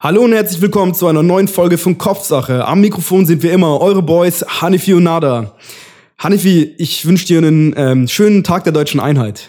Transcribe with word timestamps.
Hallo 0.00 0.22
und 0.22 0.32
herzlich 0.32 0.60
willkommen 0.60 0.94
zu 0.94 1.08
einer 1.08 1.24
neuen 1.24 1.48
Folge 1.48 1.76
von 1.76 1.98
Kopfsache. 1.98 2.64
Am 2.64 2.80
Mikrofon 2.80 3.26
sind 3.26 3.42
wir 3.42 3.52
immer 3.52 3.80
eure 3.80 4.00
Boys 4.00 4.44
Hanifi 4.46 4.94
und 4.94 5.02
Nada. 5.02 5.56
Hanifi, 6.18 6.72
ich 6.78 7.04
wünsche 7.04 7.26
dir 7.26 7.38
einen 7.38 7.74
ähm, 7.76 8.06
schönen 8.06 8.44
Tag 8.44 8.62
der 8.62 8.72
deutschen 8.72 9.00
Einheit. 9.00 9.48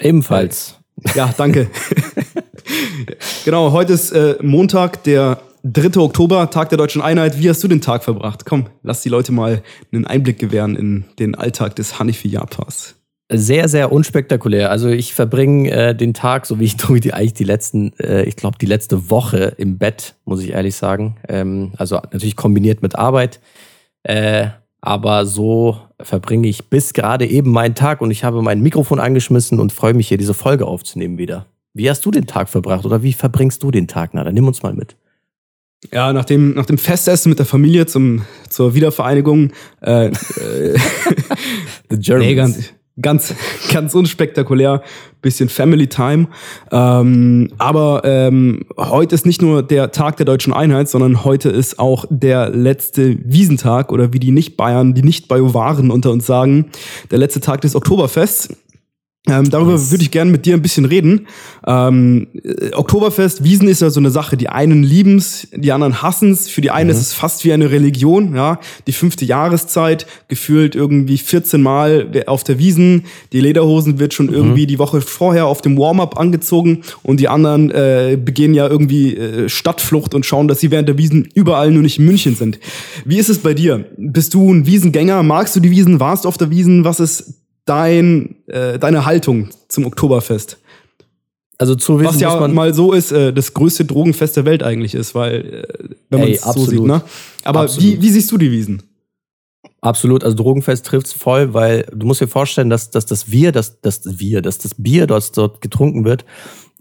Ebenfalls. 0.00 0.78
Ja, 1.14 1.34
danke. 1.36 1.68
genau, 3.44 3.72
heute 3.72 3.92
ist 3.92 4.12
äh, 4.12 4.36
Montag, 4.40 5.04
der 5.04 5.42
3. 5.64 6.00
Oktober, 6.00 6.48
Tag 6.48 6.70
der 6.70 6.78
deutschen 6.78 7.02
Einheit. 7.02 7.38
Wie 7.38 7.50
hast 7.50 7.62
du 7.62 7.68
den 7.68 7.82
Tag 7.82 8.02
verbracht? 8.02 8.46
Komm, 8.46 8.68
lass 8.82 9.02
die 9.02 9.10
Leute 9.10 9.32
mal 9.32 9.62
einen 9.92 10.06
Einblick 10.06 10.38
gewähren 10.38 10.74
in 10.74 11.04
den 11.18 11.34
Alltag 11.34 11.76
des 11.76 11.98
Hanifi 11.98 12.28
Japans. 12.28 12.95
Sehr, 13.28 13.68
sehr 13.68 13.90
unspektakulär. 13.90 14.70
Also 14.70 14.88
ich 14.88 15.12
verbringe 15.12 15.70
äh, 15.70 15.94
den 15.96 16.14
Tag, 16.14 16.46
so 16.46 16.60
wie 16.60 16.64
ich 16.64 16.76
die, 17.00 17.12
eigentlich 17.12 17.34
die 17.34 17.44
letzten, 17.44 17.92
äh, 17.98 18.22
ich 18.22 18.36
glaube 18.36 18.58
die 18.58 18.66
letzte 18.66 19.10
Woche 19.10 19.54
im 19.56 19.78
Bett, 19.78 20.14
muss 20.24 20.42
ich 20.42 20.50
ehrlich 20.50 20.76
sagen. 20.76 21.16
Ähm, 21.28 21.72
also 21.76 21.96
natürlich 21.96 22.36
kombiniert 22.36 22.82
mit 22.82 22.94
Arbeit. 22.94 23.40
Äh, 24.04 24.48
aber 24.80 25.26
so 25.26 25.80
verbringe 26.00 26.46
ich 26.46 26.70
bis 26.70 26.92
gerade 26.92 27.26
eben 27.26 27.50
meinen 27.50 27.74
Tag 27.74 28.00
und 28.00 28.12
ich 28.12 28.22
habe 28.22 28.42
mein 28.42 28.60
Mikrofon 28.60 29.00
angeschmissen 29.00 29.58
und 29.58 29.72
freue 29.72 29.94
mich 29.94 30.06
hier, 30.06 30.18
diese 30.18 30.34
Folge 30.34 30.66
aufzunehmen 30.66 31.18
wieder. 31.18 31.46
Wie 31.74 31.90
hast 31.90 32.06
du 32.06 32.12
den 32.12 32.26
Tag 32.26 32.48
verbracht 32.48 32.84
oder 32.84 33.02
wie 33.02 33.12
verbringst 33.12 33.62
du 33.62 33.72
den 33.72 33.88
Tag? 33.88 34.10
Na, 34.12 34.22
dann 34.22 34.34
nimm 34.34 34.46
uns 34.46 34.62
mal 34.62 34.72
mit. 34.72 34.96
Ja, 35.92 36.12
nach 36.12 36.24
dem, 36.24 36.54
nach 36.54 36.66
dem 36.66 36.78
Festessen 36.78 37.30
mit 37.30 37.38
der 37.38 37.46
Familie 37.46 37.86
zum, 37.86 38.24
zur 38.48 38.74
Wiedervereinigung. 38.74 39.52
Äh, 39.80 40.06
äh, 40.10 40.78
The 41.90 41.98
Germans. 41.98 42.26
Nee, 42.26 42.34
ganz, 42.34 42.72
ganz, 43.00 43.34
ganz 43.72 43.94
unspektakulär, 43.94 44.82
bisschen 45.22 45.48
Family 45.48 45.88
Time. 45.88 46.28
Ähm, 46.70 47.52
aber 47.58 48.02
ähm, 48.04 48.64
heute 48.76 49.14
ist 49.14 49.26
nicht 49.26 49.42
nur 49.42 49.62
der 49.62 49.90
Tag 49.92 50.16
der 50.16 50.26
deutschen 50.26 50.52
Einheit, 50.52 50.88
sondern 50.88 51.24
heute 51.24 51.48
ist 51.48 51.78
auch 51.78 52.04
der 52.10 52.50
letzte 52.50 53.18
Wiesentag 53.24 53.92
oder 53.92 54.12
wie 54.12 54.20
die 54.20 54.30
Nicht-Bayern, 54.30 54.94
die 54.94 55.02
Nicht-Bajuwaren 55.02 55.90
unter 55.90 56.10
uns 56.10 56.26
sagen, 56.26 56.70
der 57.10 57.18
letzte 57.18 57.40
Tag 57.40 57.60
des 57.62 57.74
Oktoberfests. 57.74 58.56
Ähm, 59.28 59.50
darüber 59.50 59.90
würde 59.90 60.02
ich 60.02 60.10
gerne 60.10 60.30
mit 60.30 60.46
dir 60.46 60.54
ein 60.54 60.62
bisschen 60.62 60.84
reden. 60.84 61.26
Ähm, 61.66 62.28
äh, 62.44 62.72
Oktoberfest, 62.72 63.42
Wiesen 63.42 63.66
ist 63.66 63.82
ja 63.82 63.90
so 63.90 63.98
eine 63.98 64.10
Sache. 64.10 64.36
Die 64.36 64.48
einen 64.48 64.84
lieben's, 64.84 65.48
die 65.52 65.72
anderen 65.72 66.00
hassen's. 66.00 66.48
Für 66.48 66.60
die 66.60 66.70
einen 66.70 66.90
mhm. 66.90 66.92
ist 66.92 67.00
es 67.00 67.12
fast 67.12 67.44
wie 67.44 67.52
eine 67.52 67.70
Religion. 67.70 68.34
Ja, 68.36 68.60
die 68.86 68.92
fünfte 68.92 69.24
Jahreszeit 69.24 70.06
gefühlt 70.28 70.76
irgendwie 70.76 71.18
14 71.18 71.60
Mal 71.60 72.24
auf 72.26 72.44
der 72.44 72.58
Wiesen. 72.58 73.04
Die 73.32 73.40
Lederhosen 73.40 73.98
wird 73.98 74.14
schon 74.14 74.26
mhm. 74.26 74.34
irgendwie 74.34 74.66
die 74.66 74.78
Woche 74.78 75.00
vorher 75.00 75.46
auf 75.46 75.60
dem 75.60 75.76
Warm-up 75.76 76.18
angezogen 76.18 76.82
und 77.02 77.18
die 77.18 77.28
anderen 77.28 77.70
äh, 77.70 78.16
begehen 78.22 78.54
ja 78.54 78.68
irgendwie 78.68 79.16
äh, 79.16 79.48
Stadtflucht 79.48 80.14
und 80.14 80.24
schauen, 80.24 80.46
dass 80.46 80.60
sie 80.60 80.70
während 80.70 80.88
der 80.88 80.98
Wiesen 80.98 81.28
überall 81.34 81.72
nur 81.72 81.82
nicht 81.82 81.98
in 81.98 82.06
München 82.06 82.36
sind. 82.36 82.60
Wie 83.04 83.18
ist 83.18 83.28
es 83.28 83.38
bei 83.38 83.54
dir? 83.54 83.86
Bist 83.96 84.34
du 84.34 84.52
ein 84.52 84.66
Wiesengänger? 84.66 85.22
Magst 85.24 85.56
du 85.56 85.60
die 85.60 85.70
Wiesen? 85.70 85.98
Warst 85.98 86.24
du 86.24 86.28
auf 86.28 86.38
der 86.38 86.50
Wiesen? 86.50 86.84
Was 86.84 87.00
ist 87.00 87.45
dein, 87.66 88.36
äh, 88.46 88.78
deine 88.78 89.04
Haltung 89.04 89.50
zum 89.68 89.84
Oktoberfest? 89.84 90.58
Also 91.58 91.74
zu 91.74 91.98
wissen, 91.98 92.14
was 92.14 92.20
ja 92.20 92.48
mal 92.48 92.74
so 92.74 92.92
ist, 92.92 93.12
äh, 93.12 93.32
das 93.32 93.54
größte 93.54 93.84
Drogenfest 93.84 94.36
der 94.36 94.44
Welt 94.44 94.62
eigentlich 94.62 94.94
ist, 94.94 95.14
weil 95.14 95.34
äh, 95.34 95.94
wenn 96.10 96.20
man 96.20 96.28
es 96.30 96.42
so 96.42 96.64
sieht, 96.64 96.82
ne? 96.82 97.02
Aber 97.44 97.66
wie, 97.78 98.00
wie 98.00 98.10
siehst 98.10 98.30
du 98.30 98.36
die 98.36 98.50
Wiesen? 98.50 98.82
Absolut, 99.80 100.22
also 100.22 100.36
Drogenfest 100.36 100.84
trifft's 100.84 101.12
voll, 101.12 101.54
weil 101.54 101.86
du 101.94 102.06
musst 102.06 102.20
dir 102.20 102.28
vorstellen, 102.28 102.70
dass, 102.70 102.90
dass 102.90 103.06
das 103.06 103.30
Wir, 103.30 103.52
dass 103.52 103.80
das 103.80 104.18
Wir, 104.18 104.42
dass 104.42 104.58
das 104.58 104.74
Bier, 104.76 105.06
das 105.06 105.32
dort 105.32 105.60
getrunken 105.60 106.04
wird, 106.04 106.24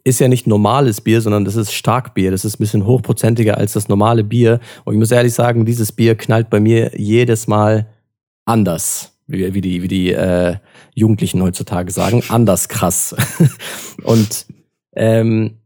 ist 0.03 0.19
ja 0.19 0.27
nicht 0.27 0.45
normales 0.45 1.01
Bier, 1.01 1.21
sondern 1.21 1.45
das 1.45 1.55
ist 1.55 1.73
Starkbier. 1.73 2.31
Das 2.31 2.45
ist 2.45 2.55
ein 2.55 2.59
bisschen 2.59 2.85
hochprozentiger 2.85 3.57
als 3.57 3.73
das 3.73 3.87
normale 3.87 4.23
Bier. 4.23 4.59
Und 4.83 4.93
ich 4.93 4.99
muss 4.99 5.11
ehrlich 5.11 5.33
sagen, 5.33 5.65
dieses 5.65 5.91
Bier 5.91 6.15
knallt 6.15 6.49
bei 6.49 6.59
mir 6.59 6.91
jedes 6.95 7.47
Mal 7.47 7.87
anders 8.45 9.14
wie, 9.27 9.53
wie 9.53 9.61
die, 9.61 9.81
wie 9.81 9.87
die 9.87 10.11
äh, 10.11 10.57
Jugendlichen 10.93 11.41
heutzutage 11.41 11.91
sagen, 11.91 12.23
anders 12.29 12.69
krass. 12.69 13.15
und 14.03 14.45
ähm, 14.95 15.59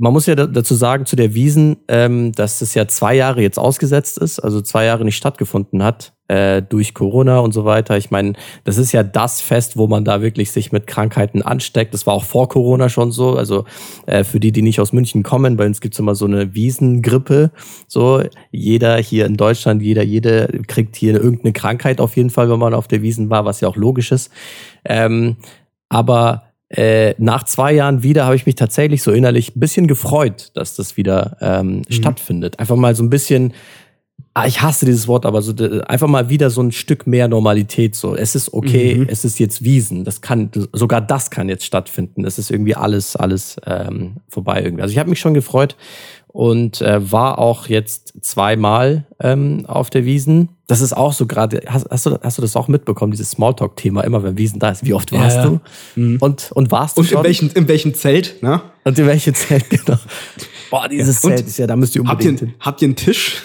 man 0.00 0.12
muss 0.12 0.26
ja 0.26 0.36
dazu 0.36 0.76
sagen, 0.76 1.06
zu 1.06 1.16
der 1.16 1.34
Wiesen, 1.34 1.78
ähm, 1.88 2.30
dass 2.30 2.62
es 2.62 2.72
ja 2.74 2.86
zwei 2.86 3.16
Jahre 3.16 3.42
jetzt 3.42 3.58
ausgesetzt 3.58 4.16
ist, 4.16 4.38
also 4.38 4.60
zwei 4.60 4.84
Jahre 4.84 5.04
nicht 5.04 5.16
stattgefunden 5.16 5.82
hat 5.82 6.12
äh, 6.28 6.62
durch 6.62 6.94
Corona 6.94 7.40
und 7.40 7.52
so 7.52 7.64
weiter. 7.64 7.96
Ich 7.96 8.12
meine, 8.12 8.34
das 8.62 8.78
ist 8.78 8.92
ja 8.92 9.02
das 9.02 9.40
Fest, 9.40 9.76
wo 9.76 9.88
man 9.88 10.04
da 10.04 10.22
wirklich 10.22 10.52
sich 10.52 10.70
mit 10.70 10.86
Krankheiten 10.86 11.42
ansteckt. 11.42 11.94
Das 11.94 12.06
war 12.06 12.14
auch 12.14 12.22
vor 12.22 12.48
Corona 12.48 12.88
schon 12.88 13.10
so. 13.10 13.34
Also 13.34 13.64
äh, 14.06 14.22
für 14.22 14.38
die, 14.38 14.52
die 14.52 14.62
nicht 14.62 14.80
aus 14.80 14.92
München 14.92 15.24
kommen, 15.24 15.56
bei 15.56 15.66
uns 15.66 15.80
gibt's 15.80 15.98
immer 15.98 16.14
so 16.14 16.26
eine 16.26 16.54
Wiesengrippe. 16.54 17.50
So, 17.88 18.22
jeder 18.52 18.98
hier 18.98 19.26
in 19.26 19.36
Deutschland, 19.36 19.82
jeder, 19.82 20.04
jede 20.04 20.62
kriegt 20.68 20.94
hier 20.94 21.14
irgendeine 21.14 21.52
Krankheit 21.52 22.00
auf 22.00 22.16
jeden 22.16 22.30
Fall, 22.30 22.48
wenn 22.48 22.60
man 22.60 22.72
auf 22.72 22.86
der 22.86 23.02
Wiesen 23.02 23.30
war, 23.30 23.44
was 23.44 23.60
ja 23.60 23.66
auch 23.66 23.76
logisch 23.76 24.12
ist. 24.12 24.30
Ähm, 24.84 25.38
aber 25.88 26.47
äh, 26.70 27.14
nach 27.18 27.44
zwei 27.44 27.72
Jahren 27.72 28.02
wieder 28.02 28.24
habe 28.24 28.36
ich 28.36 28.44
mich 28.44 28.54
tatsächlich 28.54 29.02
so 29.02 29.10
innerlich 29.10 29.56
ein 29.56 29.60
bisschen 29.60 29.86
gefreut, 29.86 30.50
dass 30.54 30.76
das 30.76 30.96
wieder 30.96 31.36
ähm, 31.40 31.78
mhm. 31.78 31.84
stattfindet. 31.88 32.58
Einfach 32.58 32.76
mal 32.76 32.94
so 32.94 33.02
ein 33.02 33.08
bisschen, 33.08 33.54
ah, 34.34 34.46
ich 34.46 34.60
hasse 34.60 34.84
dieses 34.84 35.08
Wort, 35.08 35.24
aber 35.24 35.40
so 35.40 35.54
einfach 35.86 36.08
mal 36.08 36.28
wieder 36.28 36.50
so 36.50 36.60
ein 36.60 36.72
Stück 36.72 37.06
mehr 37.06 37.26
Normalität. 37.26 37.94
So, 37.94 38.14
es 38.14 38.34
ist 38.34 38.52
okay, 38.52 38.96
mhm. 38.96 39.06
es 39.08 39.24
ist 39.24 39.38
jetzt 39.38 39.64
Wiesen. 39.64 40.04
Das 40.04 40.20
kann, 40.20 40.50
sogar 40.74 41.00
das 41.00 41.30
kann 41.30 41.48
jetzt 41.48 41.64
stattfinden. 41.64 42.26
Es 42.26 42.38
ist 42.38 42.50
irgendwie 42.50 42.74
alles, 42.74 43.16
alles 43.16 43.56
ähm, 43.64 44.16
vorbei 44.28 44.62
irgendwie. 44.62 44.82
Also 44.82 44.92
ich 44.92 44.98
habe 44.98 45.08
mich 45.08 45.20
schon 45.20 45.32
gefreut 45.32 45.74
und 46.38 46.80
äh, 46.82 47.10
war 47.10 47.40
auch 47.40 47.66
jetzt 47.66 48.12
zweimal 48.20 49.04
ähm, 49.18 49.66
auf 49.66 49.90
der 49.90 50.04
Wiesen. 50.04 50.50
Das 50.68 50.80
ist 50.80 50.96
auch 50.96 51.12
so 51.12 51.26
gerade, 51.26 51.62
hast, 51.66 51.90
hast, 51.90 52.06
du, 52.06 52.16
hast 52.22 52.38
du 52.38 52.42
das 52.42 52.54
auch 52.54 52.68
mitbekommen, 52.68 53.10
dieses 53.10 53.32
Smalltalk-Thema, 53.32 54.04
immer 54.04 54.22
wenn 54.22 54.38
Wiesen 54.38 54.60
da 54.60 54.70
ist, 54.70 54.86
wie 54.86 54.94
oft 54.94 55.10
warst 55.10 55.38
ja, 55.38 55.46
du? 55.46 55.60
Mhm. 55.96 56.18
Und, 56.20 56.52
und 56.52 56.70
warst 56.70 56.96
du 56.96 57.00
und 57.00 57.08
schon? 57.08 57.18
in 57.18 57.24
welchem, 57.24 57.50
in 57.52 57.66
welchem 57.66 57.92
Zelt, 57.92 58.40
ne? 58.40 58.60
Und 58.84 58.96
in 58.96 59.06
welchem 59.08 59.34
Zelt, 59.34 59.68
genau. 59.70 59.98
Boah, 60.70 60.88
dieses 60.88 61.24
ja. 61.24 61.30
Zelt 61.30 61.44
ist 61.48 61.58
ja, 61.58 61.66
da 61.66 61.74
müsst 61.74 61.96
ihr 61.96 62.02
unbedingt 62.02 62.40
habt 62.40 62.50
ihr, 62.50 62.54
habt 62.60 62.82
ihr 62.82 62.86
einen 62.86 62.96
Tisch? 62.96 63.42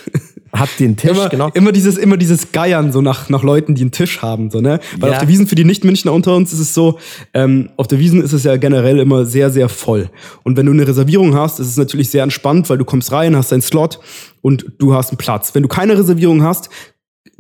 Ihr 0.80 0.86
einen 0.86 0.97
Tisch, 0.97 1.12
immer, 1.12 1.30
genau. 1.30 1.50
Immer 1.53 1.72
dieses, 1.72 1.97
immer 1.97 2.16
dieses 2.16 2.52
Geiern 2.52 2.91
so 2.91 3.02
nach, 3.02 3.28
nach 3.30 3.41
Leuten, 3.44 3.74
die 3.74 3.81
einen 3.81 3.91
Tisch 3.91 4.22
haben, 4.22 4.52
so, 4.52 4.62
ne? 4.62 4.80
Weil 5.00 5.09
ja. 5.09 5.16
auf 5.16 5.19
der 5.19 5.28
Wiesen 5.28 5.47
für 5.47 5.56
die 5.56 5.64
Nicht-Münchner 5.64 6.14
unter 6.14 6.36
uns 6.36 6.53
ist 6.53 6.59
es 6.59 6.74
so, 6.74 7.00
ähm, 7.34 7.69
auf 7.75 7.88
der 7.88 8.00
Wiesen 8.00 8.22
ist 8.22 8.34
es 8.34 8.44
ja 8.44 8.56
generell 8.58 9.00
immer 9.00 9.25
sehr, 9.25 9.50
sehr 9.50 9.68
voll. 9.68 10.09
Und 10.44 10.56
wenn 10.56 10.68
du 10.68 10.72
eine 10.72 10.88
Reservierung 10.88 11.36
hast, 11.36 11.59
ist 11.59 11.68
es 11.68 11.78
natürlich 11.78 12.12
sehr 12.12 12.24
entspannt, 12.24 12.69
weil 12.69 12.78
du 12.78 12.86
kommst 12.86 13.12
rein, 13.12 13.36
hast 13.36 13.52
deinen 13.52 13.62
Slot 13.62 14.00
und 14.41 14.66
du 14.78 14.94
hast 14.94 15.09
einen 15.09 15.18
Platz. 15.18 15.56
Wenn 15.56 15.64
du 15.64 15.69
keine 15.69 15.97
Reservierung 15.97 16.44
hast, 16.44 16.70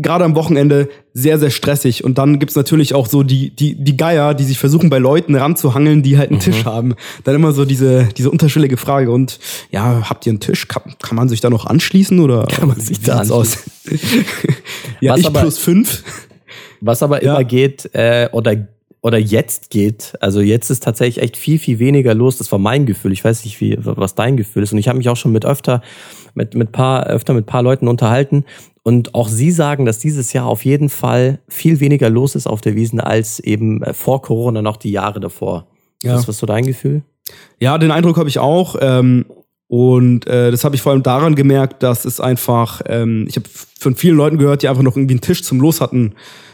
gerade 0.03 0.23
am 0.23 0.35
Wochenende 0.35 0.89
sehr, 1.13 1.39
sehr 1.39 1.49
stressig. 1.49 2.03
Und 2.03 2.17
dann 2.17 2.39
gibt's 2.39 2.55
natürlich 2.55 2.93
auch 2.93 3.07
so 3.07 3.23
die, 3.23 3.55
die, 3.55 3.75
die 3.75 3.97
Geier, 3.97 4.33
die 4.33 4.43
sich 4.43 4.59
versuchen, 4.59 4.89
bei 4.89 4.99
Leuten 4.99 5.35
ranzuhangeln, 5.35 6.03
die 6.03 6.17
halt 6.17 6.29
einen 6.29 6.39
mhm. 6.39 6.43
Tisch 6.43 6.65
haben. 6.65 6.95
Dann 7.23 7.35
immer 7.35 7.51
so 7.53 7.65
diese, 7.65 8.09
diese 8.15 8.29
unterschwellige 8.29 8.77
Frage. 8.77 9.11
Und 9.11 9.39
ja, 9.71 10.09
habt 10.09 10.25
ihr 10.25 10.31
einen 10.31 10.39
Tisch? 10.39 10.67
Kann, 10.67 10.95
kann 11.01 11.15
man 11.15 11.29
sich 11.29 11.41
da 11.41 11.49
noch 11.49 11.65
anschließen 11.65 12.19
oder 12.19 12.45
kann 12.49 12.67
man 12.67 12.79
sich 12.79 13.01
da 13.01 13.21
aus? 13.21 13.57
ja, 15.01 15.13
was 15.13 15.19
ich 15.19 15.25
aber, 15.25 15.41
plus 15.41 15.57
fünf. 15.57 16.03
Was 16.81 17.01
aber 17.01 17.23
ja. 17.23 17.33
immer 17.33 17.43
geht, 17.43 17.89
äh, 17.93 18.29
oder 18.31 18.55
oder 19.03 19.17
jetzt 19.17 19.69
geht. 19.69 20.13
Also 20.21 20.39
jetzt 20.39 20.69
ist 20.69 20.81
tatsächlich 20.81 21.21
echt 21.21 21.35
viel, 21.35 21.59
viel 21.59 21.77
weniger 21.77 22.15
los. 22.15 22.37
Das 22.37 22.51
war 22.53 22.57
mein 22.57 22.85
Gefühl. 22.85 23.11
Ich 23.11 23.23
weiß 23.23 23.43
nicht, 23.43 23.59
wie, 23.59 23.77
was 23.77 24.15
dein 24.15 24.37
Gefühl 24.37 24.63
ist. 24.63 24.71
Und 24.71 24.79
ich 24.79 24.87
habe 24.87 24.97
mich 24.97 25.09
auch 25.09 25.17
schon 25.17 25.33
mit 25.33 25.45
öfter, 25.45 25.81
mit, 26.35 26.55
mit 26.55 26.71
paar, 26.71 27.05
öfter 27.07 27.33
mit 27.33 27.45
paar 27.45 27.61
Leuten 27.61 27.89
unterhalten. 27.89 28.45
Und 28.83 29.15
auch 29.15 29.29
sie 29.29 29.51
sagen, 29.51 29.85
dass 29.85 29.99
dieses 29.99 30.33
Jahr 30.33 30.45
auf 30.45 30.65
jeden 30.65 30.89
Fall 30.89 31.39
viel 31.47 31.79
weniger 31.79 32.09
los 32.09 32.35
ist 32.35 32.47
auf 32.47 32.59
der 32.59 32.75
Wiesen 32.75 32.99
als 32.99 33.39
eben 33.39 33.81
äh, 33.81 33.93
vor 33.93 34.21
Corona 34.21 34.61
noch 34.61 34.77
die 34.77 34.91
Jahre 34.91 35.21
davor. 35.21 35.67
Ja. 36.03 36.17
Ist 36.17 36.27
was 36.27 36.37
so 36.37 36.45
dein 36.45 36.65
Gefühl? 36.65 37.01
Ja, 37.59 37.77
den 37.77 37.91
Eindruck 37.91 38.17
habe 38.17 38.27
ich 38.27 38.39
auch. 38.39 38.75
Ähm, 38.81 39.25
und 39.67 40.27
äh, 40.27 40.51
das 40.51 40.65
habe 40.65 40.75
ich 40.75 40.81
vor 40.81 40.91
allem 40.91 41.01
daran 41.01 41.35
gemerkt, 41.35 41.81
dass 41.81 42.03
es 42.03 42.19
einfach, 42.19 42.81
ähm, 42.85 43.25
ich 43.29 43.37
habe 43.37 43.47
von 43.79 43.95
vielen 43.95 44.17
Leuten 44.17 44.37
gehört, 44.37 44.61
die 44.61 44.67
einfach 44.67 44.83
noch 44.83 44.97
irgendwie 44.97 45.13
einen 45.13 45.21
Tisch 45.21 45.43
zum 45.43 45.61
Los 45.61 45.79
hatten, 45.79 46.13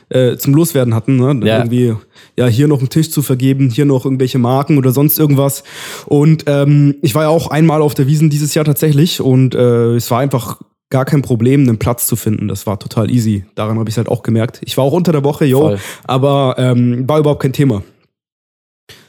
äh, 0.09 0.37
zum 0.37 0.53
Loswerden 0.53 0.93
hatten. 0.93 1.17
Ne? 1.17 1.47
Ja. 1.47 1.57
Irgendwie, 1.57 1.95
ja, 2.37 2.47
hier 2.47 2.67
noch 2.67 2.79
einen 2.79 2.89
Tisch 2.89 3.09
zu 3.09 3.23
vergeben, 3.23 3.71
hier 3.71 3.85
noch 3.85 4.05
irgendwelche 4.05 4.37
Marken 4.37 4.77
oder 4.77 4.91
sonst 4.91 5.19
irgendwas. 5.19 5.63
Und 6.05 6.43
ähm, 6.47 6.95
ich 7.01 7.15
war 7.15 7.23
ja 7.23 7.29
auch 7.29 7.47
einmal 7.47 7.81
auf 7.81 7.95
der 7.95 8.07
Wiesen 8.07 8.29
dieses 8.29 8.53
Jahr 8.53 8.65
tatsächlich 8.65 9.19
und 9.19 9.55
äh, 9.55 9.95
es 9.95 10.09
war 10.11 10.19
einfach 10.19 10.61
gar 10.89 11.05
kein 11.05 11.21
Problem, 11.21 11.61
einen 11.61 11.79
Platz 11.79 12.07
zu 12.07 12.15
finden. 12.15 12.47
Das 12.47 12.65
war 12.65 12.79
total 12.79 13.11
easy. 13.11 13.45
Daran 13.55 13.77
habe 13.77 13.89
ich 13.89 13.97
halt 13.97 14.09
auch 14.09 14.23
gemerkt. 14.23 14.61
Ich 14.63 14.77
war 14.77 14.83
auch 14.83 14.93
unter 14.93 15.11
der 15.11 15.23
Woche, 15.23 15.45
yo, 15.45 15.77
aber 16.05 16.55
ähm, 16.57 17.07
war 17.07 17.19
überhaupt 17.19 17.41
kein 17.41 17.53
Thema. 17.53 17.83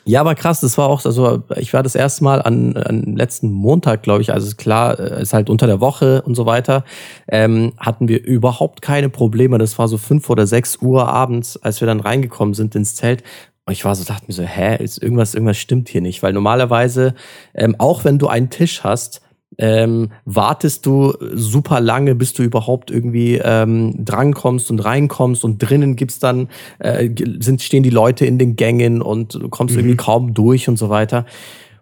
Ja, 0.05 0.23
aber 0.23 0.35
krass, 0.35 0.61
das 0.61 0.79
war 0.79 0.89
auch, 0.89 1.05
also 1.05 1.43
ich 1.57 1.73
war 1.73 1.83
das 1.83 1.95
erste 1.95 2.25
Mal 2.25 2.43
an, 2.43 2.77
an 2.77 3.17
letzten 3.17 3.51
Montag, 3.53 4.03
glaube 4.03 4.23
ich, 4.23 4.33
also 4.33 4.57
klar, 4.57 4.99
äh, 4.99 5.23
ist 5.23 5.35
halt 5.35 5.51
unter 5.51 5.67
der 5.67 5.81
Woche 5.81 6.23
und 6.23 6.35
so 6.35 6.47
weiter, 6.47 6.85
ähm, 7.29 7.73
hatten 7.79 8.09
wir 8.09 8.25
überhaupt 8.25 8.83
keine 8.83 9.09
Probleme. 9.09 9.59
Das 9.59 9.79
war 9.79 9.89
so 9.89 9.99
fünf 9.99 10.29
oder 10.31 10.47
sechs 10.47 10.79
Uhr 10.81 11.07
abends, 11.07 11.59
als 11.59 11.81
wir 11.81 11.87
dann 11.87 12.01
reingekommen 12.01 12.55
sind 12.55 12.75
ins 12.75 12.95
Zelt. 12.95 13.23
Und 13.67 13.73
ich 13.73 13.85
war 13.85 13.95
so, 13.95 14.05
dachte 14.05 14.25
mir 14.27 14.33
so, 14.33 14.43
hä, 14.43 14.83
ist 14.83 15.03
irgendwas, 15.03 15.35
irgendwas 15.35 15.59
stimmt 15.59 15.89
hier 15.89 16.01
nicht. 16.01 16.23
Weil 16.23 16.33
normalerweise, 16.33 17.15
ähm, 17.55 17.77
auch 17.79 18.05
wenn 18.05 18.19
du 18.19 18.27
einen 18.27 18.51
Tisch 18.51 18.83
hast, 18.83 19.21
ähm, 19.59 20.11
wartest 20.25 20.87
du 20.87 21.15
super 21.35 21.81
lange, 21.81 22.15
bis 22.15 22.33
du 22.33 22.43
überhaupt 22.43 22.91
irgendwie 22.91 23.41
ähm, 23.43 23.95
drankommst 24.05 24.71
und 24.71 24.85
reinkommst 24.85 25.45
und 25.45 25.59
drinnen 25.59 25.97
gibt's 25.97 26.19
dann, 26.19 26.49
äh, 26.79 27.11
sind, 27.41 27.63
stehen 27.63 27.83
die 27.83 27.91
Leute 27.91 28.27
in 28.27 28.39
den 28.39 28.57
Gängen 28.57 29.03
und 29.03 29.35
du 29.35 29.49
kommst 29.49 29.75
mhm. 29.75 29.81
irgendwie 29.81 29.97
kaum 29.97 30.35
durch 30.35 30.69
und 30.69 30.77
so 30.77 30.89
weiter. 30.89 31.27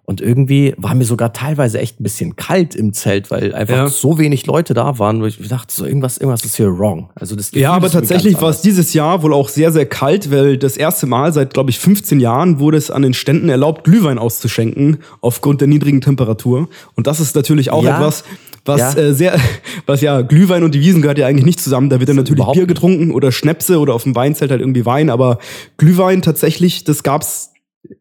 Und 0.09 0.23
irgendwie 0.23 0.73
war 0.79 0.95
mir 0.95 1.05
sogar 1.05 1.35
teilweise 1.35 1.79
echt 1.79 2.01
ein 2.01 2.03
bisschen 2.03 2.35
kalt 2.35 2.75
im 2.75 2.95
Zelt, 2.95 3.31
weil 3.31 3.55
einfach 3.55 3.77
ja. 3.77 3.89
so 3.89 4.19
wenig 4.19 4.47
Leute 4.47 4.73
da 4.73 4.99
waren, 4.99 5.21
wo 5.21 5.27
ich 5.27 5.37
dachte, 5.49 5.75
so 5.75 5.85
irgendwas, 5.85 6.17
irgendwas 6.17 6.47
ist 6.47 6.57
hier 6.57 6.79
wrong. 6.79 7.11
Also 7.15 7.37
das 7.37 7.51
Gefühl 7.51 7.61
ja, 7.61 7.75
aber 7.75 7.91
tatsächlich 7.91 8.41
war 8.41 8.49
es 8.49 8.63
dieses 8.63 8.95
Jahr 8.95 9.23
wohl 9.23 9.35
auch 9.35 9.51
sehr, 9.51 9.71
sehr 9.71 9.85
kalt, 9.85 10.31
weil 10.31 10.57
das 10.57 10.79
erste 10.79 11.07
Mal 11.07 11.35
seit, 11.35 11.53
glaube 11.53 11.69
ich, 11.69 11.79
15 11.79 12.21
Jahren 12.21 12.59
wurde 12.59 12.79
es 12.79 12.91
an 12.91 13.03
den 13.03 13.13
Ständen 13.13 13.51
erlaubt, 13.51 13.85
Glühwein 13.85 14.17
auszuschenken, 14.17 14.97
aufgrund 15.21 15.61
der 15.61 15.69
niedrigen 15.69 16.01
Temperatur. 16.01 16.71
Und 16.95 17.07
das 17.07 17.21
ist 17.21 17.37
natürlich 17.37 17.71
auch 17.71 17.85
ja. 17.85 17.99
etwas, 17.99 18.25
was 18.65 18.81
ja. 18.81 18.95
Äh, 18.95 19.13
sehr, 19.13 19.39
was 19.85 20.01
ja 20.01 20.23
Glühwein 20.23 20.63
und 20.63 20.75
die 20.75 20.81
Wiesen 20.81 21.03
gehört 21.03 21.19
ja 21.19 21.27
eigentlich 21.27 21.45
nicht 21.45 21.61
zusammen. 21.61 21.91
Da 21.91 22.01
wird 22.01 22.09
dann 22.09 22.17
natürlich 22.17 22.47
Bier 22.47 22.67
getrunken 22.67 23.11
oder 23.11 23.31
Schnäpse 23.31 23.79
oder 23.79 23.93
auf 23.93 24.05
dem 24.05 24.17
Weinzelt 24.17 24.53
halt 24.53 24.63
irgendwie 24.63 24.87
Wein, 24.87 25.11
aber 25.11 25.39
Glühwein 25.77 26.23
tatsächlich, 26.23 26.85
das 26.85 27.03
gab's 27.03 27.51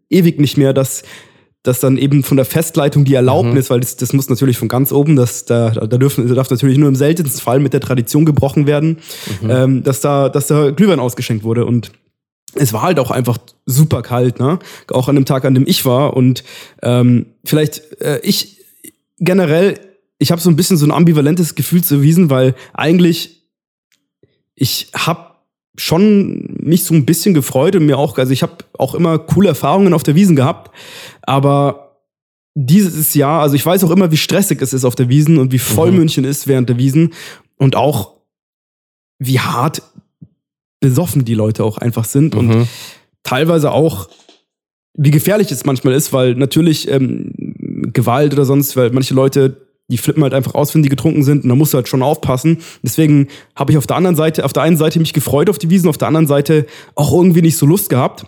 ewig 0.10 0.40
nicht 0.40 0.58
mehr, 0.58 0.72
dass 0.72 1.04
dass 1.68 1.82
dann 1.82 1.98
eben 1.98 2.24
von 2.24 2.38
der 2.38 2.46
Festleitung 2.46 3.04
die 3.04 3.14
Erlaubnis, 3.14 3.68
mhm. 3.68 3.74
weil 3.74 3.80
das, 3.82 3.98
das 3.98 4.14
muss 4.14 4.30
natürlich 4.30 4.58
von 4.58 4.70
ganz 4.70 4.94
oben, 4.94 5.18
dass 5.18 5.44
da, 5.44 5.72
da 5.72 5.98
dürfen, 5.98 6.26
da 6.26 6.34
darf 6.34 6.50
natürlich 6.50 6.78
nur 6.78 6.88
im 6.88 6.96
seltensten 6.96 7.42
Fall 7.42 7.60
mit 7.60 7.74
der 7.74 7.82
Tradition 7.82 8.26
gebrochen 8.26 8.68
werden, 8.68 9.00
mhm. 9.42 9.50
ähm, 9.50 9.84
dass 9.84 10.00
da, 10.00 10.30
dass 10.30 10.48
da 10.48 10.72
Glühwein 10.72 11.02
ausgeschenkt 11.02 11.44
wurde 11.44 11.66
und 11.66 11.92
es 12.54 12.72
war 12.72 12.84
halt 12.84 13.00
auch 13.00 13.12
einfach 13.12 13.38
super 13.66 14.02
kalt, 14.02 14.40
ne? 14.40 14.60
Auch 14.92 15.10
an 15.10 15.16
dem 15.16 15.26
Tag, 15.26 15.44
an 15.44 15.54
dem 15.54 15.68
ich 15.68 15.86
war. 15.86 16.16
Und 16.16 16.46
ähm, 16.82 17.28
vielleicht, 17.44 18.02
äh, 18.02 18.20
ich 18.24 18.62
generell, 19.20 19.78
ich 20.18 20.32
habe 20.32 20.42
so 20.42 20.50
ein 20.50 20.56
bisschen 20.56 20.78
so 20.78 20.86
ein 20.86 20.92
ambivalentes 20.92 21.56
Gefühl 21.56 21.84
zu 21.84 22.02
Wiesen, 22.02 22.30
weil 22.30 22.56
eigentlich 22.74 23.44
ich 24.56 24.90
habe 24.96 25.36
schon 25.76 26.47
mich 26.68 26.84
so 26.84 26.94
ein 26.94 27.06
bisschen 27.06 27.34
gefreut 27.34 27.76
und 27.76 27.86
mir 27.86 27.98
auch, 27.98 28.18
also 28.18 28.32
ich 28.32 28.44
habe 28.44 28.58
auch 28.78 28.96
immer 28.96 29.18
coole 29.20 29.50
Erfahrungen 29.50 29.94
auf 29.94 30.04
der 30.04 30.16
Wiesen 30.16 30.36
gehabt, 30.36 30.72
aber 31.24 31.98
dieses 32.56 33.14
Jahr, 33.14 33.42
also 33.42 33.56
ich 33.56 33.66
weiß 33.66 33.84
auch 33.84 33.92
immer, 33.92 34.12
wie 34.12 34.18
stressig 34.18 34.62
es 34.62 34.74
ist 34.74 34.86
auf 34.86 34.96
der 34.96 35.10
Wiesen 35.10 35.38
und 35.38 35.52
wie 35.52 35.60
voll 35.60 35.92
mhm. 35.92 35.98
München 35.98 36.24
ist 36.24 36.48
während 36.48 36.70
der 36.70 36.78
Wiesen 36.78 37.14
und 37.58 37.76
auch 37.76 38.16
wie 39.20 39.40
hart 39.40 39.82
besoffen 40.80 41.26
die 41.26 41.36
Leute 41.36 41.64
auch 41.64 41.78
einfach 41.78 42.06
sind 42.06 42.34
mhm. 42.34 42.40
und 42.40 42.68
teilweise 43.24 43.72
auch 43.72 44.10
wie 44.98 45.12
gefährlich 45.12 45.52
es 45.52 45.66
manchmal 45.66 45.94
ist, 45.94 46.12
weil 46.12 46.34
natürlich 46.34 46.90
ähm, 46.90 47.32
Gewalt 47.94 48.34
oder 48.34 48.46
sonst, 48.46 48.76
weil 48.76 48.90
manche 48.92 49.14
Leute 49.14 49.67
die 49.90 49.98
flippen 49.98 50.24
halt 50.24 50.34
einfach 50.34 50.54
aus, 50.54 50.74
wenn 50.76 50.84
die 50.84 50.90
getrunken 50.90 51.24
sind 51.24 51.44
und 51.44 51.50
da 51.50 51.56
musst 51.56 51.74
du 51.74 51.78
halt 51.78 51.88
schon 51.88 52.04
aufpassen. 52.04 52.58
Deswegen 52.84 53.28
habe 53.56 53.72
ich 53.72 53.78
auf 53.78 53.88
der 53.88 53.96
anderen 53.96 54.16
Seite, 54.16 54.44
auf 54.44 54.54
der 54.54 54.64
einen 54.64 54.78
Seite 54.78 55.00
mich 55.00 55.14
gefreut 55.14 55.50
auf 55.50 55.58
die 55.58 55.70
Wiesen, 55.70 55.90
auf 55.90 55.98
der 55.98 56.08
anderen 56.08 56.28
Seite 56.28 56.66
auch 56.96 57.14
irgendwie 57.14 57.42
nicht 57.42 57.58
so 57.58 57.66
Lust 57.66 57.90
gehabt. 57.90 58.26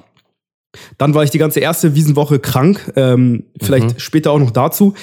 Dann 0.97 1.13
war 1.13 1.23
ich 1.23 1.31
die 1.31 1.38
ganze 1.38 1.59
erste 1.59 1.95
Wiesenwoche 1.95 2.39
krank, 2.39 2.94
ähm, 2.95 3.45
vielleicht 3.59 3.95
mhm. 3.95 4.00
später 4.00 4.31
auch 4.31 4.39
noch 4.39 4.51
dazu. 4.51 4.94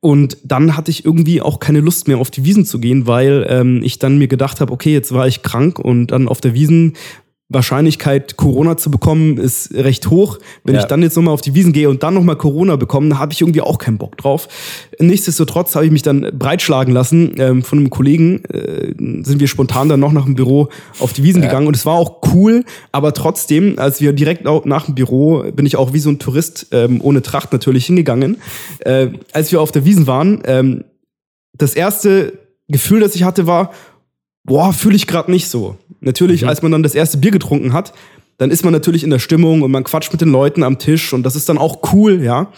Und 0.00 0.38
dann 0.44 0.76
hatte 0.76 0.90
ich 0.90 1.04
irgendwie 1.04 1.42
auch 1.42 1.58
keine 1.58 1.80
Lust 1.80 2.08
mehr 2.08 2.18
auf 2.18 2.30
die 2.30 2.44
Wiesen 2.44 2.64
zu 2.64 2.78
gehen, 2.78 3.06
weil 3.06 3.44
ähm, 3.48 3.82
ich 3.82 3.98
dann 3.98 4.16
mir 4.16 4.28
gedacht 4.28 4.60
habe, 4.60 4.72
okay, 4.72 4.92
jetzt 4.94 5.12
war 5.12 5.26
ich 5.26 5.42
krank 5.42 5.78
und 5.78 6.06
dann 6.06 6.26
auf 6.26 6.40
der 6.40 6.54
Wiesen 6.54 6.94
Wahrscheinlichkeit, 7.50 8.36
Corona 8.36 8.76
zu 8.76 8.92
bekommen, 8.92 9.36
ist 9.36 9.74
recht 9.74 10.08
hoch. 10.08 10.38
Wenn 10.62 10.76
ja. 10.76 10.80
ich 10.80 10.86
dann 10.86 11.02
jetzt 11.02 11.16
nochmal 11.16 11.34
auf 11.34 11.40
die 11.40 11.54
Wiesen 11.54 11.72
gehe 11.72 11.90
und 11.90 12.04
dann 12.04 12.14
nochmal 12.14 12.36
Corona 12.36 12.76
bekomme, 12.76 13.18
habe 13.18 13.32
ich 13.32 13.40
irgendwie 13.40 13.60
auch 13.60 13.78
keinen 13.78 13.98
Bock 13.98 14.16
drauf. 14.16 14.48
Nichtsdestotrotz 15.00 15.74
habe 15.74 15.84
ich 15.84 15.90
mich 15.90 16.02
dann 16.02 16.30
breitschlagen 16.32 16.94
lassen. 16.94 17.34
Ähm, 17.38 17.62
von 17.62 17.80
einem 17.80 17.90
Kollegen 17.90 18.44
äh, 18.44 18.94
sind 19.24 19.40
wir 19.40 19.48
spontan 19.48 19.88
dann 19.88 19.98
noch 19.98 20.12
nach 20.12 20.26
dem 20.26 20.36
Büro 20.36 20.68
auf 21.00 21.12
die 21.12 21.24
Wiesen 21.24 21.42
ja. 21.42 21.48
gegangen 21.48 21.66
und 21.66 21.74
es 21.74 21.84
war 21.84 21.94
auch 21.94 22.20
cool, 22.32 22.64
aber 22.92 23.12
trotzdem, 23.14 23.78
als 23.78 24.00
wir 24.00 24.12
direkt 24.12 24.44
nach 24.44 24.84
dem 24.86 24.94
Büro, 24.94 25.42
bin 25.52 25.66
ich 25.66 25.76
auch 25.76 25.92
wie 25.92 25.98
so 25.98 26.10
ein 26.10 26.20
Tourist 26.20 26.68
ähm, 26.70 27.00
ohne 27.02 27.20
Tracht 27.20 27.52
natürlich 27.52 27.86
hingegangen. 27.86 28.36
Äh, 28.80 29.08
als 29.32 29.50
wir 29.50 29.60
auf 29.60 29.72
der 29.72 29.84
Wiesen 29.84 30.06
waren, 30.06 30.42
ähm, 30.44 30.84
das 31.52 31.74
erste 31.74 32.38
Gefühl, 32.68 33.00
das 33.00 33.16
ich 33.16 33.24
hatte, 33.24 33.48
war, 33.48 33.72
boah, 34.44 34.72
fühle 34.72 34.96
ich 34.96 35.08
gerade 35.08 35.30
nicht 35.30 35.48
so. 35.48 35.76
Natürlich, 36.00 36.42
mhm. 36.42 36.48
als 36.48 36.62
man 36.62 36.72
dann 36.72 36.82
das 36.82 36.94
erste 36.94 37.18
Bier 37.18 37.30
getrunken 37.30 37.72
hat, 37.72 37.92
dann 38.38 38.50
ist 38.50 38.64
man 38.64 38.72
natürlich 38.72 39.04
in 39.04 39.10
der 39.10 39.18
Stimmung 39.18 39.62
und 39.62 39.70
man 39.70 39.84
quatscht 39.84 40.12
mit 40.12 40.20
den 40.20 40.30
Leuten 40.30 40.62
am 40.62 40.78
Tisch 40.78 41.12
und 41.12 41.24
das 41.24 41.36
ist 41.36 41.48
dann 41.48 41.58
auch 41.58 41.92
cool, 41.92 42.22
ja. 42.22 42.50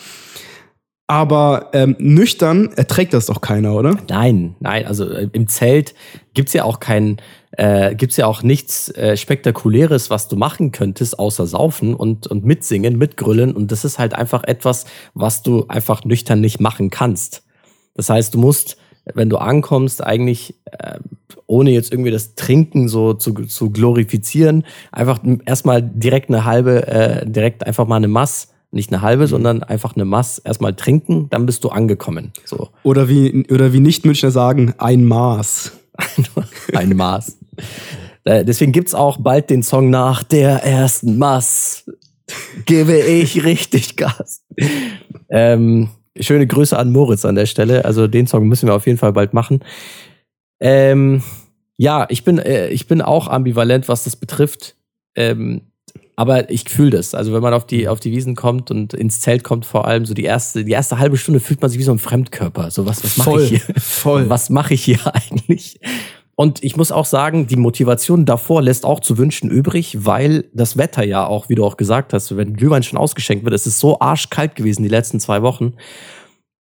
Aber 1.08 1.70
ähm, 1.74 1.96
nüchtern 1.98 2.70
erträgt 2.76 3.12
das 3.12 3.26
doch 3.26 3.40
keiner, 3.40 3.74
oder? 3.74 3.98
Nein, 4.08 4.54
nein, 4.60 4.86
also 4.86 5.10
äh, 5.10 5.28
im 5.32 5.48
Zelt 5.48 5.94
gibt's 6.32 6.52
ja 6.52 6.64
auch 6.64 6.78
kein, 6.80 7.20
äh, 7.50 7.94
gibt's 7.96 8.16
ja 8.16 8.26
auch 8.26 8.42
nichts 8.42 8.88
äh, 8.90 9.16
Spektakuläres, 9.16 10.08
was 10.08 10.28
du 10.28 10.36
machen 10.36 10.70
könntest, 10.70 11.18
außer 11.18 11.46
saufen 11.46 11.94
und, 11.94 12.28
und 12.28 12.44
mitsingen, 12.44 12.96
mitgrüllen. 12.96 13.52
Und 13.52 13.72
das 13.72 13.84
ist 13.84 13.98
halt 13.98 14.14
einfach 14.14 14.44
etwas, 14.44 14.86
was 15.12 15.42
du 15.42 15.66
einfach 15.68 16.04
nüchtern 16.04 16.40
nicht 16.40 16.60
machen 16.60 16.88
kannst. 16.88 17.42
Das 17.94 18.08
heißt, 18.08 18.32
du 18.32 18.38
musst, 18.38 18.76
wenn 19.14 19.30
du 19.30 19.38
ankommst, 19.38 20.04
eigentlich 20.04 20.54
äh, 20.70 20.98
ohne 21.46 21.70
jetzt 21.70 21.92
irgendwie 21.92 22.10
das 22.10 22.34
Trinken 22.34 22.88
so 22.88 23.14
zu, 23.14 23.32
zu 23.32 23.70
glorifizieren, 23.70 24.64
einfach 24.90 25.20
erstmal 25.44 25.82
direkt 25.82 26.30
eine 26.30 26.44
halbe, 26.44 26.86
äh, 26.86 27.26
direkt 27.26 27.66
einfach 27.66 27.86
mal 27.86 27.96
eine 27.96 28.08
Mass, 28.08 28.48
nicht 28.70 28.92
eine 28.92 29.02
halbe, 29.02 29.24
mhm. 29.24 29.28
sondern 29.28 29.62
einfach 29.62 29.94
eine 29.94 30.04
Mass 30.04 30.38
erstmal 30.38 30.74
trinken, 30.74 31.28
dann 31.30 31.46
bist 31.46 31.62
du 31.64 31.68
angekommen. 31.68 32.32
So. 32.44 32.70
Oder 32.82 33.08
wie, 33.08 33.46
oder 33.50 33.72
wie 33.72 33.80
Nicht-Münchner 33.80 34.30
sagen, 34.30 34.74
ein 34.78 35.04
Maß. 35.04 35.72
ein 36.74 36.96
Maß. 36.96 37.38
Äh, 38.24 38.44
deswegen 38.44 38.72
gibt's 38.72 38.94
auch 38.94 39.18
bald 39.18 39.50
den 39.50 39.62
Song 39.62 39.90
nach 39.90 40.22
der 40.22 40.64
ersten 40.64 41.18
Mass. 41.18 41.84
Gebe 42.64 42.98
ich 42.98 43.44
richtig 43.44 43.96
Gas. 43.96 44.42
ähm, 45.28 45.90
schöne 46.18 46.46
Grüße 46.46 46.78
an 46.78 46.92
Moritz 46.92 47.24
an 47.24 47.34
der 47.34 47.46
Stelle. 47.46 47.84
Also 47.84 48.06
den 48.06 48.26
Song 48.26 48.46
müssen 48.46 48.68
wir 48.68 48.74
auf 48.74 48.86
jeden 48.86 48.98
Fall 48.98 49.12
bald 49.12 49.32
machen. 49.32 49.60
Ähm, 50.60 51.22
ja, 51.76 52.06
ich 52.08 52.24
bin, 52.24 52.38
äh, 52.38 52.68
ich 52.68 52.86
bin 52.86 53.02
auch 53.02 53.28
ambivalent, 53.28 53.88
was 53.88 54.04
das 54.04 54.16
betrifft. 54.16 54.76
Ähm, 55.14 55.62
aber 56.14 56.50
ich 56.50 56.68
fühle 56.68 56.90
das. 56.90 57.14
Also 57.14 57.32
wenn 57.32 57.42
man 57.42 57.54
auf 57.54 57.66
die, 57.66 57.88
auf 57.88 57.98
die 57.98 58.12
Wiesen 58.12 58.36
kommt 58.36 58.70
und 58.70 58.94
ins 58.94 59.20
Zelt 59.20 59.44
kommt, 59.44 59.64
vor 59.64 59.86
allem 59.86 60.04
so 60.04 60.14
die 60.14 60.24
erste, 60.24 60.64
die 60.64 60.72
erste 60.72 60.98
halbe 60.98 61.16
Stunde 61.16 61.40
fühlt 61.40 61.60
man 61.62 61.70
sich 61.70 61.78
wie 61.78 61.84
so 61.84 61.92
ein 61.92 61.98
Fremdkörper. 61.98 62.70
So 62.70 62.86
was, 62.86 63.02
was 63.02 63.16
mache 63.16 63.42
ich 63.42 63.48
hier? 63.48 63.60
Voll. 63.78 64.28
Was 64.28 64.50
mache 64.50 64.74
ich 64.74 64.84
hier 64.84 65.00
eigentlich? 65.12 65.80
Und 66.42 66.64
ich 66.64 66.76
muss 66.76 66.90
auch 66.90 67.04
sagen, 67.04 67.46
die 67.46 67.54
Motivation 67.54 68.24
davor 68.24 68.62
lässt 68.62 68.84
auch 68.84 68.98
zu 68.98 69.16
wünschen 69.16 69.48
übrig, 69.48 69.98
weil 70.00 70.50
das 70.52 70.76
Wetter 70.76 71.04
ja 71.04 71.24
auch, 71.24 71.48
wie 71.48 71.54
du 71.54 71.64
auch 71.64 71.76
gesagt 71.76 72.12
hast, 72.12 72.36
wenn 72.36 72.56
Glühwein 72.56 72.82
schon 72.82 72.98
ausgeschenkt 72.98 73.44
wird, 73.44 73.54
es 73.54 73.64
ist 73.64 73.78
so 73.78 74.00
arschkalt 74.00 74.56
gewesen 74.56 74.82
die 74.82 74.88
letzten 74.88 75.20
zwei 75.20 75.42
Wochen, 75.42 75.74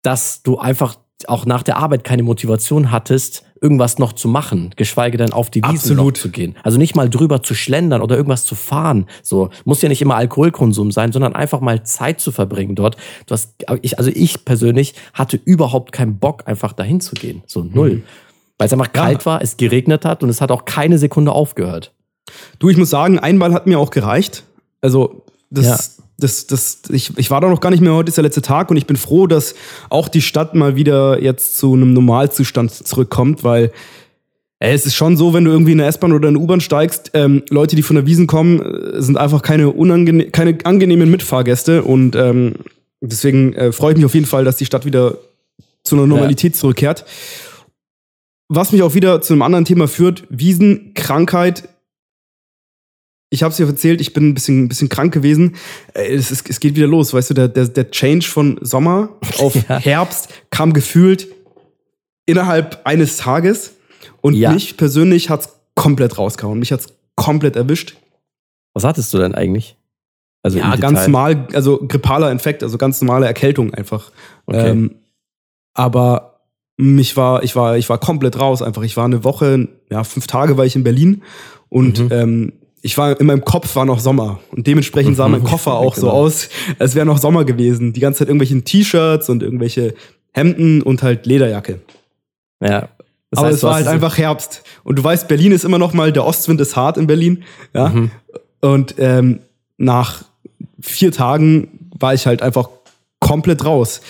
dass 0.02 0.42
du 0.42 0.58
einfach 0.58 0.96
auch 1.28 1.46
nach 1.46 1.62
der 1.62 1.76
Arbeit 1.76 2.02
keine 2.02 2.24
Motivation 2.24 2.90
hattest, 2.90 3.44
irgendwas 3.60 4.00
noch 4.00 4.14
zu 4.14 4.26
machen, 4.26 4.72
geschweige 4.74 5.16
denn 5.16 5.32
auf 5.32 5.48
die 5.48 5.62
Wiese 5.62 5.94
noch 5.94 6.10
zu 6.10 6.30
gehen. 6.30 6.56
Also 6.64 6.76
nicht 6.76 6.96
mal 6.96 7.08
drüber 7.08 7.44
zu 7.44 7.54
schlendern 7.54 8.02
oder 8.02 8.16
irgendwas 8.16 8.46
zu 8.46 8.56
fahren. 8.56 9.06
So 9.22 9.50
muss 9.64 9.80
ja 9.80 9.88
nicht 9.88 10.02
immer 10.02 10.16
Alkoholkonsum 10.16 10.90
sein, 10.90 11.12
sondern 11.12 11.36
einfach 11.36 11.60
mal 11.60 11.84
Zeit 11.84 12.18
zu 12.20 12.32
verbringen 12.32 12.74
dort. 12.74 12.96
Du 13.26 13.32
hast, 13.32 13.54
ich, 13.82 13.96
also 13.96 14.10
ich 14.12 14.44
persönlich 14.44 14.94
hatte 15.14 15.38
überhaupt 15.44 15.92
keinen 15.92 16.18
Bock, 16.18 16.48
einfach 16.48 16.72
dahin 16.72 17.00
zu 17.00 17.14
gehen. 17.14 17.44
So 17.46 17.62
null. 17.62 17.94
Mhm. 17.94 18.02
Weil 18.58 18.66
es 18.66 18.72
einfach 18.72 18.92
kalt 18.92 19.20
ja. 19.20 19.26
war, 19.26 19.42
es 19.42 19.56
geregnet 19.56 20.04
hat 20.04 20.22
und 20.22 20.28
es 20.28 20.40
hat 20.40 20.50
auch 20.50 20.64
keine 20.64 20.98
Sekunde 20.98 21.32
aufgehört. 21.32 21.92
Du, 22.58 22.68
ich 22.68 22.76
muss 22.76 22.90
sagen, 22.90 23.18
einmal 23.18 23.54
hat 23.54 23.66
mir 23.66 23.78
auch 23.78 23.90
gereicht. 23.90 24.44
Also 24.80 25.24
das, 25.50 25.64
ja 25.66 25.78
das, 26.18 26.48
das, 26.48 26.82
ich, 26.90 27.16
ich 27.16 27.30
war 27.30 27.40
da 27.40 27.48
noch 27.48 27.60
gar 27.60 27.70
nicht 27.70 27.80
mehr, 27.80 27.94
heute 27.94 28.08
ist 28.08 28.16
der 28.16 28.24
letzte 28.24 28.42
Tag 28.42 28.70
und 28.70 28.76
ich 28.76 28.86
bin 28.86 28.96
froh, 28.96 29.28
dass 29.28 29.54
auch 29.88 30.08
die 30.08 30.20
Stadt 30.20 30.54
mal 30.54 30.74
wieder 30.74 31.22
jetzt 31.22 31.56
zu 31.56 31.72
einem 31.72 31.92
Normalzustand 31.92 32.72
zurückkommt, 32.72 33.44
weil 33.44 33.70
ey, 34.58 34.74
es 34.74 34.84
ist 34.84 34.96
schon 34.96 35.16
so, 35.16 35.32
wenn 35.32 35.44
du 35.44 35.52
irgendwie 35.52 35.72
in 35.72 35.80
eine 35.80 35.88
S-Bahn 35.88 36.12
oder 36.12 36.28
in 36.28 36.34
eine 36.34 36.42
U-Bahn 36.42 36.60
steigst, 36.60 37.12
ähm, 37.14 37.44
Leute, 37.50 37.76
die 37.76 37.82
von 37.82 37.94
der 37.94 38.06
Wiesen 38.06 38.26
kommen, 38.26 38.60
äh, 38.60 39.00
sind 39.00 39.16
einfach 39.16 39.42
keine, 39.42 39.70
unangene 39.70 40.30
keine 40.30 40.58
angenehmen 40.64 41.08
Mitfahrgäste 41.08 41.84
und 41.84 42.16
ähm, 42.16 42.56
deswegen 43.00 43.54
äh, 43.54 43.70
freue 43.70 43.92
ich 43.92 43.98
mich 43.98 44.06
auf 44.06 44.14
jeden 44.14 44.26
Fall, 44.26 44.44
dass 44.44 44.56
die 44.56 44.66
Stadt 44.66 44.84
wieder 44.84 45.18
zu 45.84 45.94
einer 45.94 46.08
Normalität 46.08 46.54
ja. 46.54 46.60
zurückkehrt. 46.60 47.04
Was 48.48 48.72
mich 48.72 48.82
auch 48.82 48.94
wieder 48.94 49.20
zu 49.20 49.34
einem 49.34 49.42
anderen 49.42 49.64
Thema 49.64 49.88
führt, 49.88 50.24
Wiesen, 50.30 50.94
Krankheit, 50.94 51.68
ich 53.30 53.42
habe 53.42 53.50
es 53.50 53.58
dir 53.58 53.66
erzählt, 53.66 54.00
ich 54.00 54.14
bin 54.14 54.30
ein 54.30 54.34
bisschen, 54.34 54.64
ein 54.64 54.68
bisschen 54.68 54.88
krank 54.88 55.12
gewesen. 55.12 55.56
Äh, 55.94 56.14
es, 56.14 56.30
ist, 56.30 56.48
es 56.48 56.60
geht 56.60 56.76
wieder 56.76 56.86
los, 56.86 57.12
weißt 57.12 57.30
du, 57.30 57.34
der, 57.34 57.48
der, 57.48 57.68
der 57.68 57.90
Change 57.90 58.26
von 58.26 58.58
Sommer 58.62 59.10
auf 59.38 59.54
ja. 59.54 59.78
Herbst 59.78 60.30
kam 60.50 60.72
gefühlt 60.72 61.28
innerhalb 62.26 62.80
eines 62.84 63.18
Tages. 63.18 63.74
Und 64.20 64.34
ja. 64.34 64.52
mich 64.52 64.76
persönlich 64.76 65.30
hat's 65.30 65.56
komplett 65.74 66.18
rausgehauen. 66.18 66.58
Mich 66.58 66.72
hat's 66.72 66.86
komplett 67.16 67.56
erwischt. 67.56 67.96
Was 68.74 68.84
hattest 68.84 69.12
du 69.12 69.18
denn 69.18 69.34
eigentlich? 69.34 69.76
Also 70.42 70.58
ja, 70.58 70.76
ganz 70.76 71.02
normal, 71.02 71.48
also 71.52 71.78
grippaler 71.78 72.30
Infekt, 72.30 72.62
also 72.62 72.78
ganz 72.78 73.00
normale 73.00 73.26
Erkältung 73.26 73.74
einfach. 73.74 74.12
Okay. 74.46 74.70
Ähm, 74.70 74.94
aber 75.74 76.37
Ich 76.78 77.16
war, 77.16 77.42
ich 77.42 77.56
war, 77.56 77.76
ich 77.76 77.88
war 77.88 77.98
komplett 77.98 78.38
raus 78.38 78.62
einfach. 78.62 78.82
Ich 78.82 78.96
war 78.96 79.04
eine 79.04 79.24
Woche, 79.24 79.68
ja, 79.90 80.04
fünf 80.04 80.28
Tage 80.28 80.56
war 80.56 80.64
ich 80.64 80.76
in 80.76 80.84
Berlin 80.84 81.22
und 81.68 81.98
mhm. 81.98 82.08
ähm, 82.12 82.52
ich 82.82 82.96
war 82.96 83.18
in 83.20 83.26
meinem 83.26 83.44
Kopf 83.44 83.74
war 83.74 83.84
noch 83.84 83.98
Sommer 83.98 84.38
und 84.52 84.66
dementsprechend 84.66 85.16
sah 85.16 85.26
mein 85.26 85.42
Koffer 85.42 85.74
auch 85.78 85.96
genau. 85.96 86.06
so 86.06 86.12
aus, 86.12 86.48
als 86.78 86.94
wäre 86.94 87.04
noch 87.04 87.18
Sommer 87.18 87.44
gewesen. 87.44 87.92
Die 87.92 88.00
ganze 88.00 88.20
Zeit 88.20 88.28
irgendwelche 88.28 88.62
T-Shirts 88.62 89.28
und 89.28 89.42
irgendwelche 89.42 89.94
Hemden 90.32 90.82
und 90.82 91.02
halt 91.02 91.26
Lederjacke. 91.26 91.80
Ja. 92.62 92.88
Das 93.30 93.38
Aber 93.38 93.48
heißt, 93.48 93.56
es 93.58 93.62
war 93.64 93.74
halt 93.74 93.88
einfach 93.88 94.16
Herbst 94.16 94.62
und 94.84 94.98
du 94.98 95.04
weißt, 95.04 95.28
Berlin 95.28 95.52
ist 95.52 95.64
immer 95.64 95.78
noch 95.78 95.92
mal 95.92 96.12
der 96.12 96.24
Ostwind 96.24 96.60
ist 96.60 96.76
hart 96.76 96.96
in 96.96 97.06
Berlin, 97.06 97.42
ja. 97.74 97.88
Mhm. 97.88 98.10
Und 98.60 98.94
ähm, 98.98 99.40
nach 99.76 100.22
vier 100.80 101.12
Tagen 101.12 101.90
war 101.98 102.14
ich 102.14 102.26
halt 102.26 102.40
einfach 102.40 102.70
komplett 103.20 103.64
raus. 103.64 104.00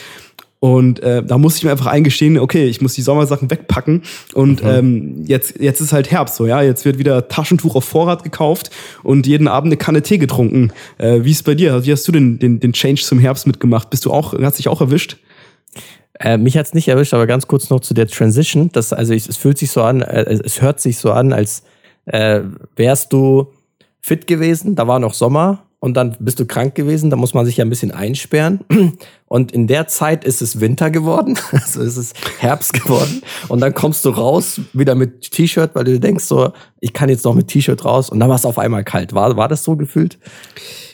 Und 0.61 1.01
äh, 1.01 1.23
da 1.23 1.39
musste 1.39 1.59
ich 1.59 1.65
mir 1.65 1.71
einfach 1.71 1.87
eingestehen, 1.87 2.37
okay, 2.37 2.67
ich 2.67 2.81
muss 2.81 2.95
die 2.95 3.03
Sommersachen 3.03 3.51
wegpacken. 3.51 4.03
Und 4.35 4.63
mhm. 4.63 4.69
ähm, 4.69 5.25
jetzt, 5.25 5.61
jetzt 5.61 5.81
ist 5.81 5.93
halt 5.93 6.11
Herbst 6.11 6.35
so, 6.35 6.47
ja. 6.47 6.63
Jetzt 6.63 6.85
wird 6.85 6.99
wieder 6.99 7.29
Taschentuch 7.29 7.77
auf 7.77 7.85
Vorrat 7.85 8.25
gekauft 8.25 8.71
und 9.05 9.27
jeden 9.27 9.47
Abend 9.47 9.69
eine 9.69 9.77
Kanne 9.77 10.03
Tee 10.03 10.19
getrunken. 10.19 10.73
Äh, 10.99 11.21
wie 11.23 11.31
ist 11.31 11.45
bei 11.45 11.55
dir? 11.55 11.85
Wie 11.85 11.93
hast 11.93 12.09
du 12.09 12.13
den, 12.13 12.39
den, 12.39 12.59
den 12.59 12.73
Change 12.73 13.03
zum 13.03 13.21
Herbst 13.21 13.47
mitgemacht? 13.47 13.91
Bist 13.91 14.05
du 14.05 14.13
auch, 14.13 14.35
hast 14.35 14.59
dich 14.59 14.69
auch 14.69 14.81
erwischt? 14.81 15.19
Äh, 16.19 16.39
mich 16.39 16.57
hat's 16.57 16.75
nicht 16.75 16.89
erwischt, 16.89 17.15
aber 17.15 17.29
ganz 17.29 17.47
kurz 17.47 17.71
noch 17.71 17.81
zu 17.81 17.95
der 17.95 18.09
Transition. 18.09 18.71
Das, 18.73 18.93
also 18.93 19.13
ich, 19.13 19.29
es 19.29 19.37
fühlt 19.37 19.59
sich 19.59 19.71
so 19.71 19.83
an, 19.83 20.03
äh, 20.03 20.25
es 20.25 20.61
hört 20.61 20.81
sich 20.81 20.99
so 20.99 21.13
an, 21.13 21.33
als 21.33 21.63
äh, 22.07 22.41
wärst 22.75 23.13
du 23.13 23.53
fit 24.01 24.27
gewesen, 24.27 24.75
da 24.75 24.89
war 24.89 24.99
noch 24.99 25.15
Sommer 25.15 25.68
und 25.81 25.95
dann 25.95 26.17
bist 26.19 26.41
du 26.41 26.45
krank 26.45 26.75
gewesen, 26.75 27.09
da 27.09 27.17
muss 27.17 27.35
man 27.35 27.47
sich 27.47 27.59
ja 27.59 27.65
ein 27.65 27.71
bisschen 27.71 27.93
einsperren. 27.93 28.65
Und 29.27 29.53
in 29.53 29.67
der 29.67 29.87
Zeit 29.89 30.25
ist 30.25 30.41
es 30.41 30.59
Winter 30.59 30.91
geworden, 30.91 31.39
also 31.53 31.83
ist 31.83 31.99
es 31.99 32.15
Herbst 32.39 32.73
geworden. 32.73 33.23
Und 33.49 33.61
dann 33.61 33.75
kommst 33.75 34.05
du 34.05 34.09
raus, 34.09 34.61
wieder 34.73 34.95
mit 34.95 35.31
T-Shirt, 35.31 35.73
weil 35.75 35.85
du 35.85 36.01
denkst 36.01 36.25
so, 36.25 36.53
ich 36.81 36.95
kann 36.95 37.11
jetzt 37.11 37.25
noch 37.25 37.35
mit 37.35 37.47
T-Shirt 37.47 37.85
raus. 37.85 38.11
Und 38.11 38.19
dann 38.19 38.29
war 38.29 38.37
es 38.37 38.45
auf 38.45 38.59
einmal 38.59 38.83
kalt. 38.83 39.13
War, 39.13 39.37
war 39.37 39.47
das 39.47 39.63
so 39.63 39.77
gefühlt? 39.77 40.19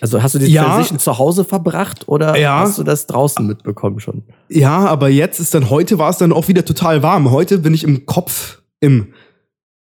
Also 0.00 0.23
hast 0.23 0.35
du 0.35 0.41
die 0.41 0.53
ja. 0.53 0.64
Transition 0.64 0.99
zu 0.99 1.17
Hause 1.17 1.45
verbracht 1.45 2.09
oder 2.09 2.37
ja. 2.37 2.59
hast 2.59 2.76
du 2.76 2.83
das 2.83 3.07
draußen 3.07 3.47
mitbekommen 3.47 4.00
schon? 4.00 4.25
Ja, 4.50 4.85
aber 4.87 5.09
jetzt 5.09 5.38
ist 5.41 5.55
dann, 5.55 5.71
heute 5.71 5.97
war 5.99 6.11
es 6.11 6.19
dann 6.19 6.33
auch 6.33 6.49
wieder 6.49 6.64
total 6.64 7.03
warm. 7.03 7.31
Heute 7.31 7.59
bin 7.59 7.73
ich 7.73 7.85
im 7.85 8.05
Kopf 8.05 8.59
im 8.81 9.14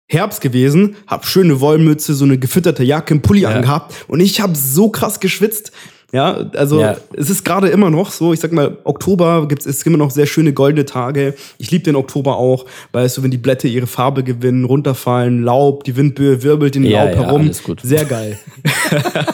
Herbst 0.07 0.41
gewesen, 0.41 0.95
hab 1.07 1.25
schöne 1.25 1.59
Wollmütze, 1.59 2.13
so 2.13 2.25
eine 2.25 2.37
gefütterte 2.37 2.83
Jacke, 2.83 3.13
einen 3.13 3.21
Pulli 3.21 3.41
ja. 3.41 3.49
angehabt 3.49 3.93
und 4.07 4.19
ich 4.19 4.41
habe 4.41 4.55
so 4.55 4.89
krass 4.89 5.19
geschwitzt. 5.19 5.71
Ja, 6.11 6.45
also 6.55 6.79
ja. 6.79 6.95
es 7.17 7.31
ist 7.31 7.43
gerade 7.43 7.69
immer 7.69 7.89
noch 7.89 8.11
so, 8.11 8.33
ich 8.33 8.39
sag 8.39 8.51
mal, 8.51 8.77
Oktober 8.83 9.47
gibt 9.47 9.65
es 9.65 9.81
immer 9.81 9.97
noch 9.97 10.11
sehr 10.11 10.27
schöne 10.27 10.53
goldene 10.53 10.85
Tage. 10.85 11.33
Ich 11.57 11.71
liebe 11.71 11.85
den 11.85 11.95
Oktober 11.95 12.37
auch, 12.37 12.67
weißt 12.91 13.17
du, 13.17 13.23
wenn 13.23 13.31
die 13.31 13.39
Blätter 13.39 13.67
ihre 13.67 13.87
Farbe 13.87 14.23
gewinnen, 14.23 14.63
runterfallen, 14.63 15.41
Laub, 15.41 15.83
die 15.85 15.95
Windböe 15.95 16.43
wirbelt 16.43 16.75
in 16.75 16.83
den 16.83 16.91
ja, 16.91 17.05
Laub 17.05 17.15
ja, 17.15 17.23
herum. 17.23 17.51
Sehr 17.81 18.05
geil. 18.05 18.37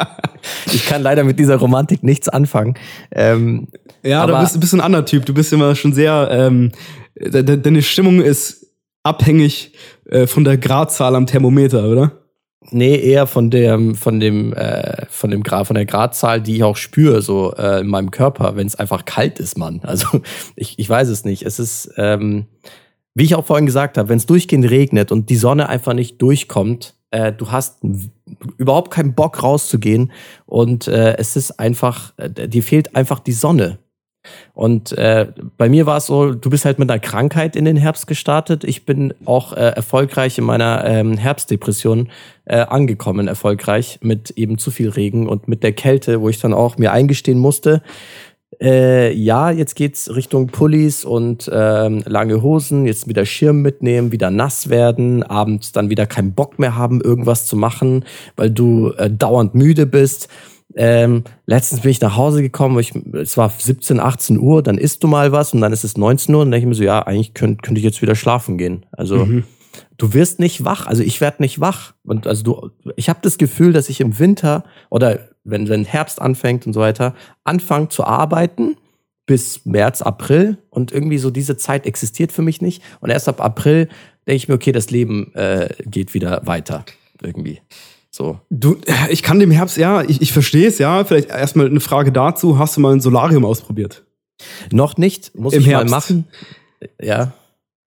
ich 0.72 0.86
kann 0.86 1.02
leider 1.02 1.24
mit 1.24 1.38
dieser 1.38 1.56
Romantik 1.56 2.02
nichts 2.02 2.28
anfangen. 2.28 2.74
Ähm, 3.10 3.68
ja, 4.02 4.26
da 4.26 4.40
bist 4.40 4.54
du 4.54 4.60
bist 4.60 4.74
ein 4.74 4.80
anderer 4.80 5.04
Typ. 5.04 5.26
Du 5.26 5.34
bist 5.34 5.52
immer 5.52 5.74
schon 5.74 5.92
sehr, 5.92 6.28
ähm, 6.30 6.70
deine 7.14 7.82
Stimmung 7.82 8.20
ist 8.20 8.61
abhängig 9.02 9.72
äh, 10.08 10.26
von 10.26 10.44
der 10.44 10.58
Gradzahl 10.58 11.14
am 11.16 11.26
Thermometer, 11.26 11.88
oder? 11.88 12.12
Nee, 12.70 12.96
eher 12.96 13.26
von 13.26 13.50
dem, 13.50 13.96
von 13.96 14.20
dem, 14.20 14.52
äh, 14.52 15.06
von 15.10 15.30
dem 15.30 15.42
Grad, 15.42 15.66
von 15.66 15.74
der 15.74 15.84
Gradzahl, 15.84 16.40
die 16.40 16.56
ich 16.56 16.64
auch 16.64 16.76
spüre, 16.76 17.20
so 17.20 17.52
äh, 17.54 17.80
in 17.80 17.88
meinem 17.88 18.10
Körper, 18.10 18.56
wenn 18.56 18.66
es 18.66 18.76
einfach 18.76 19.04
kalt 19.04 19.40
ist, 19.40 19.58
Mann. 19.58 19.80
Also 19.84 20.22
ich, 20.56 20.78
ich 20.78 20.88
weiß 20.88 21.08
es 21.08 21.24
nicht. 21.24 21.42
Es 21.42 21.58
ist, 21.58 21.92
ähm, 21.96 22.46
wie 23.14 23.24
ich 23.24 23.34
auch 23.34 23.44
vorhin 23.44 23.66
gesagt 23.66 23.98
habe, 23.98 24.08
wenn 24.08 24.18
es 24.18 24.26
durchgehend 24.26 24.70
regnet 24.70 25.12
und 25.12 25.28
die 25.28 25.36
Sonne 25.36 25.68
einfach 25.68 25.92
nicht 25.92 26.22
durchkommt, 26.22 26.94
äh, 27.10 27.32
du 27.32 27.50
hast 27.50 27.82
überhaupt 28.56 28.90
keinen 28.90 29.14
Bock 29.14 29.42
rauszugehen 29.42 30.12
und 30.46 30.88
äh, 30.88 31.16
es 31.18 31.36
ist 31.36 31.58
einfach, 31.58 32.14
äh, 32.16 32.48
dir 32.48 32.62
fehlt 32.62 32.96
einfach 32.96 33.18
die 33.18 33.32
Sonne. 33.32 33.78
Und 34.54 34.92
äh, 34.92 35.28
bei 35.56 35.68
mir 35.68 35.86
war 35.86 35.96
es 35.96 36.06
so, 36.06 36.32
du 36.32 36.50
bist 36.50 36.64
halt 36.64 36.78
mit 36.78 36.90
einer 36.90 37.00
Krankheit 37.00 37.56
in 37.56 37.64
den 37.64 37.76
Herbst 37.76 38.06
gestartet. 38.06 38.64
Ich 38.64 38.84
bin 38.86 39.14
auch 39.24 39.52
äh, 39.52 39.60
erfolgreich 39.60 40.38
in 40.38 40.44
meiner 40.44 40.84
ähm, 40.84 41.16
Herbstdepression 41.16 42.08
äh, 42.44 42.58
angekommen, 42.58 43.28
erfolgreich 43.28 43.98
mit 44.02 44.30
eben 44.32 44.58
zu 44.58 44.70
viel 44.70 44.90
Regen 44.90 45.28
und 45.28 45.48
mit 45.48 45.62
der 45.62 45.72
Kälte, 45.72 46.20
wo 46.20 46.28
ich 46.28 46.40
dann 46.40 46.54
auch 46.54 46.78
mir 46.78 46.92
eingestehen 46.92 47.38
musste, 47.38 47.82
äh, 48.60 49.12
ja, 49.12 49.50
jetzt 49.50 49.74
geht's 49.74 50.14
Richtung 50.14 50.48
Pullis 50.48 51.04
und 51.04 51.50
ähm, 51.52 52.02
lange 52.06 52.42
Hosen, 52.42 52.86
jetzt 52.86 53.08
wieder 53.08 53.24
Schirm 53.24 53.62
mitnehmen, 53.62 54.12
wieder 54.12 54.30
nass 54.30 54.68
werden, 54.68 55.22
abends 55.22 55.72
dann 55.72 55.90
wieder 55.90 56.06
keinen 56.06 56.34
Bock 56.34 56.58
mehr 56.58 56.76
haben, 56.76 57.00
irgendwas 57.00 57.46
zu 57.46 57.56
machen, 57.56 58.04
weil 58.36 58.50
du 58.50 58.92
äh, 58.92 59.10
dauernd 59.10 59.54
müde 59.54 59.86
bist. 59.86 60.28
Ähm, 60.74 61.24
letztens 61.46 61.82
bin 61.82 61.90
ich 61.90 62.00
nach 62.00 62.16
Hause 62.16 62.42
gekommen, 62.42 62.78
ich, 62.78 62.94
es 63.14 63.36
war 63.36 63.50
17, 63.50 64.00
18 64.00 64.38
Uhr, 64.38 64.62
dann 64.62 64.78
isst 64.78 65.02
du 65.04 65.08
mal 65.08 65.32
was 65.32 65.52
und 65.52 65.60
dann 65.60 65.72
ist 65.72 65.84
es 65.84 65.96
19 65.96 66.34
Uhr 66.34 66.40
und 66.40 66.46
dann 66.46 66.52
denke 66.52 66.66
ich 66.66 66.68
mir 66.68 66.74
so, 66.74 66.84
ja, 66.84 67.02
eigentlich 67.02 67.34
könnte 67.34 67.62
könnt 67.62 67.78
ich 67.78 67.84
jetzt 67.84 68.02
wieder 68.02 68.14
schlafen 68.14 68.58
gehen. 68.58 68.86
Also 68.92 69.26
mhm. 69.26 69.44
du 69.98 70.14
wirst 70.14 70.40
nicht 70.40 70.64
wach, 70.64 70.86
also 70.86 71.02
ich 71.02 71.20
werde 71.20 71.42
nicht 71.42 71.60
wach. 71.60 71.94
Und 72.04 72.26
also 72.26 72.42
du, 72.42 72.70
ich 72.96 73.08
habe 73.08 73.20
das 73.22 73.38
Gefühl, 73.38 73.72
dass 73.72 73.88
ich 73.88 74.00
im 74.00 74.18
Winter 74.18 74.64
oder 74.90 75.20
wenn, 75.44 75.68
wenn 75.68 75.84
Herbst 75.84 76.20
anfängt 76.20 76.66
und 76.66 76.72
so 76.72 76.80
weiter, 76.80 77.14
anfange 77.44 77.88
zu 77.88 78.04
arbeiten 78.04 78.76
bis 79.26 79.64
März, 79.64 80.02
April 80.02 80.58
und 80.70 80.92
irgendwie 80.92 81.18
so 81.18 81.30
diese 81.30 81.56
Zeit 81.56 81.86
existiert 81.86 82.32
für 82.32 82.42
mich 82.42 82.60
nicht. 82.60 82.82
Und 83.00 83.10
erst 83.10 83.28
ab 83.28 83.40
April 83.40 83.88
denke 84.26 84.36
ich 84.36 84.48
mir, 84.48 84.54
okay, 84.54 84.72
das 84.72 84.90
Leben 84.90 85.32
äh, 85.34 85.68
geht 85.84 86.14
wieder 86.14 86.42
weiter 86.44 86.84
irgendwie. 87.22 87.60
So. 88.14 88.38
Du, 88.50 88.76
ich 89.08 89.22
kann 89.22 89.40
dem 89.40 89.50
Herbst, 89.50 89.78
ja, 89.78 90.02
ich, 90.02 90.20
ich 90.20 90.32
verstehe 90.32 90.68
es, 90.68 90.78
ja. 90.78 91.04
Vielleicht 91.04 91.30
erstmal 91.30 91.66
eine 91.66 91.80
Frage 91.80 92.12
dazu. 92.12 92.58
Hast 92.58 92.76
du 92.76 92.80
mal 92.80 92.92
ein 92.92 93.00
Solarium 93.00 93.44
ausprobiert? 93.44 94.04
Noch 94.70 94.98
nicht, 94.98 95.34
muss 95.34 95.54
Im 95.54 95.62
ich 95.62 95.66
Herbst. 95.68 95.90
mal 95.90 95.96
machen. 95.96 96.26
Ja. 97.00 97.32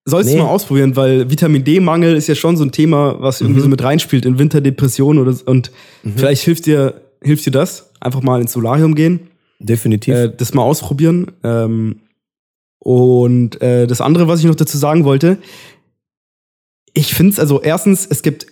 Sollst 0.05 0.29
nee. 0.29 0.37
du 0.37 0.43
mal 0.43 0.49
ausprobieren, 0.49 0.95
weil 0.95 1.29
Vitamin 1.29 1.63
D-Mangel 1.63 2.15
ist 2.15 2.27
ja 2.27 2.35
schon 2.35 2.57
so 2.57 2.63
ein 2.63 2.71
Thema, 2.71 3.21
was 3.21 3.41
irgendwie 3.41 3.59
mhm. 3.59 3.63
so 3.63 3.69
mit 3.69 3.83
reinspielt 3.83 4.25
in 4.25 4.39
Winterdepression 4.39 5.19
oder 5.19 5.35
und 5.45 5.71
mhm. 6.03 6.13
vielleicht 6.15 6.43
hilft 6.43 6.65
dir, 6.65 7.01
hilft 7.21 7.45
dir 7.45 7.51
das. 7.51 7.91
Einfach 7.99 8.21
mal 8.21 8.41
ins 8.41 8.51
Solarium 8.51 8.95
gehen. 8.95 9.27
Definitiv. 9.59 10.13
Äh, 10.13 10.29
das 10.35 10.53
mal 10.53 10.63
ausprobieren. 10.63 11.31
Ähm, 11.43 12.01
und 12.79 13.61
äh, 13.61 13.87
das 13.87 14.01
andere, 14.01 14.27
was 14.27 14.39
ich 14.39 14.45
noch 14.45 14.55
dazu 14.55 14.77
sagen 14.77 15.05
wollte, 15.05 15.37
ich 16.93 17.13
finde 17.13 17.33
es, 17.33 17.39
also 17.39 17.61
erstens, 17.61 18.05
es 18.05 18.21
gibt 18.21 18.47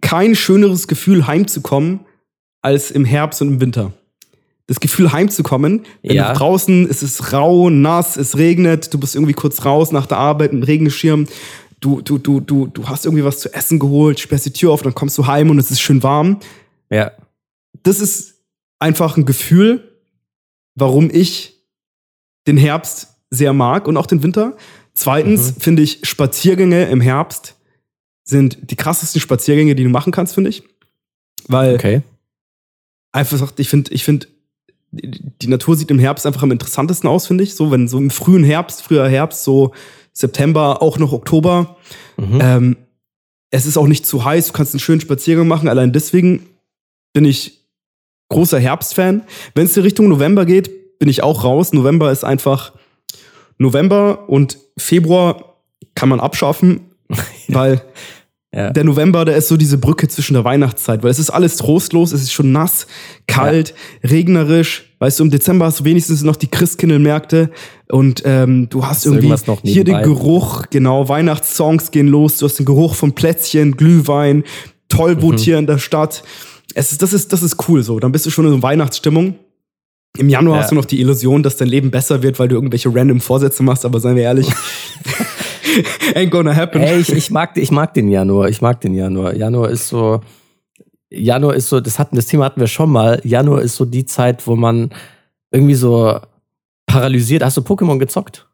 kein 0.00 0.34
schöneres 0.34 0.88
Gefühl, 0.88 1.26
heimzukommen, 1.26 2.00
als 2.62 2.90
im 2.90 3.04
Herbst 3.04 3.42
und 3.42 3.48
im 3.48 3.60
Winter. 3.60 3.92
Das 4.66 4.78
Gefühl, 4.78 5.12
heimzukommen, 5.12 5.82
wenn 6.02 6.16
ja. 6.16 6.32
du 6.32 6.38
draußen, 6.38 6.88
es 6.88 7.02
ist 7.02 7.32
rau, 7.32 7.70
nass, 7.70 8.16
es 8.16 8.36
regnet, 8.36 8.94
du 8.94 9.00
bist 9.00 9.16
irgendwie 9.16 9.32
kurz 9.32 9.64
raus 9.64 9.90
nach 9.90 10.06
der 10.06 10.18
Arbeit 10.18 10.52
mit 10.52 10.62
dem 10.62 10.66
Regenschirm, 10.66 11.26
du, 11.80 12.00
du, 12.02 12.18
du, 12.18 12.40
du, 12.40 12.68
du 12.68 12.88
hast 12.88 13.04
irgendwie 13.04 13.24
was 13.24 13.40
zu 13.40 13.52
essen 13.52 13.78
geholt, 13.78 14.20
sperrst 14.20 14.46
die 14.46 14.52
Tür 14.52 14.72
auf, 14.72 14.82
dann 14.82 14.94
kommst 14.94 15.18
du 15.18 15.26
heim 15.26 15.50
und 15.50 15.58
es 15.58 15.70
ist 15.70 15.80
schön 15.80 16.02
warm. 16.02 16.38
Ja. 16.88 17.10
Das 17.82 18.00
ist 18.00 18.34
einfach 18.78 19.16
ein 19.16 19.24
Gefühl, 19.24 19.90
warum 20.76 21.10
ich 21.10 21.64
den 22.46 22.56
Herbst 22.56 23.08
sehr 23.30 23.52
mag 23.52 23.88
und 23.88 23.96
auch 23.96 24.06
den 24.06 24.22
Winter. 24.22 24.56
Zweitens 24.94 25.56
mhm. 25.56 25.60
finde 25.60 25.82
ich 25.82 26.00
Spaziergänge 26.02 26.84
im 26.84 27.00
Herbst 27.00 27.56
sind 28.24 28.70
die 28.70 28.76
krassesten 28.76 29.20
Spaziergänge, 29.20 29.74
die 29.74 29.84
du 29.84 29.90
machen 29.90 30.12
kannst, 30.12 30.34
finde 30.34 30.50
ich. 30.50 30.62
Weil 31.48 31.74
okay. 31.74 32.02
einfach, 33.12 33.52
ich 33.56 33.68
finde, 33.68 33.92
ich 33.92 34.04
finde, 34.04 34.26
die 34.92 35.46
Natur 35.46 35.76
sieht 35.76 35.90
im 35.90 35.98
Herbst 35.98 36.26
einfach 36.26 36.42
am 36.42 36.50
interessantesten 36.50 37.08
aus, 37.08 37.26
finde 37.26 37.44
ich. 37.44 37.54
So, 37.54 37.70
wenn 37.70 37.88
so 37.88 37.98
im 37.98 38.10
frühen 38.10 38.44
Herbst, 38.44 38.82
früher 38.82 39.08
Herbst, 39.08 39.44
so 39.44 39.72
September, 40.12 40.82
auch 40.82 40.98
noch 40.98 41.12
Oktober. 41.12 41.76
Mhm. 42.16 42.38
Ähm, 42.40 42.76
es 43.50 43.66
ist 43.66 43.76
auch 43.76 43.86
nicht 43.86 44.06
zu 44.06 44.24
heiß, 44.24 44.48
du 44.48 44.52
kannst 44.52 44.74
einen 44.74 44.80
schönen 44.80 45.00
Spaziergang 45.00 45.48
machen. 45.48 45.68
Allein 45.68 45.92
deswegen 45.92 46.46
bin 47.12 47.24
ich 47.24 47.60
großer 48.28 48.58
Herbstfan. 48.58 49.22
Wenn 49.54 49.66
es 49.66 49.76
in 49.76 49.82
Richtung 49.82 50.08
November 50.08 50.44
geht, 50.44 50.98
bin 50.98 51.08
ich 51.08 51.22
auch 51.22 51.44
raus. 51.44 51.72
November 51.72 52.12
ist 52.12 52.24
einfach 52.24 52.72
November 53.58 54.28
und 54.28 54.58
Februar 54.76 55.56
kann 55.94 56.08
man 56.08 56.20
abschaffen, 56.20 56.89
weil 57.54 57.82
ja. 58.52 58.70
Der 58.70 58.82
November, 58.82 59.24
der 59.24 59.36
ist 59.36 59.46
so 59.46 59.56
diese 59.56 59.78
Brücke 59.78 60.08
zwischen 60.08 60.34
der 60.34 60.42
Weihnachtszeit, 60.42 61.04
weil 61.04 61.10
es 61.10 61.20
ist 61.20 61.30
alles 61.30 61.56
trostlos, 61.56 62.10
es 62.10 62.22
ist 62.22 62.32
schon 62.32 62.50
nass, 62.50 62.88
kalt, 63.28 63.74
ja. 64.02 64.10
regnerisch. 64.10 64.92
Weißt 64.98 65.20
du, 65.20 65.24
im 65.24 65.30
Dezember 65.30 65.66
hast 65.66 65.80
du 65.80 65.84
wenigstens 65.84 66.22
noch 66.22 66.34
die 66.34 66.48
Christkindlmärkte 66.48 67.50
und 67.88 68.22
ähm, 68.24 68.68
du 68.68 68.84
hast 68.84 69.06
irgendwie 69.06 69.32
hier 69.62 69.84
den 69.84 70.02
Geruch, 70.02 70.64
genau, 70.70 71.08
Weihnachtssongs 71.08 71.92
gehen 71.92 72.08
los, 72.08 72.38
du 72.38 72.46
hast 72.46 72.58
den 72.58 72.66
Geruch 72.66 72.96
von 72.96 73.12
Plätzchen, 73.12 73.76
Glühwein, 73.76 74.42
Tollwut 74.88 75.36
mhm. 75.36 75.38
hier 75.38 75.58
in 75.58 75.66
der 75.68 75.78
Stadt. 75.78 76.24
Es 76.74 76.90
ist, 76.90 77.02
das 77.02 77.12
ist, 77.12 77.32
das 77.32 77.44
ist 77.44 77.68
cool 77.68 77.84
so. 77.84 78.00
Dann 78.00 78.10
bist 78.10 78.26
du 78.26 78.30
schon 78.30 78.46
in 78.46 78.52
so 78.52 78.62
Weihnachtsstimmung. 78.62 79.36
Im 80.18 80.28
Januar 80.28 80.56
ja. 80.56 80.62
hast 80.62 80.72
du 80.72 80.74
noch 80.74 80.84
die 80.84 81.00
Illusion, 81.00 81.44
dass 81.44 81.56
dein 81.56 81.68
Leben 81.68 81.92
besser 81.92 82.22
wird, 82.22 82.40
weil 82.40 82.48
du 82.48 82.56
irgendwelche 82.56 82.92
random 82.92 83.20
Vorsätze 83.20 83.62
machst, 83.62 83.84
aber 83.84 84.00
seien 84.00 84.16
wir 84.16 84.24
ehrlich, 84.24 84.48
ain't 86.14 86.30
gonna 86.30 86.54
happen. 86.54 86.82
Ey, 86.82 87.00
ich, 87.00 87.12
ich, 87.12 87.30
mag, 87.30 87.56
ich 87.56 87.70
mag 87.70 87.94
den 87.94 88.08
Januar, 88.08 88.48
ich 88.48 88.60
mag 88.60 88.80
den 88.80 88.94
Januar. 88.94 89.34
Januar 89.34 89.70
ist 89.70 89.88
so, 89.88 90.20
Januar 91.10 91.54
ist 91.54 91.68
so, 91.68 91.80
das 91.80 91.98
hatten, 91.98 92.16
das 92.16 92.26
Thema 92.26 92.44
hatten 92.44 92.60
wir 92.60 92.66
schon 92.66 92.90
mal. 92.90 93.20
Januar 93.24 93.62
ist 93.62 93.76
so 93.76 93.84
die 93.84 94.06
Zeit, 94.06 94.46
wo 94.46 94.56
man 94.56 94.90
irgendwie 95.50 95.74
so 95.74 96.20
paralysiert. 96.86 97.42
Hast 97.42 97.56
du 97.56 97.62
Pokémon 97.62 97.98
gezockt? 97.98 98.46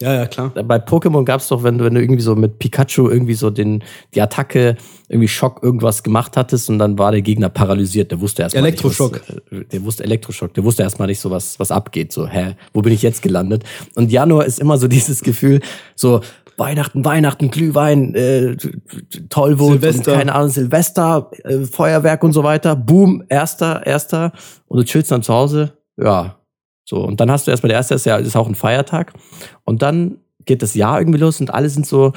Ja, 0.00 0.14
ja, 0.14 0.26
klar. 0.26 0.50
Bei 0.50 0.76
Pokémon 0.76 1.24
gab 1.24 1.40
es 1.40 1.48
doch, 1.48 1.64
wenn 1.64 1.76
du, 1.76 1.84
wenn 1.84 1.94
du 1.94 2.00
irgendwie 2.00 2.22
so 2.22 2.36
mit 2.36 2.60
Pikachu 2.60 3.08
irgendwie 3.08 3.34
so 3.34 3.50
den, 3.50 3.82
die 4.14 4.22
Attacke, 4.22 4.76
irgendwie 5.08 5.26
Schock 5.26 5.60
irgendwas 5.60 6.04
gemacht 6.04 6.36
hattest 6.36 6.70
und 6.70 6.78
dann 6.78 6.98
war 6.98 7.10
der 7.10 7.20
Gegner 7.20 7.48
paralysiert. 7.48 8.12
Der 8.12 8.20
wusste 8.20 8.42
erstmal 8.42 8.62
Elektroschock. 8.62 9.14
Nicht, 9.14 9.42
was, 9.50 9.68
der 9.70 9.84
wusste 9.84 10.04
Elektroschock. 10.04 10.54
Der 10.54 10.62
wusste 10.62 10.84
erstmal 10.84 11.08
nicht 11.08 11.18
so, 11.18 11.32
was, 11.32 11.58
was 11.58 11.72
abgeht. 11.72 12.12
So, 12.12 12.28
hä, 12.28 12.54
wo 12.72 12.80
bin 12.80 12.92
ich 12.92 13.02
jetzt 13.02 13.22
gelandet? 13.22 13.64
Und 13.96 14.12
Januar 14.12 14.46
ist 14.46 14.60
immer 14.60 14.78
so 14.78 14.86
dieses 14.88 15.20
Gefühl, 15.22 15.60
so, 15.96 16.20
Weihnachten, 16.58 17.04
Weihnachten, 17.04 17.50
Glühwein, 17.50 18.14
äh, 18.14 18.56
Tollwut, 19.28 19.80
Silvester. 19.80 20.16
keine 20.16 20.34
Ahnung, 20.34 20.50
Silvester, 20.50 21.30
äh, 21.44 21.60
Feuerwerk 21.60 22.22
und 22.24 22.32
so 22.32 22.42
weiter. 22.42 22.76
Boom, 22.76 23.24
erster, 23.28 23.86
erster. 23.86 24.32
Und 24.66 24.78
du 24.78 24.84
chillst 24.84 25.10
dann 25.10 25.22
zu 25.22 25.32
Hause. 25.32 25.72
Ja, 25.96 26.38
so, 26.88 27.04
und 27.04 27.20
dann 27.20 27.30
hast 27.30 27.46
du 27.46 27.50
erstmal 27.50 27.68
der 27.68 27.76
erste, 27.76 27.94
ist 27.94 28.06
ja 28.06 28.16
ist 28.16 28.34
auch 28.34 28.48
ein 28.48 28.54
Feiertag. 28.54 29.12
Und 29.64 29.82
dann 29.82 30.18
geht 30.46 30.62
das 30.62 30.74
Jahr 30.74 30.98
irgendwie 30.98 31.18
los 31.18 31.38
und 31.38 31.52
alle 31.52 31.68
sind 31.68 31.86
so, 31.86 32.12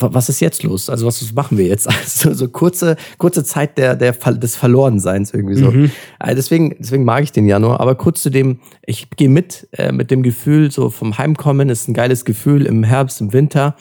was 0.00 0.28
ist 0.28 0.40
jetzt 0.40 0.62
los? 0.62 0.88
Also, 0.88 1.06
was 1.06 1.32
machen 1.32 1.58
wir 1.58 1.66
jetzt? 1.66 1.88
Also, 2.00 2.32
so 2.32 2.48
kurze, 2.48 2.96
kurze 3.18 3.44
Zeit 3.44 3.78
der, 3.78 3.94
der, 3.94 4.12
des 4.12 4.56
Verlorenseins 4.56 5.32
irgendwie 5.32 5.56
so. 5.56 5.70
Mhm. 5.70 5.90
Also 6.18 6.36
deswegen, 6.36 6.76
deswegen 6.78 7.04
mag 7.04 7.22
ich 7.22 7.32
den 7.32 7.46
Januar. 7.46 7.80
Aber 7.80 7.94
kurz 7.94 8.22
zu 8.22 8.30
dem, 8.30 8.60
ich 8.84 9.10
gehe 9.10 9.28
mit, 9.28 9.68
äh, 9.72 9.92
mit 9.92 10.10
dem 10.10 10.22
Gefühl, 10.22 10.70
so 10.70 10.90
vom 10.90 11.18
Heimkommen 11.18 11.68
ist 11.68 11.88
ein 11.88 11.94
geiles 11.94 12.24
Gefühl 12.24 12.66
im 12.66 12.84
Herbst, 12.84 13.20
im 13.20 13.32
Winter. 13.32 13.76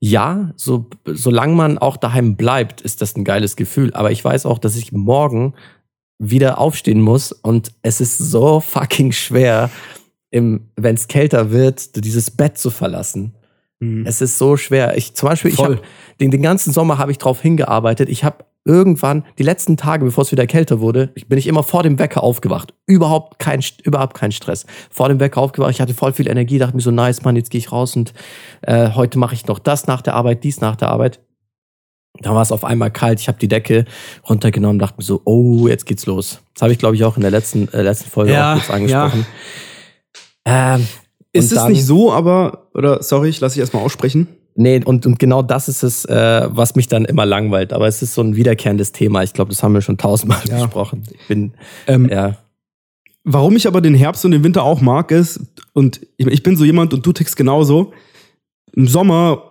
Ja, 0.00 0.52
so, 0.56 0.90
solange 1.06 1.54
man 1.54 1.78
auch 1.78 1.96
daheim 1.96 2.36
bleibt, 2.36 2.80
ist 2.80 3.02
das 3.02 3.16
ein 3.16 3.24
geiles 3.24 3.56
Gefühl. 3.56 3.92
Aber 3.94 4.10
ich 4.10 4.24
weiß 4.24 4.46
auch, 4.46 4.58
dass 4.58 4.76
ich 4.76 4.92
morgen 4.92 5.54
wieder 6.18 6.58
aufstehen 6.58 7.00
muss 7.00 7.32
und 7.32 7.72
es 7.82 8.00
ist 8.00 8.18
so 8.18 8.60
fucking 8.60 9.12
schwer, 9.12 9.70
wenn 10.30 10.70
es 10.76 11.08
kälter 11.08 11.50
wird, 11.50 12.04
dieses 12.04 12.30
Bett 12.30 12.58
zu 12.58 12.70
verlassen. 12.70 13.34
Mhm. 13.84 14.06
Es 14.06 14.20
ist 14.20 14.38
so 14.38 14.56
schwer. 14.56 14.96
Ich 14.96 15.14
zum 15.14 15.28
Beispiel, 15.28 15.52
Voll. 15.52 15.74
ich 15.74 15.78
hab, 15.78 16.18
den, 16.20 16.30
den 16.30 16.42
ganzen 16.42 16.72
Sommer 16.72 16.98
habe 16.98 17.12
ich 17.12 17.18
drauf 17.18 17.40
hingearbeitet. 17.40 18.08
Ich 18.08 18.24
habe 18.24 18.44
irgendwann 18.64 19.24
die 19.38 19.42
letzten 19.42 19.76
Tage, 19.76 20.04
bevor 20.04 20.22
es 20.22 20.32
wieder 20.32 20.46
kälter 20.46 20.80
wurde, 20.80 21.08
bin 21.28 21.38
ich 21.38 21.46
immer 21.46 21.62
vor 21.62 21.82
dem 21.82 21.98
Wecker 21.98 22.22
aufgewacht. 22.22 22.72
Überhaupt 22.86 23.38
kein, 23.38 23.62
überhaupt 23.82 24.14
kein 24.14 24.32
Stress. 24.32 24.64
Vor 24.90 25.08
dem 25.08 25.20
Wecker 25.20 25.40
aufgewacht. 25.40 25.70
Ich 25.70 25.80
hatte 25.80 25.94
voll 25.94 26.12
viel 26.12 26.28
Energie, 26.28 26.58
dachte 26.58 26.74
mir 26.74 26.82
so, 26.82 26.90
nice, 26.90 27.22
Mann, 27.22 27.36
jetzt 27.36 27.50
gehe 27.50 27.58
ich 27.58 27.72
raus 27.72 27.94
und 27.94 28.14
äh, 28.62 28.90
heute 28.90 29.18
mache 29.18 29.34
ich 29.34 29.46
noch 29.46 29.58
das 29.58 29.86
nach 29.86 30.00
der 30.00 30.14
Arbeit, 30.14 30.44
dies 30.44 30.60
nach 30.60 30.76
der 30.76 30.88
Arbeit. 30.88 31.20
Da 32.20 32.34
war 32.34 32.42
es 32.42 32.52
auf 32.52 32.64
einmal 32.64 32.92
kalt. 32.92 33.20
Ich 33.20 33.28
habe 33.28 33.38
die 33.38 33.48
Decke 33.48 33.86
runtergenommen, 34.28 34.78
dachte 34.78 34.94
mir 34.98 35.04
so, 35.04 35.20
oh, 35.24 35.66
jetzt 35.66 35.84
geht's 35.84 36.06
los. 36.06 36.40
Das 36.54 36.62
habe 36.62 36.72
ich, 36.72 36.78
glaube 36.78 36.94
ich, 36.94 37.04
auch 37.04 37.16
in 37.16 37.22
der 37.22 37.32
letzten, 37.32 37.68
äh, 37.72 37.82
letzten 37.82 38.08
Folge 38.08 38.32
ja, 38.32 38.52
auch 38.52 38.58
kurz 38.58 38.70
angesprochen. 38.70 39.26
Ja. 40.46 40.76
Ähm, 40.76 40.86
ist 41.34 41.52
es 41.52 41.58
dann, 41.58 41.72
nicht 41.72 41.84
so, 41.84 42.12
aber, 42.12 42.68
oder 42.74 43.02
sorry, 43.02 43.28
ich 43.28 43.40
lasse 43.40 43.56
ich 43.56 43.60
erstmal 43.60 43.82
aussprechen. 43.82 44.28
Nee, 44.56 44.80
und, 44.84 45.04
und 45.04 45.18
genau 45.18 45.42
das 45.42 45.68
ist 45.68 45.82
es, 45.82 46.04
äh, 46.04 46.48
was 46.48 46.76
mich 46.76 46.86
dann 46.86 47.04
immer 47.04 47.26
langweilt. 47.26 47.72
Aber 47.72 47.88
es 47.88 48.02
ist 48.02 48.14
so 48.14 48.22
ein 48.22 48.36
wiederkehrendes 48.36 48.92
Thema. 48.92 49.22
Ich 49.24 49.32
glaube, 49.32 49.50
das 49.50 49.62
haben 49.62 49.74
wir 49.74 49.80
schon 49.80 49.98
tausendmal 49.98 50.40
ja. 50.48 50.62
besprochen. 50.62 51.02
Ich 51.10 51.26
bin, 51.26 51.54
ähm, 51.88 52.08
ja. 52.08 52.36
Warum 53.24 53.56
ich 53.56 53.66
aber 53.66 53.80
den 53.80 53.94
Herbst 53.94 54.24
und 54.24 54.30
den 54.30 54.44
Winter 54.44 54.62
auch 54.62 54.80
mag, 54.80 55.10
ist, 55.10 55.40
und 55.72 56.00
ich, 56.18 56.26
ich 56.28 56.42
bin 56.42 56.56
so 56.56 56.64
jemand 56.64 56.94
und 56.94 57.04
du 57.04 57.12
tickst 57.12 57.36
genauso, 57.36 57.92
im 58.72 58.86
Sommer 58.86 59.50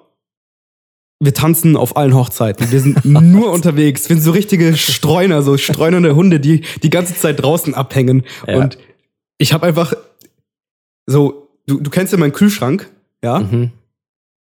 wir 1.19 1.33
tanzen 1.33 1.77
auf 1.77 1.95
allen 1.95 2.13
Hochzeiten. 2.13 2.69
Wir 2.71 2.81
sind 2.81 3.05
nur 3.05 3.51
unterwegs. 3.51 4.09
Wir 4.09 4.17
sind 4.17 4.23
so 4.23 4.31
richtige 4.31 4.75
Streuner, 4.75 5.41
so 5.41 5.57
streunernde 5.57 6.15
Hunde, 6.15 6.39
die 6.39 6.63
die 6.81 6.89
ganze 6.89 7.15
Zeit 7.15 7.41
draußen 7.41 7.73
abhängen. 7.73 8.23
Ja. 8.45 8.57
Und 8.57 8.77
ich 9.37 9.53
habe 9.53 9.65
einfach 9.65 9.93
so, 11.05 11.42
du, 11.65 11.79
du 11.79 11.89
kennst 11.89 12.13
ja 12.13 12.19
meinen 12.19 12.33
Kühlschrank, 12.33 12.89
ja? 13.23 13.39
Mhm. 13.39 13.71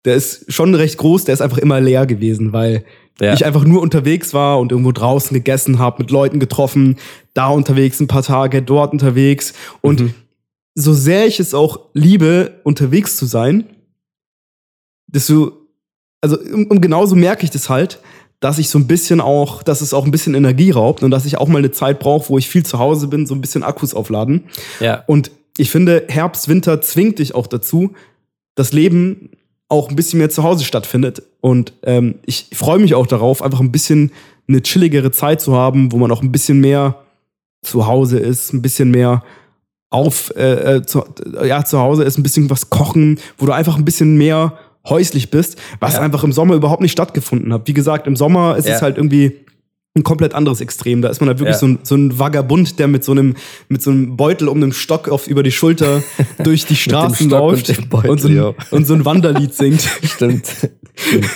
Der 0.06 0.16
ist 0.16 0.52
schon 0.54 0.76
recht 0.76 0.98
groß, 0.98 1.26
der 1.26 1.34
ist 1.34 1.42
einfach 1.42 1.58
immer 1.58 1.82
leer 1.82 2.06
gewesen, 2.06 2.54
weil 2.54 2.86
ja. 3.20 3.34
ich 3.34 3.46
einfach 3.46 3.64
nur 3.64 3.82
unterwegs 3.82 4.34
war 4.34 4.60
und 4.60 4.72
irgendwo 4.72 4.92
draußen 4.92 5.34
gegessen 5.34 5.80
habe, 5.80 6.04
mit 6.04 6.12
Leuten 6.12 6.40
getroffen, 6.40 6.98
da 7.34 7.48
unterwegs 7.48 8.00
ein 8.00 8.08
paar 8.08 8.22
Tage, 8.22 8.62
dort 8.62 8.94
unterwegs. 8.94 9.54
Und 9.82 10.02
mhm. 10.02 10.14
so 10.76 10.94
sehr 10.94 11.26
ich 11.26 11.40
es 11.40 11.56
auch 11.56 11.90
liebe, 11.94 12.60
unterwegs 12.64 13.18
zu 13.18 13.26
sein, 13.26 13.66
desto 15.08 15.66
also 16.26 16.40
um, 16.40 16.66
um 16.68 16.82
genauso 16.82 17.16
merke 17.16 17.44
ich 17.44 17.52
das 17.52 17.70
halt, 17.70 18.00
dass 18.40 18.58
ich 18.58 18.70
so 18.70 18.80
ein 18.80 18.88
bisschen 18.88 19.22
auch, 19.22 19.64
dass 19.64 19.82
es 19.82 19.94
auch 19.94 20.06
ein 20.06 20.12
bisschen 20.12 20.34
Energie 20.34 20.72
raubt 20.72 21.04
und 21.04 21.12
dass 21.12 21.26
ich 21.26 21.38
auch 21.38 21.48
mal 21.48 21.60
eine 21.60 21.72
Zeit 21.72 22.00
brauche, 22.00 22.30
wo 22.30 22.38
ich 22.38 22.50
viel 22.50 22.66
zu 22.66 22.80
Hause 22.80 23.08
bin, 23.08 23.26
so 23.26 23.36
ein 23.36 23.42
bisschen 23.42 23.64
Akkus 23.64 23.94
aufladen. 23.94 24.46
Ja. 24.80 25.04
Und 25.08 25.32
ich 25.58 25.72
finde, 25.72 26.06
Herbst, 26.08 26.48
Winter 26.48 26.82
zwingt 26.82 27.20
dich 27.20 27.36
auch 27.36 27.48
dazu, 27.48 27.94
das 28.56 28.74
Leben 28.74 29.30
auch 29.68 29.90
ein 29.90 29.96
bisschen 29.96 30.20
mehr 30.20 30.30
zu 30.30 30.44
Hause 30.44 30.64
stattfindet. 30.64 31.24
Und 31.42 31.74
ähm, 31.84 32.16
ich 32.26 32.48
freue 32.54 32.80
mich 32.80 32.94
auch 32.94 33.08
darauf, 33.08 33.42
einfach 33.42 33.60
ein 33.60 33.72
bisschen 33.72 34.12
eine 34.48 34.62
chilligere 34.62 35.12
Zeit 35.12 35.42
zu 35.42 35.56
haben, 35.56 35.92
wo 35.92 35.98
man 35.98 36.12
auch 36.12 36.22
ein 36.22 36.32
bisschen 36.32 36.60
mehr 36.60 37.04
zu 37.64 37.88
Hause 37.88 38.20
ist, 38.20 38.54
ein 38.54 38.62
bisschen 38.62 38.92
mehr 38.92 39.24
auf 39.90 40.32
äh, 40.36 40.76
äh 40.76 40.86
zu, 40.86 41.04
ja, 41.44 41.64
zu 41.64 41.80
Hause 41.80 42.04
ist, 42.04 42.18
ein 42.18 42.24
bisschen 42.24 42.50
was 42.50 42.70
kochen, 42.70 43.20
wo 43.38 43.46
du 43.46 43.54
einfach 43.54 43.78
ein 43.78 43.86
bisschen 43.86 44.18
mehr 44.18 44.58
häuslich 44.88 45.32
bist, 45.32 45.58
was 45.80 45.94
ja. 45.94 46.02
einfach 46.02 46.24
im 46.24 46.32
Sommer 46.32 46.54
überhaupt 46.54 46.82
nicht 46.82 46.92
stattgefunden 46.92 47.52
hat. 47.54 47.68
Wie 47.68 47.74
gesagt, 47.74 48.06
im 48.06 48.16
Sommer 48.16 48.56
ist 48.58 48.68
ja. 48.68 48.76
es 48.76 48.82
halt 48.84 48.98
irgendwie 48.98 49.45
ein 49.96 50.04
komplett 50.04 50.34
anderes 50.34 50.60
Extrem. 50.60 51.02
Da 51.02 51.10
ist 51.10 51.22
man 51.22 51.30
halt 51.30 51.40
wirklich 51.40 51.56
ja. 51.56 51.60
so, 51.60 51.68
ein, 51.68 51.80
so 51.84 51.96
ein 51.96 52.20
Vagabund, 52.20 52.80
der 52.80 52.88
mit 52.88 53.04
so 53.04 53.14
einem, 53.14 53.36
mit 53.70 53.82
so 53.82 53.92
einem 53.92 54.18
Beutel 54.18 54.50
um 54.50 54.60
den 54.60 54.74
Stock 54.74 55.08
auf, 55.08 55.28
über 55.28 55.42
die 55.42 55.52
Schulter 55.52 56.04
durch 56.44 56.66
die 56.66 56.76
Straßen 56.76 57.30
läuft 57.30 57.70
und, 57.70 57.90
Beutel, 57.90 58.10
und, 58.10 58.22
so 58.22 58.28
ein, 58.28 58.56
und 58.72 58.86
so 58.86 58.94
ein 58.94 59.06
Wanderlied 59.06 59.54
singt. 59.54 59.82
Stimmt. 60.04 60.48
Stimmt. 60.96 61.30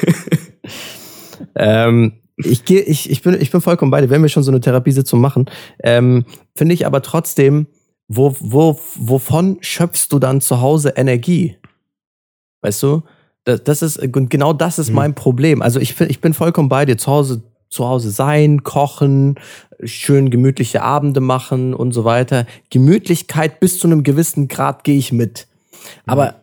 ähm, 1.56 2.14
ich, 2.36 2.66
geh, 2.66 2.80
ich, 2.80 3.10
ich, 3.10 3.22
bin, 3.22 3.40
ich 3.40 3.50
bin 3.52 3.62
vollkommen 3.62 3.92
bei 3.92 4.02
dir, 4.02 4.10
wenn 4.10 4.22
wir 4.22 4.30
schon 4.30 4.44
so 4.44 4.52
eine 4.52 4.60
Therapiesitzung 4.60 5.22
machen. 5.22 5.50
Ähm, 5.82 6.26
Finde 6.56 6.74
ich 6.74 6.86
aber 6.86 7.02
trotzdem, 7.02 7.68
wo, 8.10 8.36
wo, 8.40 8.80
wovon 8.96 9.58
schöpfst 9.62 10.08
du 10.10 10.20
dann 10.20 10.42
zu 10.42 10.60
Hause 10.60 10.94
Energie? 10.96 11.58
Weißt 12.62 12.84
du? 12.84 13.04
Das 13.46 13.82
ist, 13.82 14.00
genau 14.02 14.54
das 14.54 14.80
ist 14.80 14.90
mhm. 14.90 14.96
mein 14.96 15.16
Problem. 15.16 15.62
Also 15.62 15.80
ich, 15.80 16.00
ich 16.02 16.20
bin 16.20 16.34
vollkommen 16.34 16.70
bei 16.70 16.86
dir. 16.86 16.98
Zu 16.98 17.08
Hause, 17.08 17.42
zu 17.70 17.88
Hause 17.88 18.12
sein, 18.12 18.64
kochen, 18.64 19.36
schön 19.84 20.30
gemütliche 20.30 20.82
Abende 20.82 21.22
machen 21.22 21.74
und 21.74 21.94
so 21.94 22.04
weiter. 22.04 22.46
Gemütlichkeit 22.70 23.60
bis 23.60 23.80
zu 23.80 23.88
einem 23.88 24.04
gewissen 24.04 24.48
Grad 24.48 24.84
gehe 24.84 24.98
ich 24.98 25.12
mit. 25.12 25.48
Aber 26.06 26.36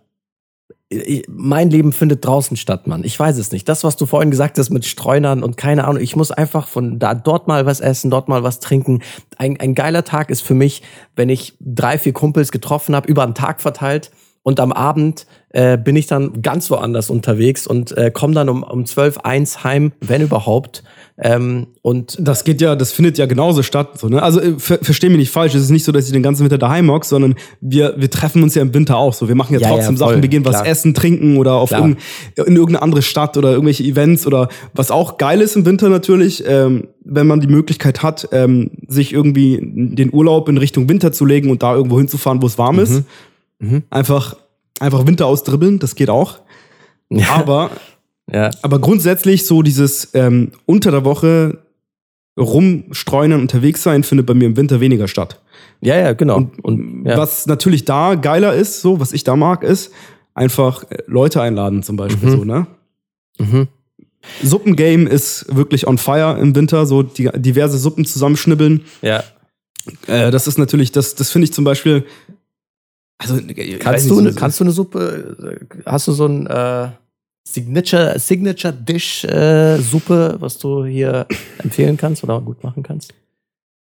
mhm. 0.91 1.23
mein 1.29 1.71
Leben 1.71 1.93
findet 1.93 2.25
draußen 2.25 2.57
statt, 2.57 2.87
Mann. 2.87 3.03
Ich 3.05 3.19
weiß 3.19 3.39
es 3.39 3.51
nicht. 3.51 3.69
Das, 3.69 3.85
was 3.85 3.97
du 3.97 4.07
vorhin 4.07 4.31
gesagt 4.31 4.57
hast 4.59 4.71
mit 4.71 4.85
Streunern 4.85 5.43
und 5.43 5.57
keine 5.57 5.87
Ahnung, 5.87 6.01
ich 6.01 6.17
muss 6.17 6.31
einfach 6.31 6.69
von 6.69 6.99
da 6.99 7.15
dort 7.15 7.49
mal 7.49 7.67
was 7.67 7.81
essen, 7.81 8.11
dort 8.11 8.29
mal 8.29 8.43
was 8.43 8.61
trinken. 8.61 9.03
Ein, 9.37 9.59
ein 9.59 9.75
geiler 9.75 10.05
Tag 10.05 10.31
ist 10.31 10.43
für 10.43 10.55
mich, 10.55 10.83
wenn 11.17 11.29
ich 11.29 11.55
drei, 11.61 11.99
vier 11.99 12.12
Kumpels 12.12 12.53
getroffen 12.53 12.95
habe, 12.95 13.09
über 13.09 13.25
einen 13.25 13.35
Tag 13.35 13.61
verteilt 13.61 14.12
und 14.47 14.61
am 14.61 14.73
Abend 14.73 15.27
äh, 15.49 15.77
bin 15.77 15.97
ich 15.97 16.07
dann 16.07 16.41
ganz 16.41 16.71
woanders 16.71 17.11
unterwegs 17.11 17.67
und 17.67 17.91
äh, 17.97 18.12
komme 18.12 18.33
dann 18.33 18.49
um, 18.49 18.62
um 18.62 18.87
12, 18.87 19.19
1 19.19 19.65
heim, 19.65 19.93
wenn 20.01 20.23
überhaupt. 20.23 20.85
Ähm, 21.18 21.68
und 21.81 22.16
das 22.20 22.44
geht 22.44 22.61
ja, 22.61 22.76
das 22.76 22.92
findet 22.92 23.16
ja 23.16 23.24
genauso 23.24 23.62
statt. 23.62 23.98
So, 23.98 24.09
ne? 24.09 24.22
Also 24.22 24.40
äh, 24.40 24.59
ver 24.59 24.79
versteh 24.83 25.09
mich 25.09 25.18
nicht 25.18 25.31
falsch, 25.31 25.55
es 25.55 25.62
ist 25.62 25.70
nicht 25.70 25.85
so, 25.85 25.92
dass 25.92 26.07
ich 26.07 26.12
den 26.12 26.22
ganzen 26.22 26.42
Winter 26.42 26.59
daheim 26.59 26.90
hock, 26.90 27.07
sondern 27.07 27.37
wir, 27.62 27.94
wir 27.96 28.11
treffen 28.11 28.42
uns 28.42 28.55
ja 28.55 28.61
im 28.61 28.74
Winter 28.74 28.98
auch 28.98 29.14
so. 29.14 29.26
Wir 29.26 29.35
machen 29.35 29.55
ja, 29.55 29.61
ja 29.61 29.68
trotzdem 29.68 29.94
ja, 29.94 29.98
Sachen, 29.98 30.22
wir 30.22 30.29
gehen 30.29 30.44
was 30.44 30.57
klar. 30.57 30.66
essen, 30.66 30.92
trinken 30.92 31.38
oder 31.38 31.55
auf 31.55 31.72
in, 31.72 31.96
in 32.37 32.57
irgendeine 32.57 32.83
andere 32.83 33.00
Stadt 33.00 33.37
oder 33.38 33.52
irgendwelche 33.52 33.83
Events 33.83 34.26
oder 34.26 34.48
was 34.74 34.90
auch 34.90 35.16
geil 35.16 35.40
ist 35.40 35.57
im 35.57 35.64
Winter 35.64 35.88
natürlich, 35.88 36.44
ähm, 36.46 36.88
wenn 37.02 37.26
man 37.26 37.40
die 37.40 37.46
Möglichkeit 37.46 38.02
hat, 38.02 38.29
ähm, 38.33 38.72
sich 38.87 39.14
irgendwie 39.14 39.59
den 39.62 40.12
Urlaub 40.12 40.50
in 40.50 40.59
Richtung 40.59 40.88
Winter 40.88 41.12
zu 41.12 41.24
legen 41.24 41.50
und 41.50 41.62
da 41.62 41.74
irgendwo 41.74 41.98
hinzufahren, 41.98 42.42
wo 42.42 42.46
es 42.46 42.59
warm 42.59 42.76
mhm. 42.76 42.83
ist. 42.83 43.05
Mhm. 43.59 43.83
Einfach 43.88 44.37
einfach 44.81 45.07
Winter 45.07 45.26
ausdribbeln, 45.26 45.79
das 45.79 45.94
geht 45.94 46.11
auch. 46.11 46.40
Ja. 47.09 47.26
Aber, 47.31 47.70
ja. 48.31 48.51
aber 48.62 48.79
grundsätzlich 48.79 49.47
so 49.47 49.62
dieses 49.62 50.11
ähm, 50.15 50.53
unter 50.67 50.91
der 50.91 51.05
Woche 51.05 51.59
rumstreunen, 52.39 53.41
unterwegs 53.41 53.83
sein, 53.83 54.03
findet 54.03 54.27
bei 54.27 54.35
mir 54.35 54.47
im 54.47 54.57
Winter 54.57 54.81
weniger 54.81 55.09
statt. 55.09 55.41
Ja, 55.81 55.97
ja, 55.97 56.12
genau. 56.12 56.37
Und, 56.37 56.65
und 56.65 57.07
ja. 57.07 57.17
was 57.17 57.47
natürlich 57.47 57.85
da 57.85 58.15
geiler 58.15 58.55
ist, 58.55 58.81
so, 58.83 59.01
was 59.01 59.12
ich 59.12 59.25
da 59.25 59.37
mag, 59.37 59.62
ist 59.62 59.91
einfach 60.35 60.85
äh, 60.91 60.99
Leute 61.07 61.41
einladen 61.41 61.83
zum 61.83 61.97
Beispiel, 61.97 62.29
mhm. 62.29 62.33
so, 62.33 62.45
ne? 62.45 62.67
Mhm. 63.39 63.69
Suppengame 64.43 65.09
ist 65.09 65.47
wirklich 65.55 65.87
on 65.87 65.99
fire 65.99 66.39
im 66.39 66.55
Winter, 66.55 66.85
so 66.87 67.03
die, 67.03 67.31
diverse 67.37 67.79
Suppen 67.79 68.05
zusammenschnibbeln. 68.05 68.85
Ja. 69.03 69.23
Äh, 70.07 70.31
das 70.31 70.47
ist 70.47 70.59
natürlich, 70.59 70.93
das, 70.93 71.15
das 71.15 71.31
finde 71.31 71.45
ich 71.45 71.53
zum 71.53 71.65
Beispiel. 71.65 72.05
Also, 73.19 73.41
kannst, 73.79 74.11
du, 74.11 74.21
nicht, 74.21 74.37
kannst 74.37 74.61
du 74.61 74.65
eine 74.65 74.73
Suppe, 74.73 75.59
äh, 75.62 75.81
hast 75.87 76.09
du 76.09 76.12
so 76.12 76.27
ein 76.27 76.47
äh, 76.47 76.89
Signature, 77.46 78.18
Signature 78.18 78.72
Dish 78.72 79.24
äh, 79.24 79.78
Suppe, 79.78 80.37
was 80.40 80.59
du 80.59 80.85
hier 80.85 81.26
empfehlen 81.59 81.96
kannst 81.96 82.24
oder 82.24 82.40
gut 82.40 82.62
machen 82.64 82.82
kannst? 82.82 83.14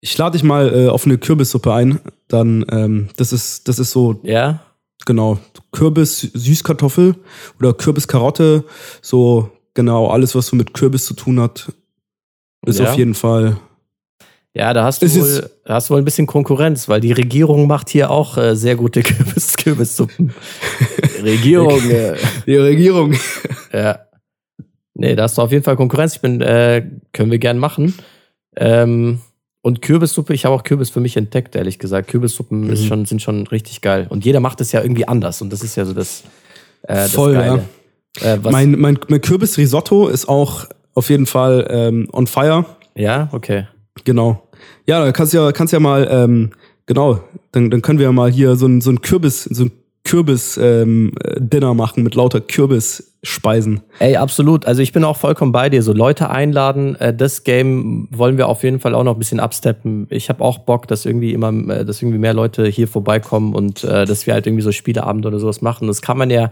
Ich 0.02 0.16
lade 0.18 0.38
dich 0.38 0.44
mal 0.44 0.72
äh, 0.74 0.88
auf 0.88 1.06
eine 1.06 1.18
Kürbissuppe 1.18 1.74
ein. 1.74 2.00
Dann, 2.28 2.64
ähm, 2.70 3.10
das 3.18 3.34
ist, 3.34 3.68
das 3.68 3.80
ist 3.80 3.92
so. 3.92 4.20
Ja. 4.24 4.60
Genau. 5.06 5.40
Kürbis, 5.72 6.22
Süßkartoffel 6.22 7.16
oder 7.60 7.74
Kürbiskarotte. 7.74 8.66
So, 9.02 9.52
genau, 9.74 10.08
alles, 10.08 10.36
was 10.36 10.48
so 10.48 10.56
mit 10.56 10.74
Kürbis 10.74 11.06
zu 11.06 11.16
tun 11.16 11.40
hat, 11.40 11.72
ist 12.66 12.80
ja. 12.80 12.90
auf 12.90 12.98
jeden 12.98 13.16
Fall. 13.16 13.58
Ja, 14.56 14.74
da 14.74 14.86
hast 14.86 15.02
du, 15.02 15.14
wohl, 15.14 15.50
hast 15.66 15.90
du 15.90 15.94
wohl 15.94 16.02
ein 16.02 16.06
bisschen 16.06 16.28
Konkurrenz, 16.28 16.88
weil 16.88 17.02
die 17.02 17.12
Regierung 17.12 17.68
macht 17.68 17.90
hier 17.90 18.10
auch 18.10 18.38
äh, 18.38 18.56
sehr 18.56 18.78
gute 18.78 19.04
Kürbis, 19.04 19.58
Kürbissuppen. 19.58 20.34
Regierung. 21.22 21.82
Die 22.48 22.56
Regierung. 22.56 23.16
Ja. 23.74 24.00
Nee, 24.94 25.16
da 25.16 25.24
hast 25.24 25.38
du 25.38 25.42
auf 25.42 25.52
jeden 25.52 25.66
Fall 25.66 25.76
Konkurrenz. 25.76 26.16
Ich 26.16 26.22
bin, 26.22 26.40
äh, 26.40 26.90
können 27.12 27.32
wir 27.32 27.40
gern 27.40 27.58
machen. 27.60 27.96
Ähm, 28.56 29.20
und 29.62 29.82
Kürbissuppe, 29.82 30.34
ich 30.34 30.46
habe 30.46 30.56
auch 30.56 30.64
Kürbis 30.64 30.90
für 30.90 31.02
mich 31.02 31.18
entdeckt, 31.18 31.54
ehrlich 31.58 31.78
gesagt. 31.78 32.08
Kürbissuppen 32.08 32.68
mhm. 32.68 32.78
schon, 32.78 33.06
sind 33.06 33.22
schon 33.22 33.48
richtig 33.48 33.82
geil. 33.82 34.08
Und 34.08 34.24
jeder 34.24 34.40
macht 34.40 34.62
es 34.62 34.72
ja 34.72 34.82
irgendwie 34.82 35.06
anders. 35.06 35.42
Und 35.42 35.52
das 35.52 35.64
ist 35.64 35.76
ja 35.76 35.84
so 35.84 35.92
das, 35.92 36.24
äh, 36.84 36.94
das 36.94 37.12
Voll, 37.12 37.34
Geile. 37.34 37.66
Ja. 38.22 38.36
Äh, 38.36 38.40
mein, 38.42 38.72
mein, 38.80 39.00
mein 39.10 39.20
Kürbisrisotto 39.20 40.08
ist 40.08 40.30
auch 40.30 40.66
auf 40.94 41.10
jeden 41.10 41.26
Fall 41.26 41.68
ähm, 41.70 42.08
on 42.14 42.26
fire. 42.26 42.66
Ja, 42.96 43.28
okay. 43.34 43.68
Genau. 44.04 44.45
Ja, 44.86 45.04
da 45.04 45.12
kannst 45.12 45.34
ja, 45.34 45.52
kannst 45.52 45.74
ja 45.74 45.80
mal, 45.80 46.08
ähm, 46.10 46.52
genau, 46.86 47.22
dann, 47.52 47.70
dann 47.70 47.82
können 47.82 48.00
wir 48.00 48.06
ja 48.06 48.12
mal 48.12 48.32
hier 48.32 48.56
so 48.56 48.68
ein, 48.68 48.82
so 48.82 48.92
ein 48.92 49.02
Kürbis, 49.02 49.44
so 49.44 49.66
ein 49.66 49.72
Kürbis-Dinner 50.06 51.72
ähm, 51.72 51.78
machen 51.78 52.04
mit 52.04 52.16
lauter 52.16 52.40
Kürbisspeisen. 52.40 53.82
Ey, 54.00 54.16
absolut. 54.16 54.66
Also 54.68 54.82
ich 54.84 54.94
bin 54.94 55.04
auch 55.04 55.18
vollkommen 55.18 55.52
bei 55.52 55.70
dir. 55.70 55.82
So 55.82 55.94
Leute 55.94 56.30
einladen, 56.30 56.96
äh, 56.96 57.14
das 57.14 57.44
Game 57.44 58.08
wollen 58.12 58.38
wir 58.38 58.48
auf 58.48 58.64
jeden 58.64 58.80
Fall 58.80 58.94
auch 58.94 59.04
noch 59.04 59.14
ein 59.14 59.20
bisschen 59.20 59.40
absteppen. 59.40 60.06
Ich 60.12 60.30
habe 60.30 60.44
auch 60.44 60.60
Bock, 60.60 60.88
dass 60.88 61.06
irgendwie 61.06 61.34
immer, 61.34 61.50
äh, 61.50 61.84
dass 61.84 62.02
irgendwie 62.02 62.20
mehr 62.20 62.36
Leute 62.36 62.68
hier 62.68 62.88
vorbeikommen 62.88 63.56
und 63.56 63.84
äh, 63.84 64.06
dass 64.06 64.28
wir 64.28 64.36
halt 64.36 64.46
irgendwie 64.46 64.64
so 64.64 64.72
Spieleabende 64.72 65.28
oder 65.28 65.40
sowas 65.40 65.62
machen. 65.62 65.88
Das 65.88 66.04
kann 66.04 66.20
man 66.20 66.30
ja 66.30 66.52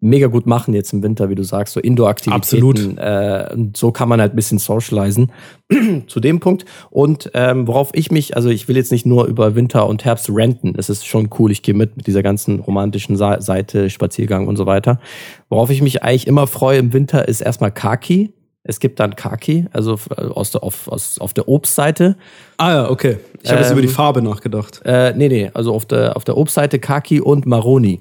mega 0.00 0.26
gut 0.26 0.46
machen 0.46 0.74
jetzt 0.74 0.92
im 0.92 1.02
Winter, 1.02 1.28
wie 1.28 1.34
du 1.34 1.42
sagst, 1.42 1.74
so 1.74 1.80
Indoor-Aktivitäten. 1.80 2.98
Äh, 2.98 3.50
und 3.52 3.76
so 3.76 3.92
kann 3.92 4.08
man 4.08 4.20
halt 4.20 4.32
ein 4.32 4.36
bisschen 4.36 4.58
socialisen 4.58 5.30
zu 6.06 6.20
dem 6.20 6.40
Punkt. 6.40 6.64
Und 6.90 7.30
ähm, 7.34 7.68
worauf 7.68 7.90
ich 7.92 8.10
mich, 8.10 8.36
also 8.36 8.48
ich 8.48 8.66
will 8.66 8.76
jetzt 8.76 8.90
nicht 8.90 9.06
nur 9.06 9.26
über 9.26 9.54
Winter 9.54 9.86
und 9.86 10.04
Herbst 10.04 10.30
renten, 10.30 10.74
es 10.76 10.88
ist 10.88 11.06
schon 11.06 11.28
cool, 11.38 11.52
ich 11.52 11.62
gehe 11.62 11.74
mit 11.74 11.96
mit 11.96 12.06
dieser 12.06 12.22
ganzen 12.22 12.60
romantischen 12.60 13.16
Seite, 13.16 13.90
Spaziergang 13.90 14.48
und 14.48 14.56
so 14.56 14.66
weiter. 14.66 15.00
Worauf 15.48 15.70
ich 15.70 15.82
mich 15.82 16.02
eigentlich 16.02 16.26
immer 16.26 16.46
freue 16.46 16.78
im 16.78 16.92
Winter 16.92 17.28
ist 17.28 17.40
erstmal 17.40 17.70
Kaki. 17.70 18.32
Es 18.62 18.78
gibt 18.80 19.00
dann 19.00 19.16
Kaki, 19.16 19.66
also 19.72 19.98
äh, 20.16 20.22
aus 20.22 20.50
der, 20.50 20.62
auf, 20.62 20.88
aus, 20.88 21.18
auf 21.18 21.32
der 21.34 21.48
Obstseite. 21.48 22.16
Ah 22.58 22.70
ja, 22.70 22.90
okay. 22.90 23.18
Ich 23.42 23.48
habe 23.50 23.58
ähm, 23.58 23.64
jetzt 23.64 23.72
über 23.72 23.80
die 23.82 23.88
ähm, 23.88 23.94
Farbe 23.94 24.22
nachgedacht. 24.22 24.80
Äh, 24.84 25.14
nee, 25.14 25.28
nee, 25.28 25.50
also 25.54 25.74
auf 25.74 25.86
der, 25.86 26.16
auf 26.16 26.24
der 26.24 26.36
Obstseite 26.36 26.78
Kaki 26.78 27.20
und 27.20 27.46
Maroni. 27.46 28.00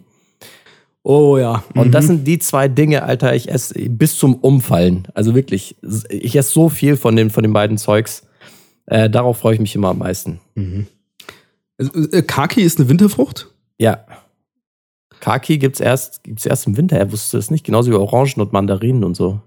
Oh 1.09 1.39
ja. 1.39 1.63
Und 1.73 1.87
mhm. 1.87 1.91
das 1.91 2.05
sind 2.05 2.27
die 2.27 2.37
zwei 2.37 2.67
Dinge, 2.67 3.01
Alter, 3.01 3.33
ich 3.33 3.49
esse 3.49 3.73
bis 3.89 4.15
zum 4.15 4.35
Umfallen. 4.35 5.07
Also 5.15 5.33
wirklich, 5.33 5.75
ich 6.07 6.35
esse 6.35 6.51
so 6.51 6.69
viel 6.69 6.97
von, 6.97 7.15
dem, 7.15 7.31
von 7.31 7.41
den 7.41 7.51
beiden 7.51 7.79
Zeugs. 7.79 8.27
Äh, 8.85 9.09
darauf 9.09 9.39
freue 9.39 9.55
ich 9.55 9.59
mich 9.59 9.73
immer 9.73 9.87
am 9.87 9.97
meisten. 9.97 10.39
Mhm. 10.53 10.85
Also, 11.79 12.11
äh, 12.11 12.21
Kaki 12.21 12.61
ist 12.61 12.79
eine 12.79 12.89
Winterfrucht? 12.89 13.47
Ja. 13.79 14.05
Kaki 15.19 15.57
gibt 15.57 15.77
es 15.77 15.81
erst, 15.81 16.23
gibt's 16.23 16.45
erst 16.45 16.67
im 16.67 16.77
Winter, 16.77 16.99
er 16.99 17.11
wusste 17.11 17.39
es 17.39 17.49
nicht. 17.49 17.65
Genauso 17.65 17.89
wie 17.89 17.95
Orangen 17.95 18.39
und 18.39 18.53
Mandarinen 18.53 19.03
und 19.03 19.15
so. 19.15 19.41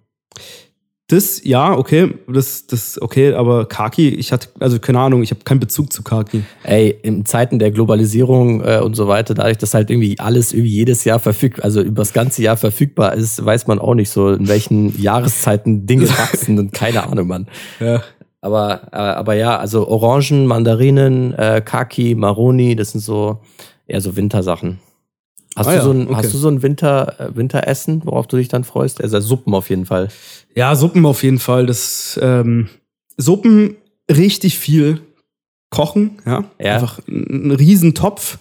Das, 1.09 1.45
ja, 1.45 1.77
okay, 1.77 2.15
das, 2.27 2.67
das, 2.67 3.01
okay, 3.03 3.35
aber 3.35 3.67
Kaki, 3.67 4.09
ich 4.09 4.33
hatte, 4.33 4.49
also 4.61 4.79
keine 4.79 5.01
Ahnung, 5.01 5.23
ich 5.23 5.31
habe 5.31 5.43
keinen 5.45 5.61
Bezug 5.61 5.93
zu 5.93 6.03
Kaki. 6.03 6.43
Ey, 6.63 6.89
in 7.03 7.27
Zeiten 7.27 7.59
der 7.59 7.71
Globalisierung 7.71 8.63
äh, 8.65 8.79
und 8.79 8.95
so 8.95 9.09
weiter, 9.09 9.35
dadurch, 9.35 9.59
dass 9.59 9.75
halt 9.75 9.91
irgendwie 9.91 10.19
alles 10.19 10.55
irgendwie 10.55 10.71
jedes 10.71 11.05
Jahr 11.05 11.19
verfügbar, 11.19 11.65
also 11.65 11.83
über 11.83 12.01
das 12.01 12.15
ganze 12.15 12.43
Jahr 12.43 12.57
verfügbar 12.57 13.15
ist, 13.15 13.45
weiß 13.45 13.67
man 13.67 13.79
auch 13.79 13.95
nicht 13.95 14.09
so, 14.09 14.31
in 14.31 14.49
welchen 14.49 14.99
Jahreszeiten 15.03 15.87
Dinge 15.87 16.09
wachsen 16.09 16.59
und 16.59 16.73
keine 16.73 17.07
Ahnung, 17.07 17.27
Mann. 17.27 17.49
Ja. 17.79 18.03
Aber, 18.41 18.89
äh, 18.93 18.97
aber 18.97 19.35
ja, 19.35 19.59
also 19.59 19.87
Orangen, 19.89 20.47
Mandarinen, 20.47 21.35
äh, 21.35 21.63
Kaki, 21.65 22.15
Maroni, 22.15 22.75
das 22.75 22.93
sind 22.93 23.01
so 23.01 23.41
eher 23.87 24.01
so 24.01 24.17
Wintersachen. 24.17 24.81
Hast, 25.57 25.67
ah, 25.67 25.71
du, 25.71 25.77
ja, 25.77 25.83
so 25.83 25.91
ein, 25.91 26.07
okay. 26.07 26.15
hast 26.17 26.33
du 26.33 26.39
so 26.39 26.49
ein 26.49 26.63
Winter, 26.63 27.21
äh, 27.21 27.37
Winteressen, 27.37 28.03
worauf 28.05 28.27
du 28.27 28.37
dich 28.37 28.49
dann 28.49 28.65
freust? 28.65 29.03
Also 29.03 29.21
Suppen 29.21 29.55
auf 29.55 29.69
jeden 29.69 29.87
Fall. 29.87 30.09
Ja, 30.55 30.75
Suppen 30.75 31.05
auf 31.05 31.23
jeden 31.23 31.39
Fall. 31.39 31.67
Das 31.67 32.19
ähm, 32.23 32.69
Suppen 33.17 33.77
richtig 34.11 34.59
viel 34.59 35.01
kochen, 35.71 36.19
ja. 36.25 36.45
ja. 36.59 36.75
Einfach 36.75 37.01
einen 37.07 37.51
riesen 37.51 37.95
Topf 37.95 38.39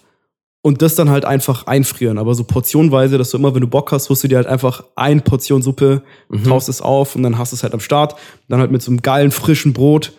und 0.61 0.81
das 0.81 0.95
dann 0.95 1.09
halt 1.09 1.25
einfach 1.25 1.67
einfrieren. 1.67 2.17
Aber 2.17 2.35
so 2.35 2.43
portionweise, 2.43 3.17
dass 3.17 3.31
du 3.31 3.37
immer, 3.37 3.53
wenn 3.53 3.61
du 3.61 3.67
Bock 3.67 3.91
hast, 3.91 4.09
holst 4.09 4.23
du 4.23 4.27
dir 4.27 4.37
halt 4.37 4.47
einfach 4.47 4.83
ein 4.95 5.21
Portion 5.21 5.61
Suppe, 5.61 6.03
mhm. 6.29 6.43
taust 6.43 6.69
es 6.69 6.81
auf 6.81 7.15
und 7.15 7.23
dann 7.23 7.37
hast 7.37 7.51
du 7.51 7.55
es 7.55 7.63
halt 7.63 7.73
am 7.73 7.79
Start. 7.79 8.15
Dann 8.47 8.59
halt 8.59 8.71
mit 8.71 8.81
so 8.81 8.91
einem 8.91 9.01
geilen, 9.01 9.31
frischen 9.31 9.73
Brot. 9.73 10.13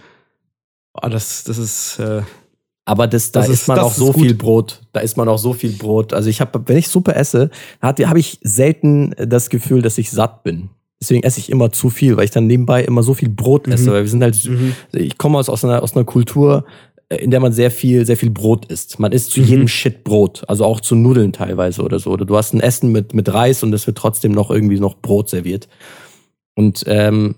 Oh, 0.95 1.09
das, 1.09 1.45
das 1.45 1.59
ist. 1.59 1.99
Äh, 1.99 2.23
aber 2.85 3.07
das, 3.07 3.31
da 3.31 3.41
das 3.41 3.49
isst 3.49 3.69
man 3.69 3.79
auch 3.79 3.93
so 3.93 4.13
viel 4.13 4.35
Brot. 4.35 4.81
Da 4.93 5.01
isst 5.01 5.17
man 5.17 5.29
auch 5.29 5.39
so 5.39 5.53
viel 5.53 5.73
Brot. 5.73 6.13
Also 6.13 6.29
ich 6.29 6.41
habe, 6.41 6.61
wenn 6.67 6.77
ich 6.77 6.89
Suppe 6.89 7.15
esse, 7.15 7.51
habe 7.81 8.19
ich 8.19 8.39
selten 8.43 9.15
das 9.17 9.51
Gefühl, 9.51 9.83
dass 9.83 9.99
ich 9.99 10.11
satt 10.11 10.43
bin. 10.43 10.71
Deswegen 11.01 11.23
esse 11.25 11.41
ich 11.41 11.51
immer 11.51 11.73
zu 11.73 11.91
viel, 11.91 12.17
weil 12.17 12.25
ich 12.25 12.31
dann 12.31 12.47
nebenbei 12.47 12.85
immer 12.85 13.03
so 13.03 13.15
viel 13.15 13.29
Brot 13.29 13.67
esse. 13.69 13.91
Mhm. 13.91 13.95
Weil 13.95 14.03
wir 14.03 14.11
sind 14.11 14.23
halt, 14.23 14.45
mhm. 14.45 14.75
ich 14.93 15.19
komme 15.19 15.39
aus, 15.39 15.49
aus, 15.49 15.65
einer, 15.65 15.83
aus 15.83 15.95
einer 15.95 16.05
Kultur, 16.05 16.65
äh, 17.09 17.17
in 17.17 17.31
der 17.31 17.41
man 17.41 17.53
sehr 17.53 17.71
viel, 17.71 18.05
sehr 18.05 18.17
viel 18.17 18.31
Brot 18.31 18.67
isst. 18.67 18.99
Man 18.99 19.13
isst 19.13 19.31
zu 19.31 19.41
mhm. 19.41 19.47
jedem 19.47 19.69
Shit 19.69 20.05
Brot, 20.05 20.43
also 20.49 20.65
auch 20.65 20.81
zu 20.81 20.97
Nudeln 20.97 21.33
teilweise 21.33 21.83
oder 21.83 21.99
so. 21.99 22.11
Oder 22.11 22.25
du 22.25 22.37
hast 22.37 22.53
ein 22.53 22.61
Essen 22.61 22.91
mit, 22.91 23.15
mit 23.15 23.33
Reis 23.33 23.63
und 23.63 23.73
es 23.73 23.87
wird 23.87 23.99
trotzdem 23.99 24.33
noch 24.33 24.51
irgendwie 24.51 24.81
noch 24.81 24.97
Brot 24.97 25.29
serviert. 25.29 25.69
Und 26.55 26.85
ähm, 26.87 27.37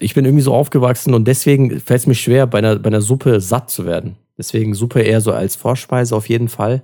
ich 0.00 0.14
bin 0.14 0.24
irgendwie 0.24 0.42
so 0.42 0.54
aufgewachsen 0.54 1.14
und 1.14 1.26
deswegen 1.26 1.80
fällt 1.80 2.00
es 2.00 2.06
mir 2.06 2.14
schwer, 2.14 2.46
bei 2.46 2.58
einer, 2.58 2.76
bei 2.76 2.88
einer 2.88 3.00
Suppe 3.00 3.40
satt 3.40 3.70
zu 3.70 3.86
werden. 3.86 4.16
Deswegen 4.42 4.74
Suppe 4.74 5.02
eher 5.02 5.20
so 5.20 5.30
als 5.30 5.54
Vorspeise 5.54 6.16
auf 6.16 6.28
jeden 6.28 6.48
Fall. 6.48 6.82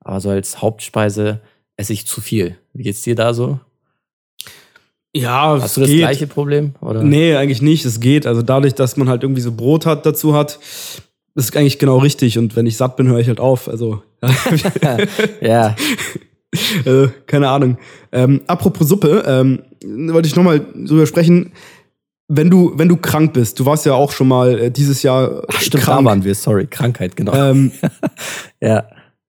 Aber 0.00 0.22
so 0.22 0.30
als 0.30 0.62
Hauptspeise 0.62 1.42
esse 1.76 1.92
ich 1.92 2.06
zu 2.06 2.22
viel. 2.22 2.56
Wie 2.72 2.82
geht's 2.82 3.02
dir 3.02 3.14
da 3.14 3.34
so? 3.34 3.60
Ja, 5.14 5.58
Hast 5.60 5.76
du 5.76 5.82
das 5.82 5.90
geht. 5.90 5.98
gleiche 5.98 6.26
Problem? 6.26 6.72
Oder? 6.80 7.02
Nee, 7.02 7.36
eigentlich 7.36 7.60
nicht. 7.60 7.84
Es 7.84 8.00
geht. 8.00 8.26
Also 8.26 8.40
dadurch, 8.40 8.72
dass 8.72 8.96
man 8.96 9.10
halt 9.10 9.22
irgendwie 9.22 9.42
so 9.42 9.52
Brot 9.52 9.84
hat, 9.84 10.06
dazu 10.06 10.34
hat, 10.34 10.58
ist 11.34 11.54
eigentlich 11.54 11.78
genau 11.78 11.98
richtig. 11.98 12.38
Und 12.38 12.56
wenn 12.56 12.64
ich 12.64 12.78
satt 12.78 12.96
bin, 12.96 13.08
höre 13.08 13.18
ich 13.18 13.28
halt 13.28 13.38
auf. 13.38 13.68
Also. 13.68 14.02
ja. 15.42 15.76
also, 16.86 17.10
keine 17.26 17.50
Ahnung. 17.50 17.76
Ähm, 18.12 18.40
apropos 18.46 18.88
Suppe, 18.88 19.24
ähm, 19.26 19.62
wollte 20.10 20.26
ich 20.26 20.36
nochmal 20.36 20.64
drüber 20.74 21.06
sprechen. 21.06 21.52
Wenn 22.28 22.48
du, 22.48 22.72
wenn 22.76 22.88
du 22.88 22.96
krank 22.96 23.34
bist, 23.34 23.60
du 23.60 23.66
warst 23.66 23.84
ja 23.84 23.94
auch 23.94 24.10
schon 24.10 24.28
mal 24.28 24.58
äh, 24.58 24.70
dieses 24.70 25.02
Jahr. 25.02 25.42
Ach, 25.48 25.60
stimmt, 25.60 25.84
krank. 25.84 26.00
da 26.00 26.04
waren 26.04 26.24
wir, 26.24 26.34
sorry, 26.34 26.66
Krankheit, 26.66 27.16
genau. 27.16 27.34
Ähm, 27.34 27.72
ja. 28.60 28.84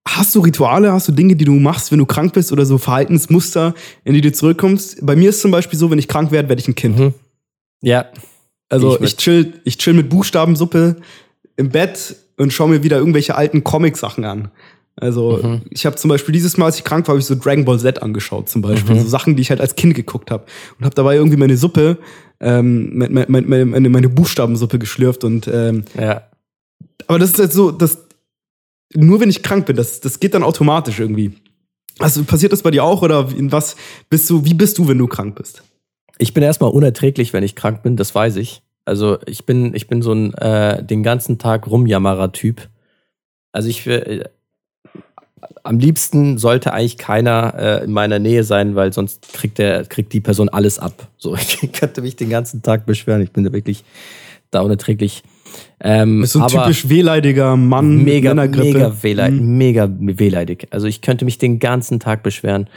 Hast 0.08 0.36
du 0.36 0.40
Rituale, 0.40 0.94
hast 0.94 1.08
du 1.08 1.12
Dinge, 1.12 1.36
die 1.36 1.46
du 1.46 1.54
machst, 1.54 1.92
wenn 1.92 1.98
du 1.98 2.06
krank 2.06 2.34
bist 2.34 2.52
oder 2.52 2.66
so 2.66 2.78
Verhaltensmuster, 2.78 3.74
in 4.04 4.14
die 4.14 4.22
du 4.22 4.32
zurückkommst? 4.32 5.06
Bei 5.06 5.16
mir 5.16 5.30
ist 5.30 5.42
zum 5.42 5.52
Beispiel 5.52 5.80
so, 5.80 5.90
wenn 5.90 5.98
ich 5.98 6.08
krank 6.08 6.32
werde, 6.32 6.48
werde 6.48 6.62
ich 6.62 6.68
ein 6.68 6.76
Kind. 6.76 7.00
Mhm. 7.00 7.14
Ja. 7.82 8.06
Also 8.70 8.96
ich, 8.98 9.02
ich, 9.02 9.18
chill, 9.18 9.54
ich 9.64 9.78
chill 9.78 9.94
mit 9.94 10.10
Buchstabensuppe 10.10 10.98
im 11.58 11.70
Bett 11.70 12.16
und 12.38 12.54
schaue 12.54 12.70
mir 12.70 12.84
wieder 12.84 12.98
irgendwelche 12.98 13.36
alten 13.36 13.64
Comic-Sachen 13.64 14.26
an. 14.26 14.52
Also 14.98 15.40
mhm. 15.44 15.62
ich 15.70 15.86
habe 15.86 15.98
zum 15.98 16.10
Beispiel 16.10 16.32
dieses 16.32 16.58
Mal, 16.58 16.68
als 16.68 16.78
ich 16.78 16.84
krank 16.84 17.08
war, 17.08 17.14
habe 17.14 17.20
ich 17.20 17.26
so 17.26 17.36
Dragon 17.36 17.66
Ball 17.66 17.80
Z 17.80 18.02
angeschaut 18.02 18.50
zum 18.50 18.62
Beispiel. 18.62 18.96
Mhm. 18.96 19.02
So 19.02 19.08
Sachen, 19.08 19.36
die 19.36 19.42
ich 19.42 19.50
halt 19.50 19.60
als 19.60 19.76
Kind 19.76 19.94
geguckt 19.94 20.32
habe. 20.32 20.46
Und 20.80 20.86
habe 20.86 20.96
dabei 20.96 21.16
irgendwie 21.16 21.38
meine 21.38 21.58
Suppe, 21.58 21.98
ähm, 22.40 22.98
meine, 22.98 23.26
meine, 23.28 23.66
meine, 23.66 23.90
meine 23.90 24.10
Buchstabensuppe 24.10 24.80
geschlürft. 24.80 25.24
Und 25.24 25.48
ähm, 25.48 25.84
ja. 26.00 26.24
Aber 27.08 27.20
das 27.20 27.32
ist 27.32 27.40
halt 27.40 27.52
so, 27.52 27.72
das, 27.72 28.06
nur 28.94 29.20
wenn 29.20 29.30
ich 29.30 29.44
krank 29.44 29.66
bin, 29.66 29.76
das, 29.76 30.00
das 30.00 30.20
geht 30.20 30.34
dann 30.34 30.44
automatisch 30.44 31.00
irgendwie. 31.00 31.34
Also 32.00 32.24
passiert 32.24 32.54
das 32.54 32.62
bei 32.62 32.72
dir 32.72 32.84
auch 32.84 33.02
oder 33.02 33.30
in 33.36 33.52
was 33.52 33.76
bist 34.10 34.30
du, 34.30 34.46
wie 34.46 34.54
bist 34.54 34.78
du, 34.78 34.88
wenn 34.88 34.98
du 34.98 35.08
krank 35.08 35.36
bist? 35.36 35.64
Ich 36.18 36.34
bin 36.34 36.44
erstmal 36.44 36.72
unerträglich, 36.72 37.34
wenn 37.34 37.44
ich 37.44 37.56
krank 37.56 37.84
bin, 37.84 37.98
das 37.98 38.16
weiß 38.16 38.38
ich. 38.38 38.62
Also 38.86 39.18
ich 39.26 39.46
bin, 39.46 39.74
ich 39.74 39.88
bin 39.88 40.02
so 40.02 40.14
ein 40.14 40.34
äh, 40.36 40.84
den 40.84 41.04
ganzen 41.04 41.38
Tag 41.38 41.68
Rumjammerer-Typ. 41.68 42.70
Also 43.52 43.70
ich 43.70 43.88
äh, 43.88 44.24
am 45.64 45.80
liebsten 45.80 46.38
sollte 46.38 46.74
eigentlich 46.74 46.98
keiner 46.98 47.54
äh, 47.58 47.84
in 47.84 47.92
meiner 47.92 48.20
Nähe 48.20 48.44
sein, 48.44 48.76
weil 48.76 48.94
sonst 48.94 49.34
kriegt 49.34 49.58
der, 49.58 49.86
kriegt 49.86 50.14
die 50.14 50.22
Person 50.22 50.50
alles 50.50 50.80
ab. 50.80 51.08
So, 51.18 51.36
ich 51.62 51.72
könnte 51.72 52.02
mich 52.02 52.16
den 52.16 52.30
ganzen 52.30 52.62
Tag 52.62 52.86
beschweren. 52.86 53.22
Ich 53.22 53.32
bin 53.32 53.44
da 53.44 53.52
wirklich 53.52 53.84
da 54.52 54.62
unerträglich. 54.62 55.24
Ähm, 55.80 56.22
Bist 56.22 56.34
so 56.34 56.42
ein 56.42 56.48
typisch 56.48 56.90
wehleidiger 56.90 57.56
Mann. 57.56 58.04
Mega, 58.04 58.34
mega, 58.34 59.04
wehleid, 59.04 59.34
mhm. 59.34 59.58
mega 59.58 59.90
wehleidig. 59.90 60.68
Also 60.72 60.88
ich 60.88 61.02
könnte 61.02 61.26
mich 61.26 61.38
den 61.38 61.60
ganzen 61.60 62.00
Tag 62.00 62.24
beschweren, 62.24 62.70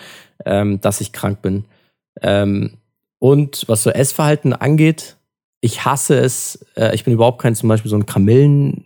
ähm, 0.44 0.80
dass 0.80 1.00
ich 1.00 1.12
krank 1.12 1.42
bin. 1.42 1.64
Ähm, 2.22 2.74
und 3.18 3.64
was 3.68 3.82
so 3.82 3.90
Essverhalten 3.90 4.52
angeht, 4.52 5.16
ich 5.60 5.84
hasse 5.84 6.18
es. 6.18 6.64
Äh, 6.76 6.94
ich 6.94 7.04
bin 7.04 7.14
überhaupt 7.14 7.40
kein 7.42 7.54
zum 7.54 7.68
Beispiel 7.68 7.90
so 7.90 7.96
ein 7.96 8.06
Kamillen, 8.06 8.84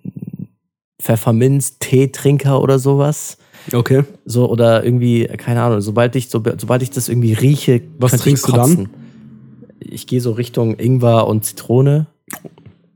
Pfefferminz, 1.00 1.78
Teetrinker 1.78 2.62
oder 2.62 2.78
sowas. 2.78 3.38
Okay. 3.72 4.04
So, 4.24 4.50
oder 4.50 4.84
irgendwie, 4.84 5.26
keine 5.26 5.62
Ahnung, 5.62 5.80
sobald 5.80 6.16
ich, 6.16 6.28
so, 6.28 6.42
sobald 6.58 6.82
ich 6.82 6.90
das 6.90 7.08
irgendwie 7.08 7.32
rieche, 7.32 7.82
was 7.98 8.16
trinkst 8.20 8.48
du 8.48 8.52
dann? 8.52 8.90
Ich 9.78 10.06
gehe 10.06 10.20
so 10.20 10.32
Richtung 10.32 10.78
Ingwer 10.78 11.26
und 11.26 11.44
Zitrone. 11.44 12.06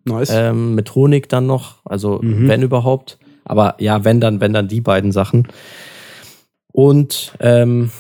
Nice. 0.04 0.30
Ähm, 0.32 0.74
mit 0.74 0.94
Honig 0.94 1.28
dann 1.28 1.46
noch, 1.46 1.76
also 1.84 2.20
mhm. 2.22 2.48
wenn 2.48 2.62
überhaupt. 2.62 3.18
Aber 3.44 3.76
ja, 3.78 4.04
wenn 4.04 4.20
dann, 4.20 4.40
wenn 4.40 4.52
dann 4.52 4.68
die 4.68 4.80
beiden 4.80 5.12
Sachen. 5.12 5.48
Und 6.72 7.34
ähm, 7.40 7.90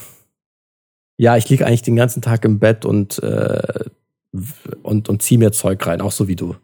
ja, 1.16 1.36
ich 1.36 1.48
liege 1.48 1.66
eigentlich 1.66 1.82
den 1.82 1.96
ganzen 1.96 2.22
Tag 2.22 2.44
im 2.44 2.58
Bett 2.58 2.84
und, 2.84 3.22
äh, 3.22 3.84
und, 4.82 5.08
und 5.08 5.22
ziehe 5.22 5.38
mir 5.38 5.52
Zeug 5.52 5.84
rein, 5.86 6.00
auch 6.00 6.12
so 6.12 6.28
wie 6.28 6.36
du. 6.36 6.56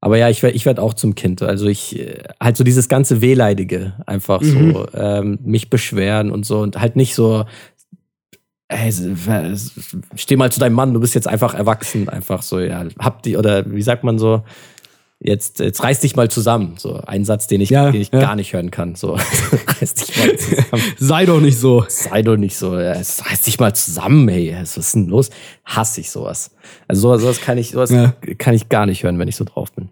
Aber 0.00 0.16
ja, 0.16 0.28
ich 0.28 0.42
werde 0.42 0.56
ich 0.56 0.64
werd 0.64 0.78
auch 0.78 0.94
zum 0.94 1.14
Kind. 1.14 1.42
Also 1.42 1.66
ich, 1.66 1.98
äh, 1.98 2.22
halt 2.40 2.56
so 2.56 2.64
dieses 2.64 2.88
ganze 2.88 3.20
Wehleidige, 3.20 3.94
einfach 4.06 4.40
mhm. 4.40 4.72
so, 4.72 4.86
ähm, 4.94 5.38
mich 5.42 5.70
beschweren 5.70 6.30
und 6.30 6.46
so 6.46 6.60
und 6.60 6.80
halt 6.80 6.96
nicht 6.96 7.14
so, 7.14 7.44
hey, 8.70 8.92
steh 10.14 10.36
mal 10.36 10.52
zu 10.52 10.60
deinem 10.60 10.74
Mann, 10.74 10.94
du 10.94 11.00
bist 11.00 11.14
jetzt 11.14 11.26
einfach 11.26 11.54
erwachsen, 11.54 12.08
einfach 12.08 12.42
so, 12.42 12.60
ja, 12.60 12.84
hab 12.98 13.22
die, 13.22 13.36
oder 13.36 13.64
wie 13.72 13.82
sagt 13.82 14.04
man 14.04 14.18
so, 14.18 14.42
jetzt, 15.20 15.58
jetzt 15.60 15.82
reiß 15.82 16.00
dich 16.00 16.16
mal 16.16 16.30
zusammen. 16.30 16.74
So 16.78 17.00
ein 17.06 17.24
Satz, 17.24 17.46
den 17.46 17.60
ich, 17.60 17.70
ja, 17.70 17.90
den 17.90 18.00
ich 18.00 18.12
ja. 18.12 18.20
gar 18.20 18.36
nicht 18.36 18.52
hören 18.52 18.70
kann. 18.70 18.94
So, 18.94 19.12
reiß 19.80 19.94
dich 19.94 20.16
mal 20.16 20.36
zusammen. 20.36 20.82
Sei 20.98 21.26
doch 21.26 21.40
nicht 21.40 21.58
so. 21.58 21.84
Sei 21.88 22.22
doch 22.22 22.36
nicht 22.36 22.56
so. 22.56 22.78
Ja, 22.78 22.92
reiß 22.92 23.42
dich 23.44 23.58
mal 23.58 23.74
zusammen, 23.74 24.28
ey. 24.28 24.54
Was 24.58 24.76
ist 24.76 24.94
denn 24.94 25.08
los? 25.08 25.30
Hasse 25.64 26.00
ich 26.00 26.10
sowas. 26.10 26.50
Also 26.86 27.02
sowas, 27.02 27.22
sowas 27.22 27.40
kann 27.40 27.58
ich, 27.58 27.70
sowas 27.70 27.90
ja. 27.90 28.14
kann 28.38 28.54
ich 28.54 28.68
gar 28.68 28.86
nicht 28.86 29.02
hören, 29.02 29.18
wenn 29.18 29.28
ich 29.28 29.36
so 29.36 29.44
drauf 29.44 29.72
bin. 29.72 29.88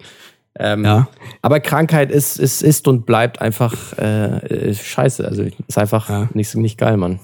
Ähm, 0.59 0.85
ja. 0.85 1.09
Aber 1.43 1.61
Krankheit 1.61 2.11
ist, 2.11 2.39
ist, 2.39 2.63
ist 2.63 2.89
und 2.89 3.05
bleibt 3.05 3.41
einfach 3.41 3.97
äh, 3.99 4.73
scheiße. 4.75 5.27
Also 5.27 5.43
ist 5.43 5.79
einfach 5.79 6.09
ja. 6.09 6.29
nicht, 6.33 6.55
nicht 6.55 6.79
geil, 6.79 6.97
Mann. 6.97 7.21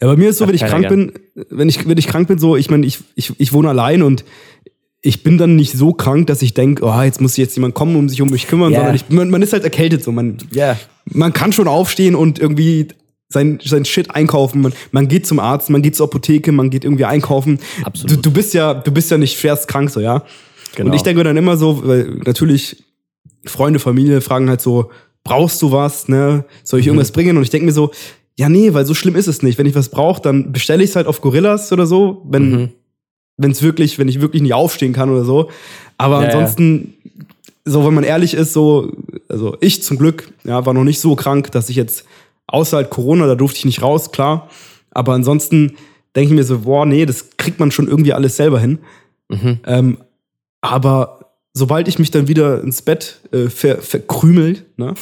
Ja, 0.00 0.08
bei 0.08 0.16
mir 0.16 0.30
ist 0.30 0.38
so, 0.38 0.48
wenn 0.48 0.54
ich 0.54 0.64
krank 0.64 0.88
gern. 0.88 1.12
bin, 1.34 1.46
wenn 1.50 1.68
ich, 1.68 1.86
wenn 1.86 1.98
ich 1.98 2.06
krank 2.06 2.26
bin, 2.26 2.38
so, 2.38 2.56
ich 2.56 2.70
meine, 2.70 2.86
ich, 2.86 3.00
ich, 3.16 3.38
ich 3.38 3.52
wohne 3.52 3.68
allein 3.68 4.02
und 4.02 4.24
ich 5.02 5.22
bin 5.22 5.38
dann 5.38 5.56
nicht 5.56 5.72
so 5.72 5.92
krank, 5.92 6.26
dass 6.26 6.42
ich 6.42 6.52
denke, 6.52 6.84
oh, 6.84 7.02
jetzt 7.02 7.20
muss 7.20 7.36
jetzt 7.36 7.56
jemand 7.56 7.74
kommen, 7.74 7.96
um 7.96 8.08
sich 8.08 8.20
um 8.20 8.28
mich 8.28 8.46
kümmern, 8.46 8.70
yeah. 8.70 8.80
sondern 8.80 8.96
ich, 8.96 9.08
man, 9.08 9.30
man, 9.30 9.42
ist 9.42 9.52
halt 9.52 9.64
erkältet 9.64 10.04
so. 10.04 10.12
Man, 10.12 10.36
yeah. 10.54 10.78
man 11.06 11.32
kann 11.32 11.52
schon 11.52 11.68
aufstehen 11.68 12.14
und 12.14 12.38
irgendwie 12.38 12.88
sein, 13.28 13.60
sein 13.64 13.84
Shit 13.86 14.10
einkaufen. 14.14 14.60
Man, 14.60 14.72
man 14.92 15.08
geht 15.08 15.26
zum 15.26 15.38
Arzt, 15.38 15.70
man 15.70 15.80
geht 15.80 15.96
zur 15.96 16.06
Apotheke, 16.06 16.52
man 16.52 16.68
geht 16.68 16.84
irgendwie 16.84 17.06
einkaufen. 17.06 17.60
Absolut. 17.82 18.18
Du, 18.18 18.20
du 18.22 18.30
bist 18.30 18.52
ja, 18.52 18.74
du 18.74 18.92
bist 18.92 19.10
ja 19.10 19.16
nicht 19.16 19.38
schwerst 19.38 19.68
krank, 19.68 19.90
so, 19.90 20.00
ja. 20.00 20.22
Genau. 20.76 20.90
Und 20.90 20.96
ich 20.96 21.02
denke 21.02 21.18
mir 21.18 21.24
dann 21.24 21.36
immer 21.36 21.56
so, 21.56 21.86
weil 21.86 22.20
natürlich 22.26 22.84
Freunde, 23.46 23.78
Familie 23.78 24.20
fragen 24.20 24.50
halt 24.50 24.60
so, 24.60 24.90
brauchst 25.24 25.62
du 25.62 25.72
was, 25.72 26.08
ne? 26.08 26.44
Soll 26.62 26.80
ich 26.80 26.86
mhm. 26.86 26.90
irgendwas 26.90 27.12
bringen? 27.12 27.38
Und 27.38 27.42
ich 27.42 27.50
denke 27.50 27.66
mir 27.66 27.72
so, 27.72 27.90
ja, 28.38 28.48
nee, 28.48 28.74
weil 28.74 28.84
so 28.84 28.94
schlimm 28.94 29.16
ist 29.16 29.28
es 29.28 29.42
nicht. 29.42 29.58
Wenn 29.58 29.66
ich 29.66 29.74
was 29.74 29.88
brauche, 29.88 30.20
dann 30.20 30.52
bestelle 30.52 30.84
ich 30.84 30.90
es 30.90 30.96
halt 30.96 31.06
auf 31.06 31.20
Gorillas 31.20 31.72
oder 31.72 31.86
so. 31.86 32.22
Wenn, 32.28 32.50
mhm 32.50 32.68
wenn 33.40 33.52
es 33.52 33.62
wirklich, 33.62 33.98
wenn 33.98 34.08
ich 34.08 34.20
wirklich 34.20 34.42
nicht 34.42 34.54
aufstehen 34.54 34.92
kann 34.92 35.10
oder 35.10 35.24
so. 35.24 35.50
Aber 35.96 36.20
ja, 36.20 36.26
ansonsten, 36.26 36.94
so 37.64 37.86
wenn 37.86 37.94
man 37.94 38.04
ehrlich 38.04 38.34
ist, 38.34 38.52
so, 38.52 38.92
also 39.28 39.56
ich 39.60 39.82
zum 39.82 39.98
Glück, 39.98 40.30
ja, 40.44 40.64
war 40.66 40.74
noch 40.74 40.84
nicht 40.84 41.00
so 41.00 41.16
krank, 41.16 41.50
dass 41.52 41.70
ich 41.70 41.76
jetzt 41.76 42.04
außer 42.46 42.76
halt 42.76 42.90
Corona, 42.90 43.26
da 43.26 43.34
durfte 43.34 43.58
ich 43.58 43.64
nicht 43.64 43.82
raus, 43.82 44.12
klar. 44.12 44.48
Aber 44.90 45.14
ansonsten 45.14 45.76
denke 46.14 46.32
ich 46.32 46.36
mir 46.36 46.44
so, 46.44 46.60
boah, 46.60 46.84
nee, 46.84 47.06
das 47.06 47.36
kriegt 47.36 47.60
man 47.60 47.70
schon 47.70 47.88
irgendwie 47.88 48.12
alles 48.12 48.36
selber 48.36 48.60
hin. 48.60 48.78
Mhm. 49.28 49.60
Ähm, 49.66 49.98
aber 50.60 51.32
sobald 51.54 51.88
ich 51.88 51.98
mich 51.98 52.10
dann 52.10 52.28
wieder 52.28 52.62
ins 52.62 52.82
Bett 52.82 53.20
äh, 53.32 53.48
ver 53.48 53.78
verkrümelt, 53.78 54.64
ne, 54.76 54.94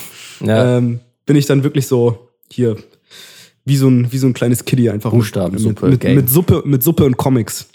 ja. 0.45 0.77
ähm, 0.77 1.01
bin 1.27 1.37
ich 1.37 1.47
dann 1.47 1.65
wirklich 1.65 1.87
so 1.87 2.29
hier 2.51 2.77
wie 3.65 3.77
so 3.77 3.89
ein, 3.89 4.13
wie 4.13 4.19
so 4.19 4.27
ein 4.27 4.35
kleines 4.35 4.65
Kiddie 4.65 4.91
einfach. 4.91 5.11
Buchstaben, 5.11 5.63
mit, 5.63 5.83
mit, 5.83 6.05
mit, 6.05 6.31
Suppe, 6.31 6.63
mit 6.65 6.83
Suppe 6.83 7.05
und 7.05 7.17
Comics. 7.17 7.69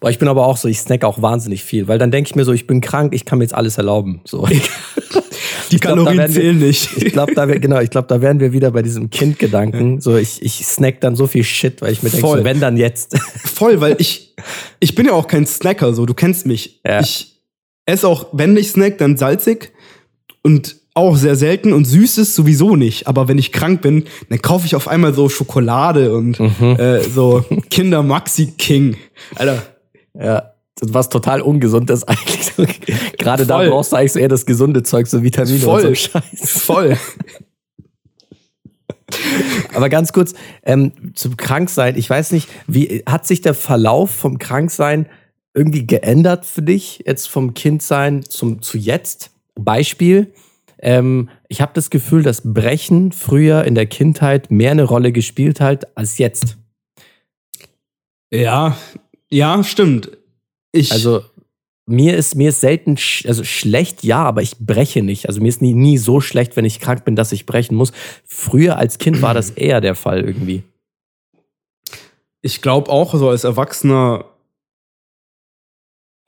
Boah, 0.00 0.10
ich 0.10 0.18
bin 0.18 0.28
aber 0.28 0.46
auch 0.46 0.56
so, 0.56 0.68
ich 0.68 0.80
snack 0.80 1.04
auch 1.04 1.22
wahnsinnig 1.22 1.64
viel, 1.64 1.88
weil 1.88 1.98
dann 1.98 2.10
denke 2.10 2.28
ich 2.30 2.36
mir 2.36 2.44
so, 2.44 2.52
ich 2.52 2.66
bin 2.66 2.80
krank, 2.80 3.14
ich 3.14 3.24
kann 3.24 3.38
mir 3.38 3.44
jetzt 3.44 3.54
alles 3.54 3.78
erlauben. 3.78 4.20
So. 4.24 4.46
Die 5.70 5.78
Kalorien 5.78 6.16
glaub, 6.16 6.30
zählen 6.30 6.58
nicht. 6.58 6.96
Ich 6.96 7.12
glaube, 7.12 7.34
da 7.34 7.44
genau, 7.44 7.80
ich 7.80 7.90
glaube, 7.90 8.08
da 8.08 8.20
wären 8.20 8.40
wir 8.40 8.52
wieder 8.52 8.70
bei 8.70 8.82
diesem 8.82 9.10
Kindgedanken. 9.10 10.00
So, 10.00 10.16
ich, 10.16 10.42
ich 10.42 10.66
snack 10.66 11.00
dann 11.00 11.14
so 11.14 11.26
viel 11.26 11.44
Shit, 11.44 11.82
weil 11.82 11.92
ich 11.92 12.02
mir 12.02 12.10
denke, 12.10 12.26
so, 12.26 12.44
wenn 12.44 12.60
dann 12.60 12.76
jetzt. 12.76 13.18
Voll, 13.44 13.80
weil 13.80 13.96
ich, 13.98 14.34
ich 14.80 14.94
bin 14.94 15.06
ja 15.06 15.12
auch 15.12 15.26
kein 15.26 15.46
Snacker, 15.46 15.92
so, 15.92 16.06
du 16.06 16.14
kennst 16.14 16.46
mich. 16.46 16.80
Ja. 16.86 17.00
Ich 17.00 17.42
esse 17.84 18.08
auch, 18.08 18.26
wenn 18.32 18.56
ich 18.56 18.70
snack, 18.70 18.98
dann 18.98 19.16
salzig 19.16 19.72
und 20.42 20.76
auch 20.94 21.16
sehr 21.16 21.36
selten 21.36 21.72
und 21.72 21.84
süßes 21.84 22.34
sowieso 22.34 22.76
nicht. 22.76 23.06
Aber 23.06 23.28
wenn 23.28 23.38
ich 23.38 23.52
krank 23.52 23.82
bin, 23.82 24.04
dann 24.28 24.42
kaufe 24.42 24.66
ich 24.66 24.74
auf 24.74 24.88
einmal 24.88 25.14
so 25.14 25.28
Schokolade 25.28 26.14
und 26.14 26.40
mhm. 26.40 26.76
äh, 26.76 27.02
so 27.02 27.44
Kinder 27.70 28.02
Maxi 28.02 28.52
King. 28.58 28.96
Alter. 29.36 29.62
Ja. 30.18 30.54
Was 30.80 31.08
total 31.08 31.40
ungesund 31.40 31.90
ist 31.90 32.04
eigentlich. 32.04 32.80
Gerade 33.18 33.46
da 33.46 33.58
brauchst 33.58 33.92
du 33.92 33.96
eigentlich 33.96 34.12
so 34.12 34.18
eher 34.20 34.28
das 34.28 34.46
gesunde 34.46 34.84
Zeug, 34.84 35.08
so 35.08 35.22
Vitamine 35.22 35.58
Voll. 35.58 35.84
und 35.84 35.88
so 35.88 35.94
Scheiß. 35.94 36.62
Voll. 36.62 36.96
Aber 39.74 39.88
ganz 39.88 40.12
kurz, 40.12 40.34
ähm, 40.64 40.92
zum 41.14 41.36
Kranksein, 41.36 41.96
ich 41.96 42.08
weiß 42.08 42.32
nicht, 42.32 42.48
wie 42.66 43.02
hat 43.08 43.26
sich 43.26 43.40
der 43.40 43.54
Verlauf 43.54 44.10
vom 44.10 44.38
Kranksein 44.38 45.06
irgendwie 45.54 45.86
geändert 45.86 46.44
für 46.44 46.62
dich, 46.62 47.02
jetzt 47.06 47.28
vom 47.28 47.54
Kindsein 47.54 48.22
zum, 48.22 48.62
zu 48.62 48.78
jetzt? 48.78 49.30
Beispiel, 49.58 50.32
ähm, 50.80 51.28
ich 51.48 51.60
habe 51.60 51.72
das 51.74 51.90
Gefühl, 51.90 52.22
dass 52.22 52.52
Brechen 52.52 53.12
früher 53.12 53.64
in 53.64 53.74
der 53.74 53.86
Kindheit 53.86 54.50
mehr 54.50 54.70
eine 54.70 54.84
Rolle 54.84 55.12
gespielt 55.12 55.60
hat 55.60 55.96
als 55.96 56.18
jetzt. 56.18 56.58
Ja, 58.32 58.76
ja, 59.30 59.62
stimmt. 59.64 60.10
Ich 60.72 60.92
also 60.92 61.22
mir 61.86 62.16
ist 62.16 62.34
mir 62.34 62.50
ist 62.50 62.60
selten 62.60 62.96
sch 62.98 63.24
also 63.26 63.44
schlecht, 63.44 64.04
ja, 64.04 64.22
aber 64.22 64.42
ich 64.42 64.58
breche 64.58 65.02
nicht. 65.02 65.26
Also 65.28 65.40
mir 65.40 65.48
ist 65.48 65.62
nie, 65.62 65.72
nie 65.72 65.98
so 65.98 66.20
schlecht, 66.20 66.56
wenn 66.56 66.66
ich 66.66 66.80
krank 66.80 67.04
bin, 67.04 67.16
dass 67.16 67.32
ich 67.32 67.46
brechen 67.46 67.74
muss. 67.74 67.92
Früher 68.26 68.76
als 68.76 68.98
Kind 68.98 69.22
war 69.22 69.34
das 69.34 69.50
eher 69.56 69.80
der 69.80 69.94
Fall 69.94 70.24
irgendwie. 70.24 70.62
Ich 72.42 72.62
glaube 72.62 72.90
auch, 72.90 73.14
so 73.14 73.30
als 73.30 73.44
Erwachsener 73.44 74.26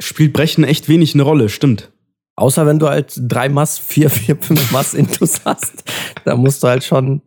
spielt 0.00 0.32
Brechen 0.32 0.64
echt 0.64 0.88
wenig 0.88 1.14
eine 1.14 1.22
Rolle, 1.22 1.48
stimmt. 1.48 1.92
Außer 2.40 2.64
wenn 2.64 2.78
du 2.78 2.88
halt 2.88 3.12
drei 3.20 3.50
Mass, 3.50 3.78
vier, 3.78 4.08
vier, 4.08 4.34
fünf 4.40 4.72
Mass 4.72 4.94
Intus 4.94 5.40
hast, 5.44 5.84
da 6.24 6.36
musst 6.36 6.62
du 6.62 6.68
halt 6.68 6.82
schon, 6.82 7.20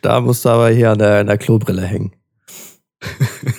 da 0.00 0.22
musst 0.22 0.46
du 0.46 0.48
aber 0.48 0.70
hier 0.70 0.92
an 0.92 0.98
der, 0.98 1.18
an 1.18 1.26
der 1.26 1.36
Klobrille 1.36 1.82
hängen. 1.82 2.12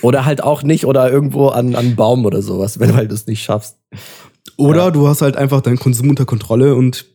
Oder 0.02 0.24
halt 0.24 0.42
auch 0.42 0.64
nicht 0.64 0.84
oder 0.84 1.08
irgendwo 1.08 1.48
an, 1.48 1.76
an 1.76 1.94
Baum 1.94 2.26
oder 2.26 2.42
sowas, 2.42 2.80
wenn 2.80 2.88
du 2.88 2.94
halt 2.96 3.12
das 3.12 3.28
nicht 3.28 3.44
schaffst. 3.44 3.78
Oder 4.56 4.86
ja. 4.86 4.90
du 4.90 5.06
hast 5.06 5.22
halt 5.22 5.36
einfach 5.36 5.60
deinen 5.60 5.78
Konsum 5.78 6.10
unter 6.10 6.24
Kontrolle 6.24 6.74
und 6.74 7.06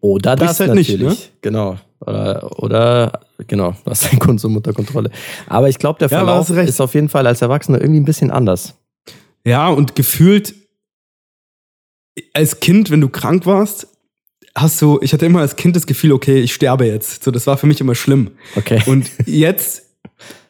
oder 0.00 0.34
das 0.34 0.60
halt 0.60 0.70
natürlich. 0.70 0.98
Nicht, 0.98 1.02
ne? 1.02 1.38
Genau. 1.42 1.76
Oder, 2.00 2.62
oder 2.62 3.20
genau, 3.46 3.72
du 3.84 3.90
hast 3.90 4.04
deinen 4.04 4.20
Konsum 4.20 4.56
unter 4.56 4.72
Kontrolle. 4.72 5.10
Aber 5.48 5.68
ich 5.68 5.78
glaube, 5.78 5.98
der 5.98 6.08
Verlauf 6.08 6.48
ja, 6.48 6.62
ist 6.62 6.80
auf 6.80 6.94
jeden 6.94 7.10
Fall 7.10 7.26
als 7.26 7.42
Erwachsener 7.42 7.78
irgendwie 7.78 8.00
ein 8.00 8.06
bisschen 8.06 8.30
anders. 8.30 8.74
Ja, 9.44 9.68
und 9.68 9.94
gefühlt 9.94 10.54
als 12.32 12.60
Kind, 12.60 12.90
wenn 12.90 13.00
du 13.00 13.08
krank 13.08 13.46
warst, 13.46 13.88
hast 14.54 14.80
du, 14.80 14.98
ich 15.02 15.12
hatte 15.12 15.26
immer 15.26 15.40
als 15.40 15.56
Kind 15.56 15.76
das 15.76 15.86
Gefühl, 15.86 16.12
okay, 16.12 16.40
ich 16.40 16.54
sterbe 16.54 16.86
jetzt. 16.86 17.24
So, 17.24 17.30
das 17.30 17.46
war 17.46 17.58
für 17.58 17.66
mich 17.66 17.80
immer 17.80 17.94
schlimm. 17.94 18.32
Okay. 18.56 18.82
Und 18.86 19.10
jetzt 19.26 19.82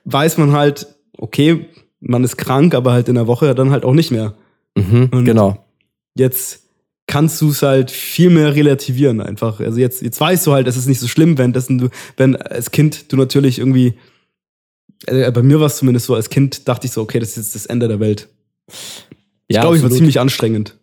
weiß 0.05 0.39
man 0.39 0.53
halt, 0.53 0.87
okay, 1.19 1.67
man 2.01 2.25
ist 2.25 2.37
krank, 2.37 2.75
aber 2.75 2.93
halt 2.93 3.09
in 3.09 3.17
der 3.17 3.27
Woche 3.27 3.55
dann 3.55 3.71
halt 3.71 3.85
auch 3.85 3.95
nicht 3.95 4.11
mehr. 4.11 4.35
Mhm, 4.77 5.09
Und 5.11 5.25
genau. 5.25 5.65
Jetzt 6.15 6.63
kannst 7.07 7.41
du 7.41 7.51
es 7.51 7.63
halt 7.63 7.91
viel 7.91 8.31
mehr 8.31 8.55
relativieren 8.55 9.21
einfach. 9.21 9.61
Also 9.61 9.79
jetzt, 9.79 10.03
jetzt 10.03 10.21
weißt 10.21 10.47
du 10.47 10.53
halt, 10.53 10.67
es 10.67 10.77
ist 10.77 10.87
nicht 10.87 11.01
so 11.01 11.09
schlimm, 11.09 11.39
wenn 11.39 11.53
das 11.53 11.67
du, 11.69 11.89
wenn 12.17 12.37
als 12.37 12.71
Kind 12.71 13.13
du 13.13 13.17
natürlich 13.17 13.59
irgendwie, 13.59 13.95
also 15.07 15.33
bei 15.33 15.43
mir 15.43 15.61
war 15.61 15.67
es 15.67 15.77
zumindest 15.77 16.07
so, 16.07 16.15
als 16.15 16.31
Kind 16.31 16.69
dachte 16.69 16.87
ich 16.87 16.93
so, 16.93 17.03
okay, 17.03 17.19
das 17.19 17.31
ist 17.31 17.37
jetzt 17.37 17.55
das 17.55 17.67
Ende 17.67 17.89
der 17.89 18.01
Welt. 18.01 18.29
Ich 19.49 19.55
ja, 19.55 19.61
glaube, 19.61 19.77
ich 19.77 19.83
war 19.83 19.91
ziemlich 19.91 20.19
anstrengend. 20.19 20.77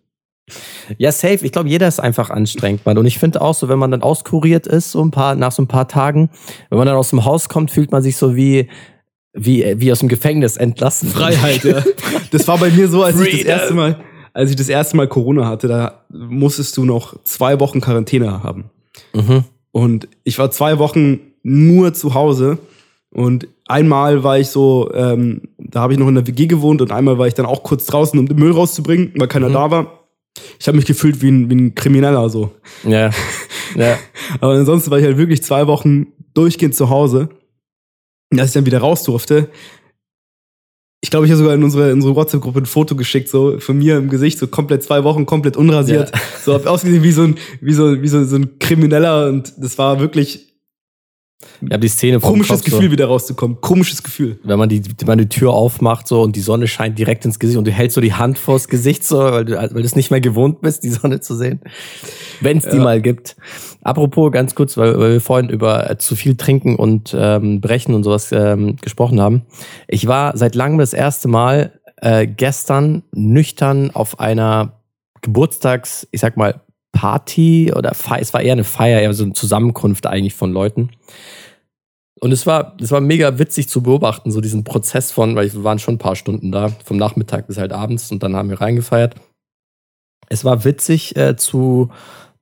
Ja, 0.98 1.12
safe. 1.12 1.46
Ich 1.46 1.52
glaube, 1.52 1.69
jeder 1.69 1.88
ist 1.88 2.00
einfach 2.00 2.30
anstrengend, 2.30 2.86
Mann. 2.86 2.98
Und 2.98 3.06
ich 3.06 3.19
finde 3.19 3.41
auch 3.41 3.54
so, 3.54 3.69
wenn 3.69 3.80
man 3.80 3.91
dann 3.91 4.02
auskuriert 4.02 4.67
ist, 4.67 4.91
so 4.91 5.04
ein 5.04 5.12
paar, 5.12 5.36
nach 5.36 5.52
so 5.52 5.62
ein 5.62 5.67
paar 5.67 5.88
Tagen, 5.88 6.30
wenn 6.69 6.78
man 6.78 6.88
dann 6.88 6.98
aus 6.98 7.10
dem 7.10 7.26
Haus 7.26 7.50
kommt, 7.50 7.72
fühlt 7.72 7.91
man 7.91 8.02
sich 8.02 8.17
so 8.17 8.36
wie, 8.36 8.69
wie, 9.34 9.76
wie 9.78 9.91
aus 9.91 10.00
dem 10.00 10.10
Gefängnis 10.10 10.58
entlassen. 10.58 11.10
Freiheit, 11.10 11.63
ja. 11.63 11.84
Das 12.32 12.48
war 12.48 12.58
bei 12.58 12.72
mir 12.72 12.88
so, 12.88 13.04
als 13.04 13.15
Freedom. 13.15 13.34
ich 13.34 13.43
das 13.43 13.60
erste 13.60 13.74
Mal, 13.76 14.00
als 14.34 14.50
ich 14.50 14.56
das 14.56 14.69
erste 14.69 14.98
Mal 14.98 15.08
Corona 15.08 15.48
hatte, 15.48 15.67
da 15.67 16.06
musstest 16.10 16.76
du 16.78 16.86
noch 16.86 17.15
zwei 17.24 17.60
Wochen 17.60 17.82
Quarantäne 17.82 18.43
haben. 18.43 18.72
Mhm. 19.13 19.43
Und 19.72 20.08
ich 20.24 20.39
war 20.39 20.52
zwei 20.52 20.80
Wochen 20.80 21.19
nur 21.43 21.93
zu 21.93 22.13
Hause. 22.13 22.58
Und 23.12 23.48
einmal 23.67 24.24
war 24.24 24.39
ich 24.39 24.50
so, 24.50 24.91
ähm, 24.93 25.41
da 25.58 25.82
habe 25.82 25.93
ich 25.93 26.00
noch 26.00 26.08
in 26.08 26.15
der 26.15 26.26
WG 26.26 26.48
gewohnt 26.48 26.82
und 26.82 26.91
einmal 26.91 27.17
war 27.17 27.28
ich 27.28 27.36
dann 27.36 27.46
auch 27.46 27.63
kurz 27.63 27.86
draußen, 27.86 28.17
um 28.17 28.28
den 28.28 28.38
Müll 28.38 28.52
rauszubringen, 28.52 29.13
weil 29.15 29.28
keiner 29.28 29.50
mhm. 29.50 29.54
da 29.54 29.72
war. 29.72 30.03
Ich 30.60 30.67
habe 30.67 30.78
mich 30.78 30.86
gefühlt 30.86 31.22
wie 31.22 31.30
ein, 31.30 31.50
wie 31.50 31.56
ein 31.56 31.76
Krimineller 31.76 32.30
so. 32.30 32.52
Ja. 32.84 33.12
ja. 33.76 33.98
Aber 34.39 34.54
ansonsten 34.54 34.91
war 34.91 35.00
ich 35.00 35.06
halt 35.06 35.17
wirklich 35.17 35.43
zwei 35.43 35.67
Wochen 35.67 36.08
durchgehend 36.34 36.76
zu 36.76 36.89
Hause. 36.89 37.30
Und 38.32 38.39
als 38.39 38.50
ich 38.50 38.54
dann 38.54 38.65
wieder 38.65 38.80
raus 38.80 39.04
durfte, 39.04 39.50
ich 41.02 41.10
glaube, 41.10 41.26
ich 41.26 41.32
habe 41.32 41.39
sogar 41.39 41.54
in 41.54 41.63
unsere, 41.63 41.89
in 41.89 41.96
unsere 41.96 42.15
WhatsApp-Gruppe 42.15 42.60
ein 42.60 42.65
Foto 42.65 42.96
geschickt, 42.96 43.28
so 43.28 43.60
von 43.60 43.78
mir 43.78 43.98
im 43.98 44.10
Gesicht, 44.10 44.39
so 44.39 44.48
komplett 44.48 44.84
zwei 44.84 45.04
Wochen, 45.04 45.26
komplett 45.26 45.58
unrasiert. 45.58 46.12
Ja. 46.13 46.22
So 46.41 46.54
hab 46.54 46.65
ausgesehen 46.65 47.04
wie 47.04 47.12
so 47.12 47.24
ein, 47.24 47.36
wie 47.60 47.74
so, 47.74 48.02
wie 48.02 48.08
so, 48.08 48.24
so 48.24 48.38
ein 48.38 48.58
Krimineller 48.58 49.28
und 49.28 49.54
das 49.58 49.78
war 49.78 50.00
wirklich 50.00 50.53
ja, 51.70 51.78
die 51.78 51.88
Szene 51.88 52.20
vom 52.20 52.32
Komisches 52.32 52.60
Kopf, 52.60 52.66
Gefühl, 52.66 52.86
so. 52.86 52.92
wieder 52.92 53.06
rauszukommen. 53.06 53.62
Komisches 53.62 54.04
Gefühl. 54.04 54.40
Wenn 54.44 54.60
man 54.60 54.70
die, 54.70 54.82
wenn 55.00 55.08
man 55.08 55.18
die 55.18 55.30
Tür 55.30 55.54
aufmacht 55.54 56.08
so 56.08 56.22
und 56.22 56.36
die 56.36 56.42
Sonne 56.42 56.68
scheint 56.68 56.98
direkt 57.00 57.26
ins 57.26 57.40
Gesicht 57.40 57.58
und 57.58 57.66
du 57.66 57.72
hältst 57.72 57.96
so 57.96 58.02
die 58.02 58.14
Hand 58.14 58.38
vors 58.38 58.68
Gesicht 58.68 59.04
so, 59.04 59.20
weil 59.20 59.46
du, 59.46 59.56
weil 59.56 59.70
du 59.70 59.80
es 59.80 59.96
nicht 59.96 60.12
mehr 60.12 60.22
gewohnt 60.22 60.62
bist, 60.62 60.84
die 60.84 60.90
Sonne 60.90 61.20
zu 61.20 61.36
sehen. 61.36 61.62
Wenn 62.42 62.58
es 62.58 62.66
die 62.66 62.78
ja. 62.78 62.84
mal 62.84 63.02
gibt. 63.02 63.36
Apropos 63.82 64.32
ganz 64.32 64.56
kurz, 64.56 64.78
weil, 64.78 64.98
weil 65.00 65.14
wir 65.14 65.22
vorhin 65.22 65.50
über 65.50 65.90
äh, 65.90 65.98
zu 65.98 66.16
viel 66.16 66.36
trinken 66.36 66.76
und 66.76 67.16
ähm, 67.18 67.62
brechen 67.62 67.94
und 67.94 68.04
sowas 68.04 68.32
ähm, 68.32 68.78
gesprochen 68.78 69.20
haben. 69.20 69.44
Ich 69.88 70.08
war 70.08 70.38
seit 70.38 70.56
langem 70.56 70.80
das 70.80 70.94
erste 70.94 71.28
Mal 71.28 71.80
äh, 71.98 72.28
gestern 72.28 73.04
nüchtern 73.14 73.92
auf 73.92 74.20
einer 74.20 74.80
Geburtstags, 75.22 76.08
ich 76.12 76.20
sag 76.20 76.38
mal, 76.38 76.62
Party 76.94 77.74
oder 77.76 77.94
Fe 77.94 78.16
es 78.20 78.34
war 78.34 78.42
eher 78.42 78.54
eine 78.54 78.64
Feier, 78.64 79.02
eher 79.02 79.14
so 79.14 79.26
eine 79.26 79.34
Zusammenkunft 79.34 80.08
eigentlich 80.08 80.36
von 80.36 80.54
Leuten. 80.54 80.92
Und 82.22 82.32
es 82.32 82.46
war, 82.46 82.78
es 82.80 82.92
war 82.92 83.02
mega 83.02 83.38
witzig 83.38 83.68
zu 83.68 83.84
beobachten, 83.84 84.32
so 84.32 84.40
diesen 84.40 84.64
Prozess 84.64 85.12
von, 85.12 85.36
weil 85.36 85.52
wir 85.52 85.64
waren 85.66 85.80
schon 85.80 85.96
ein 85.96 86.00
paar 86.00 86.16
Stunden 86.16 86.54
da, 86.54 86.70
vom 86.86 86.96
Nachmittag 86.96 87.48
bis 87.48 87.58
halt 87.58 87.74
abends 87.74 88.10
und 88.12 88.24
dann 88.24 88.36
haben 88.38 88.50
wir 88.50 88.62
reingefeiert. 88.62 89.16
Es 90.30 90.46
war 90.46 90.64
witzig 90.64 91.18
äh, 91.18 91.36
zu 91.36 91.90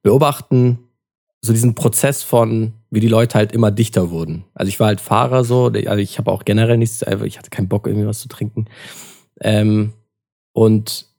beobachten, 0.04 0.80
so 1.42 1.52
diesen 1.52 1.74
Prozess 1.74 2.22
von, 2.22 2.74
wie 2.92 3.00
die 3.00 3.08
Leute 3.08 3.36
halt 3.36 3.54
immer 3.54 3.72
dichter 3.72 4.12
wurden. 4.12 4.44
Also 4.54 4.70
ich 4.70 4.80
war 4.80 4.88
halt 4.88 5.02
Fahrer 5.02 5.44
so, 5.44 5.66
also 5.66 5.96
ich 5.96 6.20
habe 6.20 6.32
auch 6.32 6.46
generell 6.46 6.78
nichts, 6.78 7.02
ich 7.02 7.38
hatte 7.40 7.50
keinen 7.50 7.70
Bock 7.70 7.88
irgendwie 7.88 8.06
was 8.06 8.20
zu 8.20 8.28
trinken. 8.28 8.68
Ähm, 9.40 9.94
und 10.54 11.11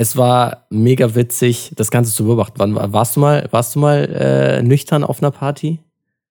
es 0.00 0.16
war 0.16 0.64
mega 0.70 1.14
witzig, 1.14 1.72
das 1.76 1.90
Ganze 1.90 2.10
zu 2.10 2.24
beobachten. 2.24 2.54
Wann, 2.56 2.74
warst 2.74 3.16
du 3.16 3.20
mal, 3.20 3.46
warst 3.50 3.74
du 3.74 3.80
mal 3.80 4.06
äh, 4.06 4.62
nüchtern 4.62 5.04
auf 5.04 5.22
einer 5.22 5.30
Party? 5.30 5.78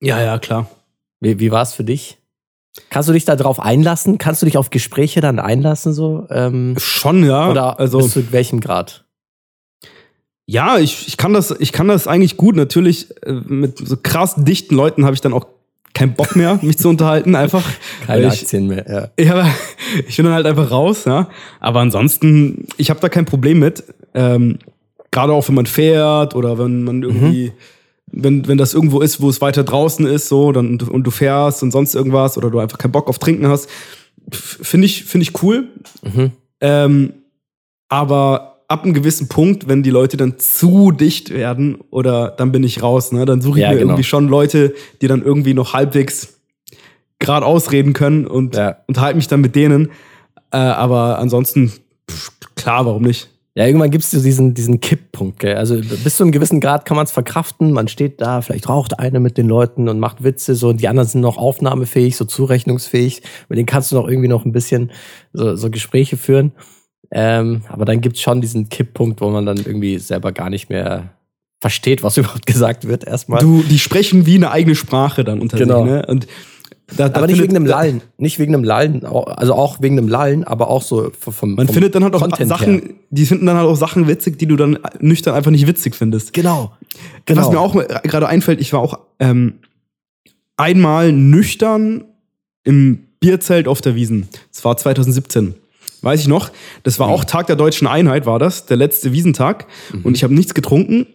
Ja, 0.01 0.19
ja, 0.19 0.39
klar. 0.39 0.67
Wie, 1.19 1.39
wie 1.39 1.51
war 1.51 1.61
es 1.61 1.73
für 1.73 1.83
dich? 1.83 2.17
Kannst 2.89 3.09
du 3.09 3.13
dich 3.13 3.25
da 3.25 3.35
drauf 3.35 3.59
einlassen? 3.59 4.17
Kannst 4.17 4.41
du 4.41 4.47
dich 4.47 4.57
auf 4.57 4.71
Gespräche 4.71 5.21
dann 5.21 5.37
einlassen 5.37 5.93
so? 5.93 6.25
Ähm, 6.31 6.77
Schon, 6.79 7.23
ja. 7.23 7.47
Oder 7.47 7.79
also, 7.79 7.99
bis 7.99 8.13
zu 8.13 8.31
welchem 8.31 8.59
Grad? 8.59 9.05
Ja, 10.47 10.79
ich, 10.79 11.07
ich 11.07 11.17
kann 11.17 11.33
das, 11.33 11.51
ich 11.51 11.71
kann 11.71 11.89
das 11.89 12.07
eigentlich 12.07 12.37
gut. 12.37 12.55
Natürlich 12.55 13.15
äh, 13.21 13.33
mit 13.33 13.77
so 13.77 13.97
krass 14.01 14.33
dichten 14.35 14.73
Leuten 14.73 15.05
habe 15.05 15.13
ich 15.13 15.21
dann 15.21 15.33
auch 15.33 15.45
keinen 15.93 16.13
Bock 16.13 16.35
mehr, 16.35 16.59
mich 16.61 16.77
zu 16.77 16.89
unterhalten, 16.89 17.35
einfach. 17.35 17.63
Keine 18.05 18.27
ich, 18.27 18.41
Aktien 18.41 18.67
mehr, 18.67 19.11
ja. 19.17 19.25
Ja, 19.25 19.47
ich 20.07 20.15
bin 20.15 20.25
dann 20.25 20.35
halt 20.35 20.45
einfach 20.45 20.71
raus, 20.71 21.05
ja. 21.05 21.29
Aber 21.59 21.79
ansonsten, 21.79 22.67
ich 22.77 22.89
habe 22.89 22.99
da 22.99 23.09
kein 23.09 23.25
Problem 23.25 23.59
mit. 23.59 23.83
Ähm, 24.13 24.59
Gerade 25.11 25.33
auch 25.33 25.47
wenn 25.47 25.55
man 25.55 25.65
fährt 25.65 26.35
oder 26.35 26.59
wenn 26.59 26.83
man 26.83 27.01
irgendwie, 27.01 27.47
mhm. 27.47 28.23
wenn, 28.23 28.47
wenn 28.47 28.57
das 28.57 28.75
irgendwo 28.75 29.01
ist, 29.01 29.21
wo 29.21 29.29
es 29.29 29.41
weiter 29.41 29.63
draußen 29.63 30.05
ist, 30.05 30.29
so, 30.29 30.51
dann 30.51 30.79
und 30.79 31.03
du 31.03 31.11
fährst 31.11 31.63
und 31.63 31.71
sonst 31.71 31.95
irgendwas 31.95 32.37
oder 32.37 32.51
du 32.51 32.59
einfach 32.59 32.77
keinen 32.77 32.91
Bock 32.91 33.07
auf 33.07 33.17
Trinken 33.17 33.47
hast, 33.47 33.67
finde 34.31 34.85
ich, 34.85 35.05
finde 35.05 35.23
ich 35.23 35.41
cool. 35.41 35.67
Mhm. 36.03 36.31
Ähm, 36.61 37.13
aber 37.87 38.58
ab 38.69 38.83
einem 38.83 38.93
gewissen 38.93 39.27
Punkt, 39.27 39.67
wenn 39.67 39.83
die 39.83 39.89
Leute 39.89 40.15
dann 40.15 40.37
zu 40.37 40.91
dicht 40.91 41.31
werden, 41.31 41.79
oder 41.89 42.29
dann 42.29 42.51
bin 42.51 42.63
ich 42.63 42.81
raus, 42.81 43.11
ne? 43.11 43.25
Dann 43.25 43.41
suche 43.41 43.59
ich 43.59 43.63
ja, 43.63 43.71
mir 43.71 43.79
genau. 43.79 43.89
irgendwie 43.89 44.03
schon 44.03 44.29
Leute, 44.29 44.73
die 45.01 45.07
dann 45.07 45.23
irgendwie 45.23 45.55
noch 45.55 45.73
halbwegs 45.73 46.39
gerade 47.17 47.45
ausreden 47.45 47.93
können 47.93 48.25
und 48.25 48.55
ja. 48.55 48.77
unterhalte 48.87 49.17
mich 49.17 49.27
dann 49.27 49.41
mit 49.41 49.55
denen. 49.55 49.89
Äh, 50.51 50.57
aber 50.57 51.17
ansonsten, 51.17 51.73
pff, 52.09 52.31
klar, 52.55 52.85
warum 52.85 53.01
nicht? 53.01 53.29
Ja, 53.55 53.65
irgendwann 53.65 53.89
gibt 53.89 54.03
es 54.03 54.11
diesen, 54.11 54.53
diesen 54.53 54.79
Kipppunkt, 54.79 55.39
gell? 55.39 55.55
Also 55.55 55.75
bis 55.75 56.17
zu 56.17 56.23
einem 56.23 56.31
gewissen 56.31 56.61
Grad 56.61 56.85
kann 56.85 56.95
man 56.95 57.05
es 57.05 57.11
verkraften. 57.11 57.73
Man 57.73 57.87
steht 57.87 58.21
da, 58.21 58.41
vielleicht 58.41 58.69
raucht 58.69 58.99
einer 58.99 59.19
mit 59.19 59.37
den 59.37 59.47
Leuten 59.47 59.89
und 59.89 59.99
macht 59.99 60.23
Witze, 60.23 60.53
so 60.53 60.69
und 60.69 60.79
die 60.79 60.87
anderen 60.87 61.09
sind 61.09 61.21
noch 61.21 61.37
aufnahmefähig, 61.37 62.15
so 62.15 62.23
zurechnungsfähig. 62.23 63.23
Mit 63.49 63.57
denen 63.57 63.65
kannst 63.65 63.91
du 63.91 63.95
noch 63.95 64.07
irgendwie 64.07 64.29
noch 64.29 64.45
ein 64.45 64.51
bisschen 64.51 64.91
so, 65.33 65.55
so 65.55 65.71
Gespräche 65.71 66.15
führen. 66.15 66.53
Ähm, 67.11 67.63
aber 67.69 67.85
dann 67.85 68.01
gibt's 68.01 68.21
schon 68.21 68.41
diesen 68.41 68.69
Kipppunkt, 68.69 69.21
wo 69.21 69.29
man 69.29 69.45
dann 69.45 69.57
irgendwie 69.57 69.97
selber 69.97 70.31
gar 70.31 70.49
nicht 70.49 70.69
mehr 70.69 71.09
versteht, 71.59 72.03
was 72.03 72.17
überhaupt 72.17 72.45
gesagt 72.45 72.87
wird, 72.87 73.03
erstmal. 73.05 73.41
Du, 73.41 73.63
die 73.63 73.79
sprechen 73.79 74.25
wie 74.25 74.35
eine 74.35 74.51
eigene 74.51 74.75
Sprache 74.75 75.23
dann 75.23 75.39
unter 75.39 75.57
genau. 75.57 75.83
sich, 75.83 75.91
ne? 75.91 76.05
Und 76.05 76.27
da, 76.95 77.07
da 77.07 77.19
aber 77.19 77.27
nicht 77.27 77.41
wegen 77.41 77.53
dem 77.53 77.65
Lallen, 77.65 78.01
nicht 78.17 78.39
wegen 78.39 78.51
dem 78.51 78.63
Lallen, 78.63 79.05
also 79.05 79.53
auch 79.53 79.81
wegen 79.81 79.95
dem 79.95 80.07
Lallen, 80.07 80.43
aber 80.43 80.69
auch 80.69 80.81
so 80.81 81.11
vom 81.17 81.53
Man 81.53 81.67
vom 81.67 81.73
findet 81.73 81.93
dann 81.93 82.03
halt 82.03 82.15
auch 82.15 82.21
Content 82.21 82.49
Sachen, 82.49 82.79
her. 82.79 82.89
die 83.11 83.25
finden 83.25 83.45
dann 83.45 83.57
halt 83.57 83.67
auch 83.67 83.75
Sachen 83.75 84.07
witzig, 84.07 84.39
die 84.39 84.47
du 84.47 84.55
dann 84.55 84.79
nüchtern 84.99 85.35
einfach 85.35 85.51
nicht 85.51 85.67
witzig 85.67 85.95
findest. 85.95 86.33
Genau. 86.33 86.73
genau. 87.25 87.41
Was 87.41 87.51
mir 87.51 87.59
auch 87.59 87.73
gerade 88.03 88.27
einfällt, 88.27 88.59
ich 88.59 88.73
war 88.73 88.79
auch 88.79 88.99
ähm, 89.19 89.59
einmal 90.57 91.11
nüchtern 91.11 92.05
im 92.63 93.05
Bierzelt 93.19 93.67
auf 93.67 93.81
der 93.81 93.95
Wiesen. 93.95 94.27
Das 94.51 94.65
war 94.65 94.75
2017 94.75 95.53
weiß 96.03 96.21
ich 96.21 96.27
noch. 96.27 96.51
Das 96.83 96.99
war 96.99 97.07
mhm. 97.07 97.13
auch 97.13 97.23
Tag 97.23 97.47
der 97.47 97.55
deutschen 97.55 97.87
Einheit, 97.87 98.25
war 98.25 98.39
das, 98.39 98.65
der 98.65 98.77
letzte 98.77 99.11
Wiesentag. 99.11 99.67
Mhm. 99.93 100.01
Und 100.03 100.15
ich 100.15 100.23
habe 100.23 100.33
nichts 100.33 100.53
getrunken, 100.53 101.07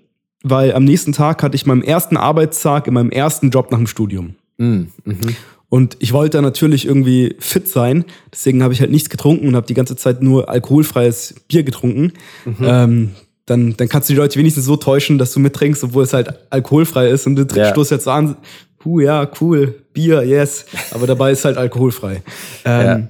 weil 0.43 0.75
am 0.75 0.85
nächsten 0.85 1.13
Tag 1.13 1.43
hatte 1.43 1.57
ich 1.57 1.67
meinen 1.67 1.83
ersten 1.83 2.17
Arbeitstag 2.17 2.87
in 2.87 2.95
meinem 2.95 3.11
ersten 3.11 3.51
Job 3.51 3.71
nach 3.71 3.79
dem 3.79 3.87
Studium. 3.87 4.35
Mhm. 4.59 4.89
mhm. 5.05 5.37
Und 5.71 5.97
ich 5.99 6.13
wollte 6.13 6.41
natürlich 6.41 6.87
irgendwie 6.87 7.35
fit 7.41 7.67
sein, 7.67 8.05
deswegen 8.31 8.63
habe 8.63 8.73
ich 8.73 8.81
halt 8.81 8.93
nichts 8.93 9.11
getrunken 9.11 9.49
und 9.49 9.57
habe 9.57 9.67
die 9.67 9.75
ganze 9.75 9.97
Zeit 9.97 10.23
nur 10.23 10.49
alkoholfreies 10.49 11.35
Bier 11.49 11.65
getrunken. 11.65 12.13
Mhm. 12.45 12.57
Ähm, 12.61 13.11
dann, 13.47 13.77
dann 13.77 13.89
kannst 13.89 14.09
du 14.09 14.13
die 14.13 14.19
Leute 14.19 14.39
wenigstens 14.39 14.67
so 14.67 14.77
täuschen, 14.77 15.19
dass 15.19 15.33
du 15.33 15.41
mittrinkst, 15.41 15.83
obwohl 15.83 16.05
es 16.05 16.13
halt 16.13 16.33
alkoholfrei 16.51 17.09
ist 17.09 17.27
und 17.27 17.35
du 17.35 17.45
ja. 17.57 17.71
stoßt 17.71 17.91
jetzt 17.91 18.07
an, 18.07 18.37
puh, 18.79 19.01
ja, 19.01 19.29
cool, 19.41 19.75
Bier, 19.93 20.23
yes, 20.23 20.67
aber 20.93 21.09
dabei 21.09 21.33
ist 21.33 21.45
halt 21.45 21.57
alkoholfrei. 21.57 22.23
Ähm, 22.65 22.87
ja 22.87 23.09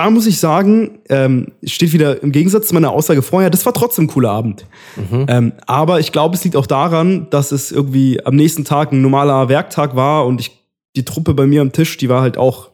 da 0.00 0.08
muss 0.08 0.26
ich 0.26 0.38
sagen, 0.38 1.00
ähm, 1.10 1.48
steht 1.62 1.92
wieder 1.92 2.22
im 2.22 2.32
Gegensatz 2.32 2.68
zu 2.68 2.74
meiner 2.74 2.90
Aussage 2.90 3.20
vorher, 3.20 3.50
das 3.50 3.66
war 3.66 3.74
trotzdem 3.74 4.04
ein 4.04 4.08
cooler 4.08 4.30
Abend. 4.30 4.64
Mhm. 4.96 5.26
Ähm, 5.28 5.52
aber 5.66 6.00
ich 6.00 6.10
glaube, 6.10 6.36
es 6.36 6.42
liegt 6.42 6.56
auch 6.56 6.66
daran, 6.66 7.28
dass 7.28 7.52
es 7.52 7.70
irgendwie 7.70 8.24
am 8.24 8.34
nächsten 8.34 8.64
Tag 8.64 8.92
ein 8.92 9.02
normaler 9.02 9.50
Werktag 9.50 9.96
war 9.96 10.24
und 10.24 10.40
ich, 10.40 10.52
die 10.96 11.04
Truppe 11.04 11.34
bei 11.34 11.46
mir 11.46 11.60
am 11.60 11.72
Tisch, 11.72 11.98
die 11.98 12.08
war 12.08 12.22
halt 12.22 12.38
auch 12.38 12.70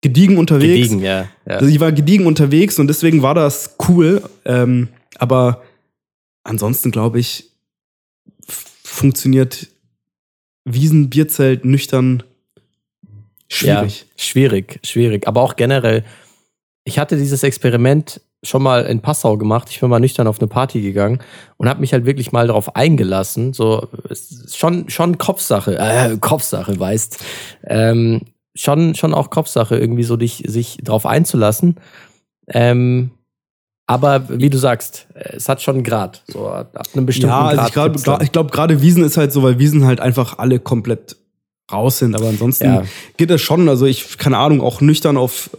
gediegen 0.00 0.38
unterwegs. 0.38 0.88
Gediegen, 0.88 1.04
ja. 1.04 1.26
ja. 1.46 1.60
Die 1.60 1.80
war 1.80 1.92
gediegen 1.92 2.24
unterwegs 2.24 2.78
und 2.78 2.86
deswegen 2.86 3.20
war 3.20 3.34
das 3.34 3.76
cool. 3.86 4.22
Ähm, 4.46 4.88
aber 5.18 5.60
ansonsten 6.44 6.90
glaube 6.90 7.20
ich, 7.20 7.50
funktioniert 8.82 9.68
Wiesen, 10.64 11.10
Bierzelt, 11.10 11.66
nüchtern 11.66 12.22
schwierig. 13.48 14.00
Ja, 14.00 14.06
schwierig, 14.16 14.80
schwierig. 14.82 15.28
Aber 15.28 15.42
auch 15.42 15.56
generell 15.56 16.04
ich 16.84 16.98
hatte 16.98 17.16
dieses 17.16 17.42
Experiment 17.42 18.20
schon 18.42 18.62
mal 18.62 18.84
in 18.84 19.00
Passau 19.00 19.38
gemacht. 19.38 19.68
Ich 19.70 19.80
bin 19.80 19.88
mal 19.88 20.00
nüchtern 20.00 20.26
auf 20.26 20.38
eine 20.38 20.48
Party 20.48 20.82
gegangen 20.82 21.20
und 21.56 21.68
habe 21.68 21.80
mich 21.80 21.92
halt 21.92 22.04
wirklich 22.04 22.30
mal 22.30 22.46
darauf 22.46 22.76
eingelassen. 22.76 23.54
So 23.54 23.88
schon 24.52 24.90
schon 24.90 25.16
Kopfsache, 25.16 25.78
äh, 25.78 26.16
Kopfsache, 26.18 26.78
weißt. 26.78 27.24
Ähm, 27.64 28.22
schon 28.54 28.94
schon 28.94 29.14
auch 29.14 29.30
Kopfsache 29.30 29.76
irgendwie 29.76 30.04
so 30.04 30.16
dich 30.16 30.44
sich 30.46 30.78
darauf 30.82 31.06
einzulassen. 31.06 31.76
Ähm, 32.48 33.12
aber 33.86 34.28
wie 34.28 34.50
du 34.50 34.58
sagst, 34.58 35.08
es 35.14 35.48
hat 35.48 35.62
schon 35.62 35.76
einen 35.76 35.84
Grad. 35.84 36.22
So 36.26 36.48
ab 36.48 36.88
einem 36.94 37.06
bestimmten 37.06 37.34
ja, 37.34 37.46
also 37.46 37.72
Grad. 37.72 37.96
Ich 37.96 38.02
glaube, 38.02 38.28
glaub, 38.30 38.50
gerade 38.50 38.80
Wiesen 38.80 39.04
ist 39.04 39.16
halt 39.16 39.32
so, 39.32 39.42
weil 39.42 39.58
Wiesen 39.58 39.84
halt 39.84 40.00
einfach 40.00 40.38
alle 40.38 40.58
komplett 40.58 41.16
raus 41.72 41.98
sind. 41.98 42.14
Aber 42.14 42.28
ansonsten 42.28 42.66
ja. 42.66 42.82
geht 43.16 43.30
das 43.30 43.40
schon. 43.40 43.68
Also 43.68 43.86
ich, 43.86 44.18
keine 44.18 44.38
Ahnung, 44.38 44.60
auch 44.60 44.80
nüchtern 44.80 45.16
auf 45.16 45.50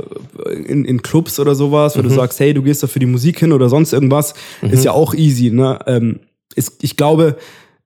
äh, 0.46 0.54
in, 0.54 0.86
in 0.86 1.02
Clubs 1.02 1.40
oder 1.40 1.56
sowas, 1.56 1.96
wo 1.96 2.02
mhm. 2.02 2.10
du 2.10 2.14
sagst, 2.14 2.40
hey, 2.40 2.54
du 2.54 2.62
gehst 2.62 2.84
da 2.84 2.88
für 2.88 3.00
die 3.00 3.06
Musik 3.06 3.40
hin 3.40 3.52
oder 3.52 3.70
sonst 3.70 3.94
irgendwas, 3.94 4.34
mhm. 4.62 4.70
ist 4.70 4.86
ja 4.86 4.92
auch 4.92 5.14
easy. 5.14 5.52
Ne? 5.52 5.80
Ähm, 5.88 6.20
ist, 6.56 6.84
ich 6.84 6.98
glaube, 6.98 7.38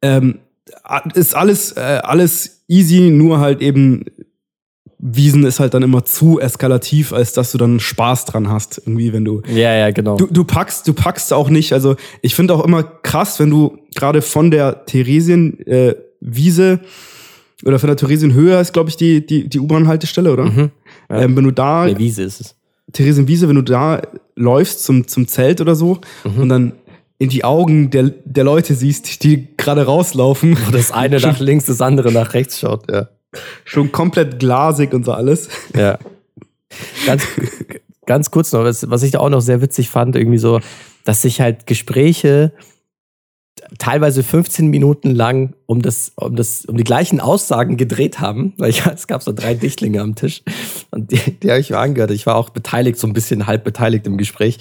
ähm, 0.02 0.40
ist 1.14 1.36
alles, 1.36 1.72
äh, 1.74 2.02
alles 2.04 2.64
easy, 2.68 3.10
nur 3.10 3.40
halt 3.40 3.62
eben 3.62 4.06
Wiesen 5.02 5.46
ist 5.46 5.62
halt 5.62 5.74
dann 5.74 5.82
immer 5.82 6.04
zu 6.04 6.42
eskalativ, 6.42 7.14
als 7.14 7.32
dass 7.32 7.54
du 7.54 7.58
dann 7.58 7.80
Spaß 7.80 8.26
dran 8.26 8.50
hast, 8.50 8.80
irgendwie, 8.80 9.14
wenn 9.14 9.24
du. 9.24 9.42
Ja, 9.48 9.74
ja, 9.74 9.92
genau. 9.92 10.18
Du, 10.18 10.28
du 10.28 10.44
packst, 10.44 10.86
du 10.90 10.94
packst 10.94 11.32
auch 11.32 11.50
nicht. 11.50 11.72
Also 11.72 11.96
ich 12.22 12.36
finde 12.36 12.54
auch 12.54 12.66
immer 12.66 12.84
krass, 12.84 13.40
wenn 13.40 13.50
du 13.50 13.78
gerade 13.96 14.22
von 14.22 14.52
der 14.52 14.86
Theresienwiese 14.86 16.72
äh, 16.74 16.80
oder 17.66 17.80
von 17.80 17.88
der 17.88 17.98
Theresienhöhe 17.98 18.60
ist, 18.60 18.74
glaube 18.74 18.90
ich, 18.90 18.96
die, 18.96 19.26
die, 19.26 19.50
die 19.50 19.60
U-Bahn-Haltestelle, 19.60 20.32
oder? 20.32 20.46
Mhm, 20.46 20.72
ja. 21.10 21.22
ähm, 21.22 21.36
wenn 21.36 21.44
du 21.44 21.52
da. 21.52 21.86
Nee, 21.86 21.98
Wiese 21.98 22.24
ist 22.24 22.40
es. 22.40 22.56
Theresienwiese, 22.94 23.48
wenn 23.48 23.56
du 23.56 23.62
da 23.62 24.02
läufst 24.36 24.84
zum, 24.84 25.08
zum 25.08 25.28
Zelt 25.28 25.62
oder 25.62 25.76
so 25.76 26.00
mhm. 26.24 26.42
und 26.42 26.50
dann 26.50 26.72
in 27.20 27.30
die 27.30 27.44
Augen 27.44 27.90
der, 27.90 28.12
der 28.24 28.46
Leute 28.46 28.74
siehst, 28.74 29.24
die 29.24 29.48
gerade 29.58 29.86
rauslaufen. 29.86 30.58
Wo 30.66 30.72
das 30.72 30.92
eine 30.92 31.18
nach 31.22 31.40
links, 31.40 31.66
das 31.66 31.82
andere 31.82 32.12
nach 32.12 32.34
rechts 32.34 32.60
schaut, 32.60 32.90
ja. 32.90 33.10
Schon 33.64 33.92
komplett 33.92 34.40
glasig 34.40 34.94
und 34.94 35.06
so 35.06 35.12
alles. 35.12 35.50
Ja. 35.76 36.00
Ganz, 37.06 37.24
ganz 38.08 38.32
kurz 38.32 38.52
noch, 38.54 38.64
was, 38.64 38.90
was 38.90 39.04
ich 39.04 39.12
da 39.12 39.20
auch 39.20 39.30
noch 39.30 39.42
sehr 39.42 39.62
witzig 39.62 39.90
fand, 39.90 40.16
irgendwie 40.16 40.40
so, 40.40 40.62
dass 41.04 41.22
sich 41.22 41.42
halt 41.42 41.68
Gespräche 41.68 42.54
teilweise 43.78 44.24
15 44.24 44.68
Minuten 44.68 45.12
lang 45.12 45.54
um 45.66 45.82
das, 45.82 46.14
um 46.16 46.36
das, 46.36 46.66
um 46.66 46.78
die 46.78 46.84
gleichen 46.84 47.20
Aussagen 47.20 47.78
gedreht 47.78 48.20
haben, 48.20 48.54
weil 48.58 48.70
ich, 48.70 48.86
es 48.94 49.08
gab 49.08 49.24
so 49.24 49.32
drei 49.32 49.54
Dichtlinge 49.54 50.02
am 50.02 50.16
Tisch 50.16 50.42
und 50.92 51.12
die, 51.12 51.40
die 51.40 51.50
habe 51.50 51.60
ich 51.60 51.70
mir 51.70 51.78
angehört. 51.78 52.12
Ich 52.12 52.26
war 52.26 52.36
auch 52.36 52.50
beteiligt, 52.50 52.98
so 52.98 53.08
ein 53.08 53.14
bisschen 53.14 53.48
halb 53.48 53.64
beteiligt 53.64 54.08
im 54.08 54.18
Gespräch. 54.18 54.58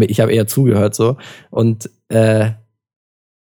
Ich 0.00 0.20
habe 0.20 0.32
eher 0.32 0.46
zugehört 0.46 0.94
so 0.94 1.16
und 1.50 1.90
äh, 2.08 2.50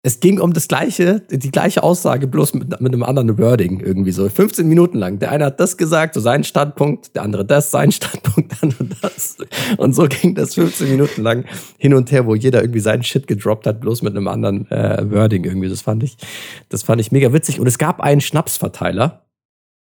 es 0.06 0.20
ging 0.20 0.40
um 0.40 0.54
das 0.54 0.68
gleiche, 0.68 1.22
die 1.32 1.50
gleiche 1.50 1.82
Aussage, 1.82 2.28
bloß 2.28 2.54
mit, 2.54 2.80
mit 2.80 2.94
einem 2.94 3.02
anderen 3.02 3.40
Wording 3.40 3.80
irgendwie 3.80 4.12
so. 4.12 4.30
15 4.30 4.68
Minuten 4.68 5.00
lang. 5.00 5.18
Der 5.18 5.32
eine 5.32 5.46
hat 5.46 5.60
das 5.60 5.78
gesagt, 5.78 6.14
so 6.14 6.20
sein 6.20 6.44
Standpunkt, 6.44 7.16
der 7.16 7.24
andere 7.24 7.44
das, 7.44 7.72
sein 7.72 7.92
Standpunkt, 7.92 8.54
dann 8.62 8.76
und 8.78 8.96
das. 9.02 9.38
Und 9.78 9.96
so 9.96 10.04
ging 10.08 10.36
das 10.36 10.54
15 10.54 10.92
Minuten 10.92 11.24
lang 11.24 11.46
hin 11.80 11.96
und 11.96 12.12
her, 12.12 12.28
wo 12.28 12.36
jeder 12.36 12.62
irgendwie 12.62 12.82
seinen 12.82 13.02
Shit 13.02 13.26
gedroppt 13.26 13.66
hat, 13.66 13.82
bloß 13.82 14.04
mit 14.04 14.16
einem 14.16 14.28
anderen 14.28 14.70
äh, 14.70 15.10
Wording 15.10 15.44
irgendwie. 15.44 15.70
Das 15.70 15.82
fand 15.82 16.04
ich, 16.04 16.18
das 16.70 16.84
fand 16.84 17.02
ich 17.02 17.12
mega 17.12 17.34
witzig. 17.34 17.60
Und 17.60 17.66
es 17.66 17.80
gab 17.80 18.00
einen 18.00 18.22
Schnapsverteiler. 18.22 19.26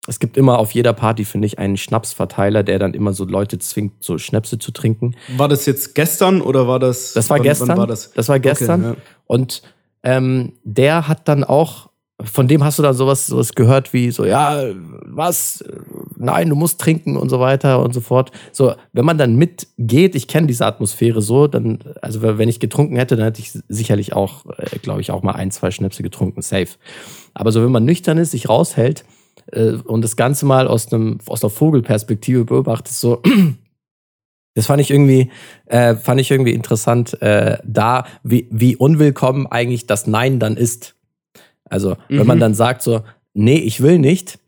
Es 0.06 0.20
gibt 0.20 0.36
immer 0.36 0.60
auf 0.60 0.70
jeder 0.70 0.92
Party, 0.92 1.24
finde 1.24 1.46
ich, 1.46 1.58
einen 1.58 1.76
Schnapsverteiler, 1.76 2.62
der 2.62 2.78
dann 2.78 2.94
immer 2.94 3.14
so 3.14 3.24
Leute 3.24 3.58
zwingt, 3.58 4.04
so 4.04 4.18
Schnäpse 4.18 4.60
zu 4.60 4.70
trinken. 4.70 5.16
War 5.36 5.48
das 5.48 5.66
jetzt 5.66 5.96
gestern 5.96 6.40
oder 6.40 6.68
war 6.68 6.78
das? 6.78 7.14
Das 7.14 7.28
war 7.30 7.38
wann, 7.38 7.42
gestern. 7.42 7.68
Wann 7.70 7.78
war 7.78 7.86
das? 7.88 8.12
das 8.12 8.28
war 8.28 8.38
gestern. 8.38 8.84
Okay, 8.84 8.98
ja. 9.00 9.14
Und 9.26 9.62
ähm, 10.04 10.52
der 10.62 11.08
hat 11.08 11.26
dann 11.28 11.42
auch, 11.42 11.88
von 12.22 12.46
dem 12.46 12.62
hast 12.62 12.78
du 12.78 12.82
dann 12.82 12.94
sowas, 12.94 13.26
sowas 13.26 13.54
gehört 13.54 13.92
wie 13.92 14.10
so, 14.10 14.24
ja, 14.24 14.62
was? 15.06 15.64
Nein, 16.16 16.50
du 16.50 16.54
musst 16.54 16.80
trinken 16.80 17.16
und 17.16 17.28
so 17.28 17.40
weiter 17.40 17.82
und 17.82 17.92
so 17.92 18.00
fort. 18.00 18.30
So, 18.52 18.74
wenn 18.92 19.04
man 19.04 19.18
dann 19.18 19.34
mitgeht, 19.34 20.14
ich 20.14 20.28
kenne 20.28 20.46
diese 20.46 20.66
Atmosphäre 20.66 21.22
so, 21.22 21.48
dann, 21.48 21.80
also 22.02 22.22
wenn 22.22 22.48
ich 22.48 22.60
getrunken 22.60 22.96
hätte, 22.96 23.16
dann 23.16 23.24
hätte 23.24 23.40
ich 23.40 23.58
sicherlich 23.68 24.12
auch, 24.12 24.44
äh, 24.58 24.78
glaube 24.78 25.00
ich, 25.00 25.10
auch 25.10 25.22
mal 25.22 25.32
ein, 25.32 25.50
zwei 25.50 25.70
Schnäpse 25.70 26.02
getrunken, 26.02 26.42
safe. 26.42 26.76
Aber 27.32 27.50
so, 27.50 27.64
wenn 27.64 27.72
man 27.72 27.84
nüchtern 27.84 28.18
ist, 28.18 28.30
sich 28.30 28.48
raushält 28.48 29.04
äh, 29.50 29.72
und 29.72 30.02
das 30.02 30.16
Ganze 30.16 30.46
mal 30.46 30.68
aus 30.68 30.92
einem, 30.92 31.18
aus 31.26 31.40
der 31.40 31.50
Vogelperspektive 31.50 32.44
beobachtet, 32.44 32.92
so, 32.92 33.22
das 34.54 34.66
fand 34.66 34.80
ich 34.80 34.90
irgendwie, 34.90 35.30
äh, 35.66 35.96
fand 35.96 36.20
ich 36.20 36.30
irgendwie 36.30 36.54
interessant, 36.54 37.20
äh, 37.20 37.58
da, 37.64 38.06
wie, 38.22 38.46
wie 38.50 38.76
unwillkommen 38.76 39.46
eigentlich 39.46 39.86
das 39.86 40.06
Nein 40.06 40.38
dann 40.38 40.56
ist. 40.56 40.94
Also, 41.64 41.96
mhm. 42.08 42.18
wenn 42.18 42.26
man 42.26 42.38
mhm. 42.38 42.42
dann 42.42 42.54
sagt 42.54 42.82
so, 42.82 43.02
nee, 43.34 43.58
ich 43.58 43.82
will 43.82 43.98
nicht, 43.98 44.38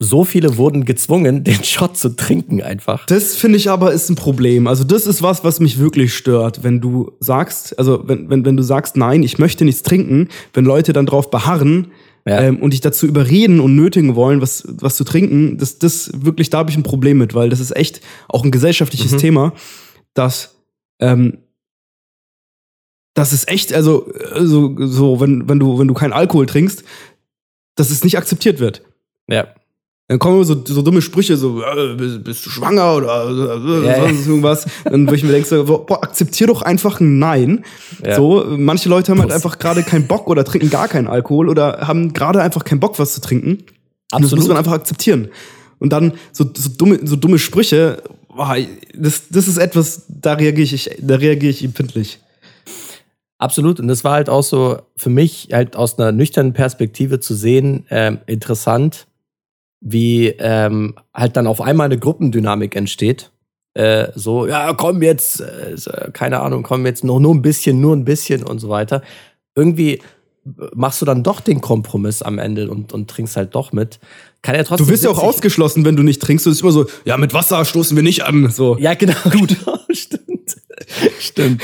so 0.00 0.24
viele 0.24 0.56
wurden 0.56 0.84
gezwungen, 0.84 1.42
den 1.44 1.64
Shot 1.64 1.96
zu 1.96 2.14
trinken 2.14 2.62
einfach. 2.62 3.06
Das 3.06 3.34
finde 3.34 3.56
ich 3.56 3.70
aber 3.70 3.92
ist 3.92 4.10
ein 4.10 4.14
Problem. 4.14 4.66
Also 4.66 4.84
das 4.84 5.06
ist 5.06 5.22
was, 5.22 5.42
was 5.42 5.58
mich 5.60 5.78
wirklich 5.78 6.14
stört, 6.14 6.62
wenn 6.62 6.80
du 6.80 7.12
sagst, 7.18 7.78
also 7.78 8.06
wenn, 8.06 8.30
wenn, 8.30 8.44
wenn 8.44 8.56
du 8.56 8.62
sagst, 8.62 8.96
nein, 8.96 9.22
ich 9.22 9.38
möchte 9.38 9.64
nichts 9.64 9.82
trinken, 9.82 10.28
wenn 10.52 10.64
Leute 10.64 10.92
dann 10.92 11.06
drauf 11.06 11.30
beharren, 11.30 11.88
ja. 12.28 12.40
ähm, 12.40 12.58
und 12.60 12.72
dich 12.72 12.80
dazu 12.80 13.06
überreden 13.06 13.60
und 13.60 13.74
nötigen 13.74 14.14
wollen, 14.14 14.40
was, 14.40 14.64
was 14.66 14.96
zu 14.96 15.04
trinken, 15.04 15.58
das, 15.58 15.78
das 15.78 16.10
wirklich, 16.14 16.50
da 16.50 16.58
habe 16.58 16.70
ich 16.70 16.76
ein 16.76 16.82
Problem 16.82 17.18
mit, 17.18 17.34
weil 17.34 17.50
das 17.50 17.60
ist 17.60 17.74
echt 17.74 18.00
auch 18.28 18.44
ein 18.44 18.50
gesellschaftliches 18.50 19.12
mhm. 19.12 19.18
Thema, 19.18 19.52
dass 20.14 20.56
ähm, 21.00 21.38
das 23.14 23.32
ist 23.32 23.48
echt, 23.48 23.72
also, 23.72 24.12
also 24.32 24.76
so, 24.86 25.20
wenn, 25.20 25.48
wenn 25.48 25.58
du, 25.58 25.78
wenn 25.78 25.88
du 25.88 25.94
keinen 25.94 26.12
Alkohol 26.12 26.46
trinkst, 26.46 26.84
dass 27.74 27.90
es 27.90 28.04
nicht 28.04 28.16
akzeptiert 28.16 28.60
wird. 28.60 28.82
Ja. 29.28 29.48
Dann 30.08 30.18
kommen 30.18 30.42
so, 30.42 30.56
so 30.64 30.80
dumme 30.80 31.02
Sprüche, 31.02 31.36
so, 31.36 31.62
äh, 31.62 31.94
bist, 31.94 32.24
bist, 32.24 32.46
du 32.46 32.50
schwanger 32.50 32.96
oder 32.96 33.26
äh, 33.28 33.86
ja, 33.86 34.00
sonst 34.00 34.24
ja. 34.24 34.30
irgendwas. 34.30 34.66
Dann 34.84 35.06
wo 35.06 35.12
ich 35.12 35.22
mir 35.22 35.32
denke, 35.32 35.46
so, 35.46 35.64
boah, 35.64 36.02
akzeptier 36.02 36.46
doch 36.46 36.62
einfach 36.62 36.98
ein 37.00 37.18
Nein. 37.18 37.62
Ja. 38.02 38.16
So, 38.16 38.42
manche 38.56 38.88
Leute 38.88 39.12
haben 39.12 39.20
halt 39.20 39.32
einfach 39.32 39.58
gerade 39.58 39.82
keinen 39.82 40.06
Bock 40.06 40.28
oder 40.28 40.44
trinken 40.44 40.70
gar 40.70 40.88
keinen 40.88 41.08
Alkohol 41.08 41.50
oder 41.50 41.86
haben 41.86 42.14
gerade 42.14 42.40
einfach 42.40 42.64
keinen 42.64 42.80
Bock, 42.80 42.98
was 42.98 43.12
zu 43.12 43.20
trinken. 43.20 43.64
Absolut. 44.10 44.32
Das 44.32 44.38
muss 44.38 44.48
man 44.48 44.56
einfach 44.56 44.72
akzeptieren. 44.72 45.28
Und 45.78 45.92
dann 45.92 46.14
so, 46.32 46.46
so 46.56 46.70
dumme, 46.70 47.00
so 47.04 47.16
dumme 47.16 47.38
Sprüche, 47.38 48.02
boah, 48.34 48.56
das, 48.94 49.28
das 49.28 49.46
ist 49.46 49.58
etwas, 49.58 50.06
da 50.08 50.32
reagiere 50.32 50.74
ich, 50.74 50.90
da 51.02 51.16
reagiere 51.16 51.50
ich 51.50 51.62
empfindlich. 51.62 52.18
Absolut. 53.36 53.78
Und 53.78 53.88
das 53.88 54.04
war 54.04 54.12
halt 54.12 54.30
auch 54.30 54.42
so 54.42 54.78
für 54.96 55.10
mich 55.10 55.50
halt 55.52 55.76
aus 55.76 55.98
einer 55.98 56.12
nüchternen 56.12 56.54
Perspektive 56.54 57.20
zu 57.20 57.34
sehen, 57.34 57.84
ähm, 57.90 58.18
interessant, 58.26 59.07
wie 59.80 60.28
ähm, 60.38 60.94
halt 61.14 61.36
dann 61.36 61.46
auf 61.46 61.60
einmal 61.60 61.86
eine 61.86 61.98
Gruppendynamik 61.98 62.74
entsteht. 62.76 63.30
Äh, 63.74 64.08
so, 64.14 64.46
ja, 64.46 64.72
komm 64.74 65.02
jetzt, 65.02 65.40
äh, 65.40 65.76
keine 66.12 66.40
Ahnung, 66.40 66.62
komm 66.62 66.84
jetzt 66.86 67.04
noch 67.04 67.20
nur 67.20 67.34
ein 67.34 67.42
bisschen, 67.42 67.80
nur 67.80 67.94
ein 67.94 68.04
bisschen 68.04 68.42
und 68.42 68.58
so 68.58 68.68
weiter. 68.68 69.02
Irgendwie 69.54 70.00
machst 70.74 71.00
du 71.02 71.06
dann 71.06 71.22
doch 71.22 71.40
den 71.40 71.60
Kompromiss 71.60 72.22
am 72.22 72.38
Ende 72.38 72.70
und, 72.70 72.92
und 72.92 73.10
trinkst 73.10 73.36
halt 73.36 73.54
doch 73.54 73.72
mit. 73.72 73.98
Kann 74.42 74.54
ja 74.54 74.64
trotzdem. 74.64 74.86
Du 74.86 74.92
wirst 74.92 75.04
ja 75.04 75.10
auch 75.10 75.22
ausgeschlossen, 75.22 75.84
wenn 75.84 75.96
du 75.96 76.02
nicht 76.02 76.22
trinkst. 76.22 76.46
Du 76.46 76.50
bist 76.50 76.62
immer 76.62 76.72
so, 76.72 76.86
ja, 77.04 77.16
mit 77.16 77.34
Wasser 77.34 77.64
stoßen 77.64 77.96
wir 77.96 78.02
nicht 78.02 78.22
an. 78.22 78.50
So. 78.50 78.76
Ja, 78.78 78.94
genau. 78.94 79.14
Gut. 79.30 79.56
Stimmt. 79.90 80.56
Stimmt. 81.18 81.62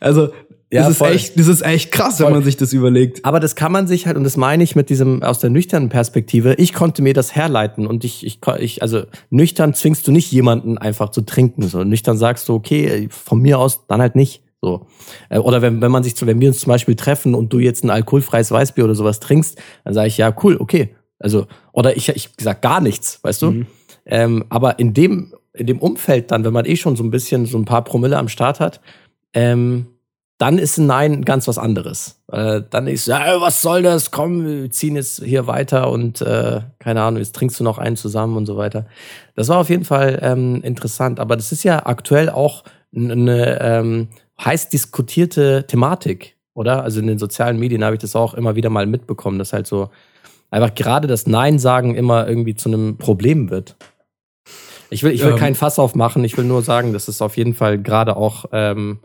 also, 0.00 0.30
ja, 0.72 0.82
das, 0.82 0.92
ist 0.92 1.02
echt, 1.02 1.38
das 1.38 1.48
ist 1.48 1.62
echt 1.62 1.90
krass, 1.90 2.18
voll. 2.18 2.26
wenn 2.26 2.34
man 2.34 2.42
sich 2.44 2.56
das 2.56 2.72
überlegt. 2.72 3.24
Aber 3.24 3.40
das 3.40 3.56
kann 3.56 3.72
man 3.72 3.88
sich 3.88 4.06
halt, 4.06 4.16
und 4.16 4.22
das 4.22 4.36
meine 4.36 4.62
ich 4.62 4.76
mit 4.76 4.88
diesem, 4.88 5.22
aus 5.22 5.40
der 5.40 5.50
nüchternen 5.50 5.88
Perspektive, 5.88 6.54
ich 6.54 6.72
konnte 6.72 7.02
mir 7.02 7.12
das 7.12 7.34
herleiten 7.34 7.86
und 7.86 8.04
ich, 8.04 8.24
ich, 8.24 8.38
ich 8.58 8.80
also 8.80 9.02
nüchtern 9.30 9.74
zwingst 9.74 10.06
du 10.06 10.12
nicht 10.12 10.30
jemanden 10.30 10.78
einfach 10.78 11.10
zu 11.10 11.22
trinken. 11.22 11.62
So 11.62 11.82
nüchtern 11.82 12.16
sagst 12.16 12.48
du, 12.48 12.54
okay, 12.54 13.08
von 13.10 13.40
mir 13.40 13.58
aus 13.58 13.86
dann 13.88 14.00
halt 14.00 14.14
nicht. 14.14 14.42
So. 14.62 14.86
Äh, 15.28 15.38
oder 15.38 15.60
wenn, 15.60 15.80
wenn 15.80 15.90
man 15.90 16.04
sich, 16.04 16.14
wenn 16.24 16.40
wir 16.40 16.48
uns 16.48 16.60
zum 16.60 16.70
Beispiel 16.70 16.94
treffen 16.94 17.34
und 17.34 17.52
du 17.52 17.58
jetzt 17.58 17.82
ein 17.82 17.90
alkoholfreies 17.90 18.52
Weißbier 18.52 18.84
oder 18.84 18.94
sowas 18.94 19.18
trinkst, 19.18 19.58
dann 19.84 19.94
sage 19.94 20.08
ich, 20.08 20.18
ja, 20.18 20.34
cool, 20.42 20.56
okay. 20.58 20.94
Also, 21.18 21.46
oder 21.72 21.96
ich, 21.96 22.08
ich 22.10 22.30
sag 22.38 22.62
gar 22.62 22.80
nichts, 22.80 23.18
weißt 23.22 23.42
du? 23.42 23.50
Mhm. 23.50 23.66
Ähm, 24.06 24.44
aber 24.48 24.78
in 24.78 24.94
dem, 24.94 25.34
in 25.52 25.66
dem 25.66 25.78
Umfeld 25.78 26.30
dann, 26.30 26.44
wenn 26.44 26.52
man 26.52 26.64
eh 26.64 26.76
schon 26.76 26.96
so 26.96 27.02
ein 27.02 27.10
bisschen 27.10 27.46
so 27.46 27.58
ein 27.58 27.64
paar 27.64 27.82
Promille 27.84 28.16
am 28.16 28.28
Start 28.28 28.60
hat, 28.60 28.80
ähm, 29.34 29.86
dann 30.40 30.56
ist 30.56 30.78
ein 30.78 30.86
Nein 30.86 31.22
ganz 31.22 31.46
was 31.48 31.58
anderes. 31.58 32.18
Äh, 32.32 32.62
dann 32.70 32.86
ist, 32.86 33.06
ja, 33.06 33.42
was 33.42 33.60
soll 33.60 33.82
das? 33.82 34.10
Komm, 34.10 34.46
wir 34.46 34.70
ziehen 34.70 34.96
jetzt 34.96 35.22
hier 35.22 35.46
weiter 35.46 35.90
und 35.90 36.22
äh, 36.22 36.62
keine 36.78 37.02
Ahnung, 37.02 37.18
jetzt 37.18 37.34
trinkst 37.34 37.60
du 37.60 37.64
noch 37.64 37.76
einen 37.76 37.96
zusammen 37.96 38.38
und 38.38 38.46
so 38.46 38.56
weiter. 38.56 38.86
Das 39.34 39.48
war 39.48 39.58
auf 39.58 39.68
jeden 39.68 39.84
Fall 39.84 40.18
ähm, 40.22 40.62
interessant. 40.62 41.20
Aber 41.20 41.36
das 41.36 41.52
ist 41.52 41.62
ja 41.62 41.84
aktuell 41.84 42.30
auch 42.30 42.64
eine 42.96 43.60
ähm, 43.60 44.08
heiß 44.42 44.70
diskutierte 44.70 45.66
Thematik, 45.66 46.38
oder? 46.54 46.84
Also 46.84 47.00
in 47.00 47.06
den 47.06 47.18
sozialen 47.18 47.58
Medien 47.58 47.84
habe 47.84 47.96
ich 47.96 48.00
das 48.00 48.16
auch 48.16 48.32
immer 48.32 48.56
wieder 48.56 48.70
mal 48.70 48.86
mitbekommen, 48.86 49.38
dass 49.38 49.52
halt 49.52 49.66
so 49.66 49.90
einfach 50.50 50.74
gerade 50.74 51.06
das 51.06 51.26
Nein 51.26 51.58
sagen 51.58 51.94
immer 51.94 52.26
irgendwie 52.26 52.54
zu 52.54 52.70
einem 52.70 52.96
Problem 52.96 53.50
wird. 53.50 53.76
Ich 54.88 55.02
will, 55.02 55.12
ich 55.12 55.22
will 55.22 55.32
ähm. 55.32 55.38
keinen 55.38 55.54
Fass 55.54 55.78
aufmachen, 55.78 56.24
ich 56.24 56.38
will 56.38 56.46
nur 56.46 56.62
sagen, 56.62 56.94
dass 56.94 57.08
es 57.08 57.20
auf 57.20 57.36
jeden 57.36 57.52
Fall 57.52 57.76
gerade 57.76 58.16
auch 58.16 58.46
ähm, 58.52 59.00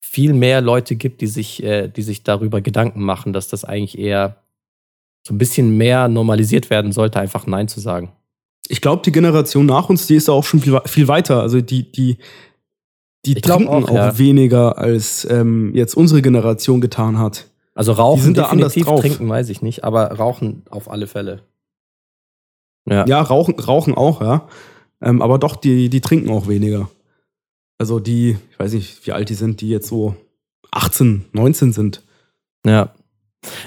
viel 0.00 0.32
mehr 0.32 0.60
Leute 0.60 0.96
gibt, 0.96 1.20
die 1.20 1.26
sich, 1.26 1.62
äh, 1.62 1.88
die 1.88 2.02
sich 2.02 2.22
darüber 2.22 2.60
Gedanken 2.60 3.02
machen, 3.02 3.32
dass 3.32 3.48
das 3.48 3.64
eigentlich 3.64 3.98
eher 3.98 4.36
so 5.26 5.34
ein 5.34 5.38
bisschen 5.38 5.76
mehr 5.76 6.08
normalisiert 6.08 6.70
werden 6.70 6.92
sollte, 6.92 7.20
einfach 7.20 7.46
Nein 7.46 7.68
zu 7.68 7.80
sagen. 7.80 8.12
Ich 8.68 8.80
glaube, 8.80 9.02
die 9.04 9.12
Generation 9.12 9.66
nach 9.66 9.88
uns, 9.88 10.06
die 10.06 10.16
ist 10.16 10.28
auch 10.28 10.44
schon 10.44 10.60
viel, 10.60 10.78
viel 10.86 11.08
weiter. 11.08 11.40
Also 11.40 11.60
die, 11.60 11.90
die, 11.90 12.18
die 13.24 13.36
ich 13.36 13.42
trinken 13.42 13.68
auch, 13.68 13.88
auch 13.88 13.94
ja. 13.94 14.18
weniger, 14.18 14.78
als 14.78 15.26
ähm, 15.30 15.74
jetzt 15.74 15.94
unsere 15.96 16.22
Generation 16.22 16.80
getan 16.80 17.18
hat. 17.18 17.46
Also 17.74 17.92
rauchen 17.92 18.18
die 18.18 18.24
sind 18.24 18.36
definitiv, 18.36 18.56
da 18.58 18.66
anders 18.66 18.86
drauf. 18.86 19.00
trinken 19.00 19.28
weiß 19.28 19.48
ich 19.50 19.62
nicht, 19.62 19.84
aber 19.84 20.12
rauchen 20.12 20.62
auf 20.70 20.90
alle 20.90 21.06
Fälle. 21.06 21.42
Ja, 22.88 23.06
ja 23.06 23.20
rauchen, 23.20 23.58
rauchen 23.58 23.94
auch, 23.94 24.20
ja. 24.20 24.48
Ähm, 25.00 25.22
aber 25.22 25.38
doch, 25.38 25.56
die, 25.56 25.88
die 25.88 26.00
trinken 26.00 26.30
auch 26.30 26.48
weniger. 26.48 26.88
Also 27.78 28.00
die, 28.00 28.36
ich 28.50 28.58
weiß 28.58 28.72
nicht, 28.72 29.06
wie 29.06 29.12
alt 29.12 29.28
die 29.28 29.34
sind, 29.34 29.60
die 29.60 29.68
jetzt 29.68 29.88
so 29.88 30.16
18, 30.72 31.26
19 31.32 31.72
sind. 31.72 32.02
Ja. 32.66 32.92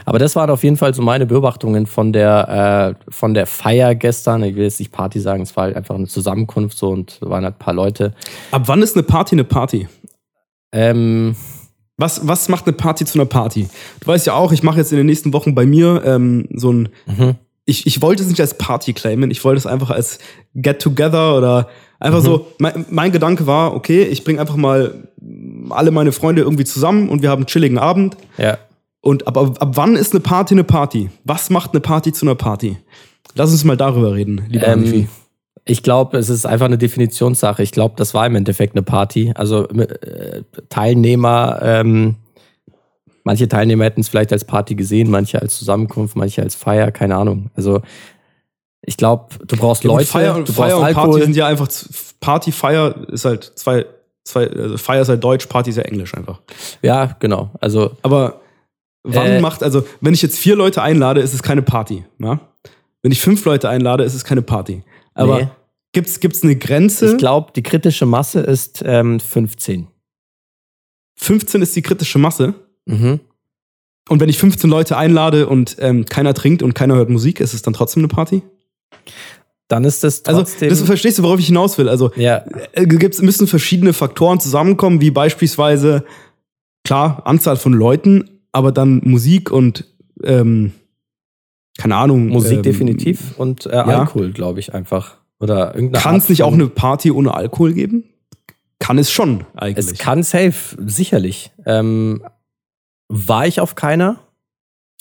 Aber 0.05 0.20
das 0.20 0.36
waren 0.36 0.49
auf 0.49 0.64
jeden 0.64 0.76
Fall 0.76 0.93
so 0.93 1.01
meine 1.01 1.26
Beobachtungen 1.26 1.86
von 1.86 2.12
der, 2.12 2.97
äh, 2.99 3.12
von 3.12 3.34
der 3.34 3.47
Feier 3.47 3.95
gestern. 3.95 4.43
Ich 4.43 4.55
will 4.55 4.64
jetzt 4.64 4.80
nicht 4.80 4.91
Party 4.91 5.22
sagen, 5.22 5.41
es 5.43 5.55
war 5.55 5.64
halt 5.66 5.78
einfach 5.78 5.95
eine 5.95 6.07
Zusammenkunft 6.07 6.78
so 6.78 6.89
und 6.89 7.20
waren 7.22 7.45
halt 7.45 7.55
ein 7.55 7.59
paar 7.59 7.74
Leute. 7.74 8.14
Ab 8.51 8.64
wann 8.66 8.82
ist 8.82 8.95
eine 8.95 9.03
Party 9.03 9.36
eine 9.36 9.45
Party? 9.45 9.88
Ähm, 10.74 11.36
was, 11.97 12.28
was 12.28 12.49
macht 12.49 12.68
eine 12.68 12.76
Party 12.76 13.05
zu 13.05 13.18
einer 13.18 13.28
Party? 13.28 13.70
Du 14.01 14.07
weißt 14.07 14.28
ja 14.28 14.34
auch, 14.34 14.51
ich 14.51 14.64
mache 14.64 14.78
jetzt 14.78 14.91
in 14.91 14.97
den 14.97 15.05
nächsten 15.05 15.34
Wochen 15.34 15.55
bei 15.55 15.66
mir 15.66 16.03
ähm, 16.05 16.47
so 16.53 16.74
ein. 16.74 16.89
Mhm. 17.05 17.36
Ich, 17.66 17.86
ich 17.86 18.01
wollte 18.01 18.24
es 18.24 18.30
nicht 18.30 18.41
als 18.41 18.57
Party 18.57 18.91
claimen, 18.91 19.30
ich 19.30 19.43
wollte 19.45 19.59
es 19.59 19.68
einfach 19.68 19.91
als 19.91 20.18
Get-Together 20.55 21.38
oder 21.38 21.70
einfach 22.01 22.19
mhm. 22.19 22.25
so. 22.25 22.47
Mein, 22.57 22.85
mein 22.89 23.11
Gedanke 23.11 23.47
war, 23.47 23.73
okay, 23.73 24.03
ich 24.03 24.23
bringe 24.23 24.41
einfach 24.41 24.57
mal 24.57 25.07
alle 25.69 25.91
meine 25.91 26.11
Freunde 26.11 26.41
irgendwie 26.41 26.65
zusammen 26.65 27.07
und 27.09 27.21
wir 27.21 27.29
haben 27.29 27.41
einen 27.41 27.47
chilligen 27.47 27.77
Abend. 27.77 28.17
Ja. 28.37 28.57
Und 28.99 29.27
ab, 29.27 29.37
ab, 29.37 29.57
ab 29.59 29.71
wann 29.75 29.95
ist 29.95 30.13
eine 30.13 30.19
Party 30.19 30.53
eine 30.53 30.63
Party? 30.63 31.09
Was 31.23 31.49
macht 31.49 31.71
eine 31.71 31.79
Party 31.79 32.11
zu 32.11 32.25
einer 32.25 32.35
Party? 32.35 32.77
Lass 33.35 33.51
uns 33.51 33.63
mal 33.63 33.77
darüber 33.77 34.13
reden, 34.13 34.45
lieber 34.49 34.67
ähm, 34.67 35.07
Ich 35.65 35.83
glaube, 35.83 36.17
es 36.17 36.29
ist 36.29 36.45
einfach 36.45 36.65
eine 36.65 36.77
Definitionssache. 36.77 37.63
Ich 37.63 37.71
glaube, 37.71 37.95
das 37.97 38.13
war 38.13 38.25
im 38.25 38.35
Endeffekt 38.35 38.75
eine 38.75 38.83
Party. 38.83 39.31
Also 39.35 39.67
äh, 39.69 40.43
Teilnehmer, 40.69 41.59
ähm, 41.63 42.15
manche 43.23 43.47
Teilnehmer 43.47 43.85
hätten 43.85 44.01
es 44.01 44.09
vielleicht 44.09 44.33
als 44.33 44.45
Party 44.45 44.75
gesehen, 44.75 45.09
manche 45.09 45.41
als 45.41 45.57
Zusammenkunft, 45.57 46.15
manche 46.15 46.41
als 46.41 46.55
Feier, 46.55 46.91
keine 46.91 47.15
Ahnung. 47.15 47.49
Also 47.55 47.81
ich 48.84 48.97
glaube, 48.97 49.36
du 49.45 49.57
brauchst 49.57 49.84
Leute, 49.84 50.05
Feier, 50.05 50.41
du 50.41 50.51
Feier 50.51 50.69
brauchst 50.69 50.77
und 50.77 50.86
Alkohol. 50.86 51.09
Party 51.11 51.25
sind 51.25 51.36
ja 51.36 51.47
einfach 51.47 51.69
Party, 52.19 52.51
Feier 52.51 52.95
ist 53.09 53.25
halt 53.25 53.51
zwei, 53.55 53.86
zwei 54.23 54.47
also 54.47 54.77
Feier 54.77 55.01
ist 55.01 55.09
halt 55.09 55.23
Deutsch, 55.23 55.45
Party 55.45 55.69
ist 55.69 55.75
ja 55.75 55.84
Englisch 55.84 56.13
einfach. 56.15 56.41
Ja, 56.82 57.15
genau. 57.19 57.51
Also, 57.59 57.91
aber 58.01 58.41
Wann 59.03 59.27
äh, 59.27 59.41
macht, 59.41 59.63
also, 59.63 59.86
wenn 59.99 60.13
ich 60.13 60.21
jetzt 60.21 60.38
vier 60.38 60.55
Leute 60.55 60.82
einlade, 60.82 61.21
ist 61.21 61.34
es 61.34 61.41
keine 61.41 61.61
Party. 61.61 62.05
Ja? 62.19 62.39
Wenn 63.01 63.11
ich 63.11 63.21
fünf 63.21 63.43
Leute 63.45 63.67
einlade, 63.69 64.03
ist 64.03 64.13
es 64.13 64.23
keine 64.23 64.41
Party. 64.41 64.84
Aber 65.13 65.39
nee. 65.39 65.47
gibt's, 65.91 66.19
gibt's 66.19 66.43
eine 66.43 66.55
Grenze? 66.55 67.11
Ich 67.11 67.17
glaube, 67.17 67.51
die 67.55 67.63
kritische 67.63 68.05
Masse 68.05 68.41
ist 68.41 68.84
ähm, 68.86 69.19
15. 69.19 69.88
15 71.15 71.61
ist 71.61 71.75
die 71.75 71.82
kritische 71.82 72.19
Masse? 72.19 72.53
Mhm. 72.86 73.19
Und 74.09 74.19
wenn 74.19 74.29
ich 74.29 74.38
15 74.38 74.69
Leute 74.69 74.97
einlade 74.97 75.47
und 75.47 75.77
ähm, 75.79 76.05
keiner 76.05 76.34
trinkt 76.34 76.63
und 76.63 76.73
keiner 76.73 76.95
hört 76.95 77.09
Musik, 77.09 77.39
ist 77.39 77.53
es 77.53 77.61
dann 77.61 77.73
trotzdem 77.73 78.01
eine 78.01 78.07
Party? 78.07 78.43
Dann 79.67 79.85
ist 79.85 80.03
das 80.03 80.23
trotzdem. 80.23 80.69
Also, 80.69 80.81
das 80.81 80.87
verstehst 80.87 81.19
du, 81.19 81.23
worauf 81.23 81.39
ich 81.39 81.47
hinaus 81.47 81.77
will. 81.77 81.87
Also, 81.87 82.11
ja. 82.15 82.43
Äh, 82.73 82.85
gibt's, 82.85 83.21
müssen 83.21 83.47
verschiedene 83.47 83.93
Faktoren 83.93 84.39
zusammenkommen, 84.39 84.99
wie 84.99 85.11
beispielsweise, 85.11 86.03
klar, 86.83 87.21
Anzahl 87.25 87.55
von 87.55 87.73
Leuten, 87.73 88.41
aber 88.51 88.71
dann 88.71 89.01
Musik 89.03 89.49
und 89.49 89.85
ähm, 90.23 90.73
keine 91.77 91.95
Ahnung. 91.95 92.27
Musik 92.27 92.57
ähm, 92.57 92.63
definitiv 92.63 93.37
und 93.37 93.65
äh, 93.65 93.71
ja. 93.71 93.83
Alkohol, 93.85 94.31
glaube 94.31 94.59
ich, 94.59 94.73
einfach. 94.73 95.17
Oder 95.39 95.73
irgendeine 95.73 96.03
Kann 96.03 96.15
es 96.17 96.29
nicht 96.29 96.43
auch 96.43 96.53
eine 96.53 96.67
Party 96.67 97.11
ohne 97.11 97.33
Alkohol 97.33 97.73
geben? 97.73 98.03
Kann 98.79 98.97
es 98.97 99.11
schon 99.11 99.45
eigentlich. 99.55 99.93
Es 99.93 99.97
kann 99.97 100.21
safe, 100.23 100.77
sicherlich. 100.85 101.51
Ähm, 101.65 102.23
war 103.07 103.47
ich 103.47 103.59
auf 103.59 103.75
keiner. 103.75 104.19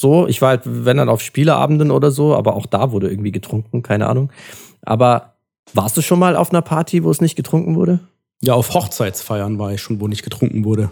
So, 0.01 0.27
ich 0.27 0.41
war 0.41 0.49
halt, 0.49 0.63
wenn 0.65 0.97
dann 0.97 1.11
auf 1.11 1.21
Spieleabenden 1.21 1.91
oder 1.91 2.11
so, 2.11 2.35
aber 2.35 2.55
auch 2.57 2.65
da 2.65 2.91
wurde 2.91 3.11
irgendwie 3.11 3.33
getrunken, 3.33 3.83
keine 3.83 4.07
Ahnung. 4.07 4.33
Aber 4.81 5.35
warst 5.75 5.95
du 5.99 6.01
schon 6.01 6.19
mal 6.19 6.37
auf 6.37 6.53
einer 6.53 6.63
Party, 6.63 7.05
wo 7.05 7.11
es 7.11 7.21
nicht 7.21 7.37
getrunken 7.37 7.75
wurde? 7.75 8.01
Ja, 8.41 8.55
auf 8.55 8.73
Hochzeitsfeiern 8.73 9.59
war 9.59 9.75
ich 9.75 9.83
schon, 9.83 10.01
wo 10.01 10.09
nicht 10.09 10.23
getrunken 10.23 10.65
wurde. 10.65 10.91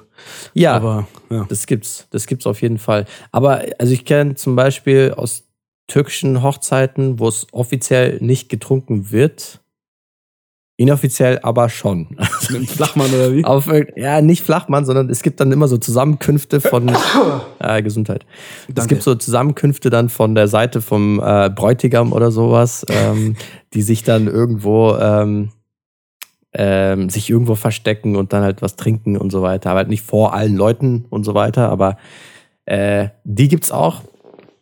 Ja, 0.52 0.74
aber 0.74 1.08
ja. 1.30 1.46
das 1.48 1.66
gibt's, 1.66 2.06
das 2.10 2.26
gibt's 2.26 2.46
auf 2.46 2.60
jeden 2.60 2.76
Fall. 2.76 3.06
Aber 3.32 3.62
also 3.78 3.94
ich 3.94 4.04
kenne 4.04 4.34
zum 4.34 4.56
Beispiel 4.56 5.14
aus 5.16 5.44
türkischen 5.86 6.42
Hochzeiten, 6.42 7.18
wo 7.18 7.28
es 7.28 7.46
offiziell 7.52 8.18
nicht 8.20 8.50
getrunken 8.50 9.10
wird, 9.10 9.60
Inoffiziell 10.80 11.40
aber 11.42 11.68
schon. 11.68 12.06
Mit 12.50 12.56
einem 12.56 12.66
Flachmann 12.68 13.12
oder 13.12 13.34
wie? 13.34 13.44
Auf, 13.44 13.68
ja, 13.96 14.20
nicht 14.20 14.44
Flachmann, 14.44 14.84
sondern 14.84 15.10
es 15.10 15.22
gibt 15.22 15.40
dann 15.40 15.50
immer 15.50 15.66
so 15.66 15.76
Zusammenkünfte 15.76 16.60
von 16.60 16.88
äh, 17.58 17.82
Gesundheit. 17.82 18.24
Danke. 18.68 18.80
Es 18.80 18.86
gibt 18.86 19.02
so 19.02 19.16
Zusammenkünfte 19.16 19.90
dann 19.90 20.08
von 20.08 20.36
der 20.36 20.46
Seite 20.46 20.80
vom 20.80 21.20
äh, 21.20 21.50
Bräutigam 21.50 22.12
oder 22.12 22.30
sowas, 22.30 22.86
ähm, 22.90 23.34
die 23.74 23.82
sich 23.82 24.04
dann 24.04 24.28
irgendwo 24.28 24.96
ähm, 24.96 25.50
ähm, 26.52 27.10
sich 27.10 27.28
irgendwo 27.28 27.56
verstecken 27.56 28.14
und 28.14 28.32
dann 28.32 28.44
halt 28.44 28.62
was 28.62 28.76
trinken 28.76 29.16
und 29.16 29.30
so 29.30 29.42
weiter. 29.42 29.70
Aber 29.70 29.78
halt 29.78 29.88
nicht 29.88 30.04
vor 30.04 30.32
allen 30.32 30.54
Leuten 30.54 31.06
und 31.10 31.24
so 31.24 31.34
weiter. 31.34 31.70
Aber 31.70 31.96
äh, 32.66 33.08
die 33.24 33.48
gibt's 33.48 33.72
auch. 33.72 34.02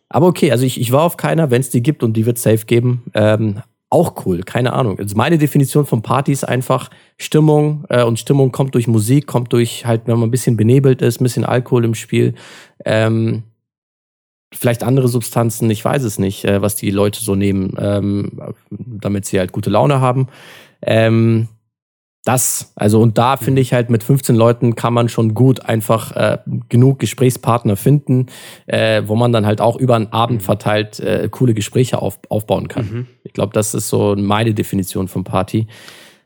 Aber 0.09 0.25
okay, 0.25 0.51
also 0.51 0.65
ich, 0.65 0.81
ich 0.81 0.91
war 0.91 1.03
auf 1.03 1.15
keiner, 1.15 1.51
wenn 1.51 1.61
es 1.61 1.69
die 1.69 1.83
gibt 1.83 2.01
und 2.01 2.13
die 2.17 2.25
wird 2.25 2.39
safe 2.39 2.65
geben. 2.65 3.03
Ähm, 3.13 3.61
auch 3.89 4.25
cool, 4.25 4.43
keine 4.43 4.73
Ahnung. 4.73 4.99
Also 4.99 5.15
meine 5.15 5.37
Definition 5.37 5.85
von 5.85 6.01
Party 6.01 6.31
ist 6.31 6.43
einfach 6.43 6.89
Stimmung 7.17 7.85
äh, 7.89 8.03
und 8.03 8.19
Stimmung 8.19 8.51
kommt 8.51 8.75
durch 8.75 8.87
Musik, 8.87 9.27
kommt 9.27 9.53
durch 9.53 9.85
halt, 9.85 10.03
wenn 10.07 10.19
man 10.19 10.27
ein 10.27 10.31
bisschen 10.31 10.57
benebelt 10.57 11.01
ist, 11.01 11.21
ein 11.21 11.23
bisschen 11.23 11.45
Alkohol 11.45 11.85
im 11.85 11.95
Spiel. 11.95 12.35
Ähm, 12.83 13.43
vielleicht 14.53 14.83
andere 14.83 15.07
Substanzen, 15.07 15.69
ich 15.69 15.83
weiß 15.83 16.03
es 16.03 16.19
nicht, 16.19 16.43
äh, 16.43 16.61
was 16.61 16.75
die 16.75 16.91
Leute 16.91 17.21
so 17.21 17.35
nehmen, 17.35 17.75
ähm, 17.79 18.41
damit 18.69 19.25
sie 19.25 19.39
halt 19.39 19.53
gute 19.53 19.69
Laune 19.69 20.01
haben. 20.01 20.27
Ähm, 20.81 21.47
das, 22.27 22.73
also 22.75 23.01
und 23.01 23.17
da 23.17 23.37
finde 23.37 23.61
ich 23.61 23.71
halt 23.71 23.89
mit 23.89 24.03
15 24.03 24.35
Leuten 24.35 24.75
kann 24.75 24.93
man 24.93 25.07
schon 25.07 25.33
gut 25.33 25.63
einfach 25.65 26.11
äh, 26.11 26.39
genug 26.67 26.99
Gesprächspartner 26.99 27.77
finden, 27.77 28.25
äh, 28.65 29.03
wo 29.05 29.15
man 29.15 29.31
dann 29.31 29.45
halt 29.45 29.61
auch 29.61 29.77
über 29.77 29.95
einen 29.95 30.11
Abend 30.11 30.41
mhm. 30.41 30.45
verteilt 30.45 30.99
äh, 30.99 31.29
coole 31.31 31.53
Gespräche 31.53 32.01
auf, 32.01 32.19
aufbauen 32.27 32.67
kann. 32.67 32.85
Mhm. 32.85 33.07
Ich 33.27 33.33
glaube, 33.33 33.53
das 33.53 33.73
ist 33.73 33.89
so 33.89 34.15
meine 34.17 34.53
Definition 34.53 35.07
von 35.07 35.23
Party. 35.23 35.67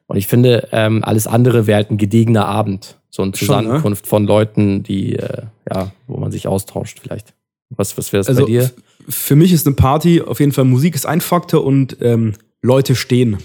Und 0.06 0.18
ich 0.18 0.28
finde, 0.28 0.70
ähm, 0.72 1.04
alles 1.04 1.26
andere 1.26 1.68
wäre 1.68 1.78
halt 1.78 1.92
ein 1.92 1.98
gediegener 1.98 2.46
Abend. 2.46 2.98
So 3.10 3.24
eine 3.24 3.32
Zusammenkunft 3.32 4.08
schon, 4.08 4.24
ne? 4.24 4.28
von 4.28 4.28
Leuten, 4.28 4.84
die, 4.84 5.16
äh, 5.16 5.44
ja, 5.70 5.92
wo 6.08 6.18
man 6.18 6.32
sich 6.32 6.48
austauscht 6.48 7.00
vielleicht. 7.02 7.34
Was, 7.70 7.98
was 7.98 8.14
wäre 8.14 8.20
das 8.20 8.28
also, 8.28 8.44
bei 8.44 8.48
dir? 8.48 8.72
Für 9.10 9.36
mich 9.36 9.52
ist 9.52 9.66
eine 9.66 9.76
Party 9.76 10.22
auf 10.22 10.40
jeden 10.40 10.52
Fall 10.52 10.66
Musik 10.66 10.96
ist 10.96 11.06
ein 11.06 11.22
Faktor 11.22 11.64
und 11.64 11.98
ähm, 12.02 12.34
Leute 12.62 12.96
stehen. 12.96 13.38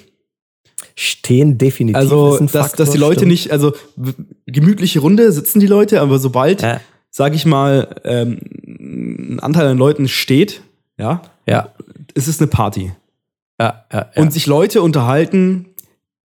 Stehen 0.94 1.56
definitiv. 1.56 1.96
Also, 1.96 2.38
dass, 2.38 2.50
Faktor, 2.50 2.76
dass 2.84 2.90
die 2.90 2.98
Leute 2.98 3.20
stimmt. 3.20 3.32
nicht, 3.32 3.52
also 3.52 3.72
gemütliche 4.46 5.00
Runde 5.00 5.32
sitzen 5.32 5.60
die 5.60 5.66
Leute, 5.66 6.00
aber 6.00 6.18
sobald, 6.18 6.62
ja. 6.62 6.80
sag 7.10 7.34
ich 7.34 7.46
mal, 7.46 8.00
ähm, 8.04 8.38
ein 8.66 9.40
Anteil 9.40 9.68
an 9.68 9.78
Leuten 9.78 10.08
steht, 10.08 10.62
ja, 10.98 11.22
ja. 11.46 11.72
ist 12.14 12.28
es 12.28 12.40
eine 12.40 12.48
Party. 12.48 12.92
Ja, 13.60 13.84
ja, 13.92 14.10
ja. 14.14 14.22
Und 14.22 14.32
sich 14.32 14.46
Leute 14.46 14.82
unterhalten, 14.82 15.66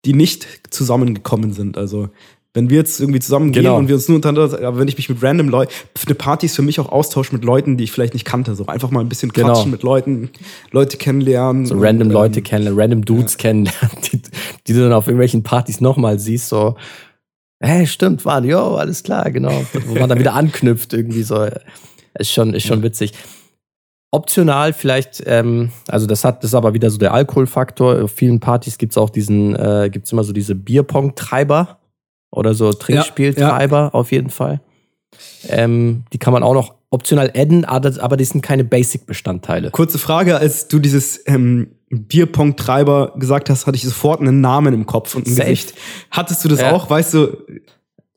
die 0.04 0.14
nicht 0.14 0.46
zusammengekommen 0.70 1.52
sind. 1.52 1.76
Also 1.76 2.08
wenn 2.52 2.68
wir 2.68 2.78
jetzt 2.78 2.98
irgendwie 2.98 3.20
zusammen 3.20 3.52
gehen 3.52 3.62
genau. 3.62 3.78
und 3.78 3.86
wir 3.86 3.94
uns 3.94 4.08
nur 4.08 4.16
untereinander, 4.16 4.66
aber 4.66 4.78
wenn 4.78 4.88
ich 4.88 4.96
mich 4.96 5.08
mit 5.08 5.22
random 5.22 5.48
Leuten, 5.48 5.72
eine 6.04 6.14
Party 6.16 6.46
ist 6.46 6.56
für 6.56 6.62
mich 6.62 6.80
auch 6.80 6.90
Austausch 6.90 7.30
mit 7.30 7.44
Leuten, 7.44 7.76
die 7.76 7.84
ich 7.84 7.92
vielleicht 7.92 8.14
nicht 8.14 8.24
kannte. 8.24 8.56
So 8.56 8.66
einfach 8.66 8.90
mal 8.90 9.00
ein 9.00 9.08
bisschen 9.08 9.32
quatschen 9.32 9.64
genau. 9.64 9.66
mit 9.66 9.82
Leuten, 9.82 10.30
Leute 10.72 10.96
kennenlernen. 10.96 11.66
So 11.66 11.74
und, 11.74 11.82
random 11.82 12.08
ähm, 12.08 12.14
Leute 12.14 12.42
kennenlernen, 12.42 12.80
random 12.80 13.04
Dudes 13.04 13.34
ja. 13.34 13.38
kennenlernen, 13.38 13.96
die, 14.12 14.20
die 14.66 14.72
du 14.72 14.80
dann 14.80 14.92
auf 14.92 15.06
irgendwelchen 15.06 15.44
Partys 15.44 15.80
nochmal 15.80 16.18
siehst, 16.18 16.48
so, 16.48 16.74
hey, 17.60 17.86
stimmt, 17.86 18.24
waren, 18.24 18.44
jo, 18.44 18.74
alles 18.74 19.04
klar, 19.04 19.30
genau. 19.30 19.64
Wo 19.86 19.94
man 19.94 20.08
dann 20.08 20.18
wieder 20.18 20.34
anknüpft, 20.34 20.92
irgendwie 20.92 21.22
so. 21.22 21.46
Ist 22.18 22.32
schon, 22.32 22.54
ist 22.54 22.66
schon 22.66 22.80
ja. 22.80 22.84
witzig. 22.84 23.12
Optional 24.12 24.72
vielleicht, 24.72 25.22
ähm, 25.26 25.70
also 25.86 26.06
das 26.06 26.24
hat, 26.24 26.42
das 26.42 26.50
ist 26.50 26.54
aber 26.54 26.74
wieder 26.74 26.90
so 26.90 26.98
der 26.98 27.14
Alkoholfaktor. 27.14 28.02
Auf 28.02 28.10
vielen 28.10 28.40
Partys 28.40 28.76
gibt's 28.76 28.98
auch 28.98 29.10
diesen, 29.10 29.54
äh, 29.54 29.88
gibt's 29.92 30.10
immer 30.10 30.24
so 30.24 30.32
diese 30.32 30.56
Bierpong-Treiber 30.56 31.78
oder 32.32 32.54
so 32.54 32.72
Trinkspieltreiber 32.72 33.76
ja, 33.76 33.84
ja. 33.84 33.94
auf 33.94 34.10
jeden 34.10 34.30
Fall. 34.30 34.60
Ähm, 35.48 36.04
die 36.12 36.18
kann 36.18 36.32
man 36.32 36.42
auch 36.42 36.54
noch 36.54 36.74
optional 36.90 37.30
adden, 37.36 37.64
aber 37.64 38.16
die 38.16 38.24
sind 38.24 38.42
keine 38.42 38.64
Basic-Bestandteile. 38.64 39.70
Kurze 39.70 39.98
Frage, 39.98 40.38
als 40.38 40.66
du 40.66 40.80
dieses 40.80 41.22
ähm, 41.26 41.68
Bierpong-Treiber 41.90 43.14
gesagt 43.16 43.48
hast, 43.48 43.66
hatte 43.66 43.76
ich 43.76 43.84
sofort 43.84 44.20
einen 44.20 44.40
Namen 44.40 44.74
im 44.74 44.86
Kopf 44.86 45.14
und 45.14 45.26
ein 45.26 45.34
Safe. 45.34 45.50
Gesicht. 45.50 45.74
Hattest 46.10 46.44
du 46.44 46.48
das 46.48 46.60
ja. 46.60 46.72
auch? 46.72 46.90
Weißt 46.90 47.14
du, 47.14 47.36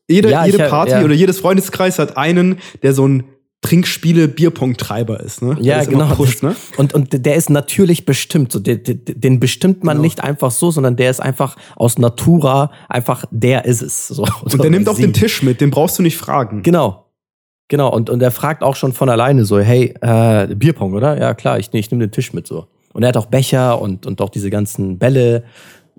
jede, 0.08 0.30
ja, 0.30 0.44
jede 0.44 0.68
Party 0.68 1.04
oder 1.04 1.14
jedes 1.14 1.38
Freundeskreis 1.38 1.98
hat 1.98 2.16
einen, 2.16 2.58
der 2.82 2.94
so 2.94 3.06
ein 3.06 3.24
Trinkspiele 3.64 4.28
Bierpong-Treiber 4.28 5.20
ist, 5.20 5.40
ne? 5.40 5.56
Ja, 5.58 5.82
genau. 5.84 6.14
Pusht, 6.14 6.42
ne? 6.42 6.54
Und, 6.76 6.92
und 6.92 7.24
der 7.24 7.34
ist 7.34 7.48
natürlich 7.48 8.04
bestimmt. 8.04 8.52
So, 8.52 8.58
den, 8.58 8.82
den 8.84 9.40
bestimmt 9.40 9.84
man 9.84 9.96
genau. 9.96 10.02
nicht 10.02 10.22
einfach 10.22 10.50
so, 10.50 10.70
sondern 10.70 10.96
der 10.96 11.10
ist 11.10 11.20
einfach 11.20 11.56
aus 11.74 11.96
Natura, 11.96 12.70
einfach 12.90 13.24
der 13.30 13.64
ist 13.64 13.80
es. 13.80 14.08
So, 14.08 14.26
und 14.42 14.62
der 14.62 14.68
nimmt 14.70 14.86
auch 14.86 14.98
den 14.98 15.14
Tisch 15.14 15.42
mit, 15.42 15.62
den 15.62 15.70
brauchst 15.70 15.98
du 15.98 16.02
nicht 16.02 16.18
fragen. 16.18 16.62
Genau. 16.62 17.06
Genau, 17.68 17.90
und, 17.90 18.10
und 18.10 18.20
er 18.20 18.30
fragt 18.30 18.62
auch 18.62 18.76
schon 18.76 18.92
von 18.92 19.08
alleine 19.08 19.46
so, 19.46 19.58
hey, 19.58 19.94
äh, 20.02 20.54
Bierpong, 20.54 20.92
oder? 20.92 21.18
Ja, 21.18 21.32
klar, 21.32 21.58
ich, 21.58 21.72
ich 21.72 21.90
nehme 21.90 22.04
den 22.06 22.12
Tisch 22.12 22.34
mit 22.34 22.46
so. 22.46 22.66
Und 22.92 23.02
er 23.02 23.08
hat 23.08 23.16
auch 23.16 23.26
Becher 23.26 23.80
und, 23.80 24.04
und 24.04 24.20
auch 24.20 24.28
diese 24.28 24.50
ganzen 24.50 24.98
Bälle. 24.98 25.44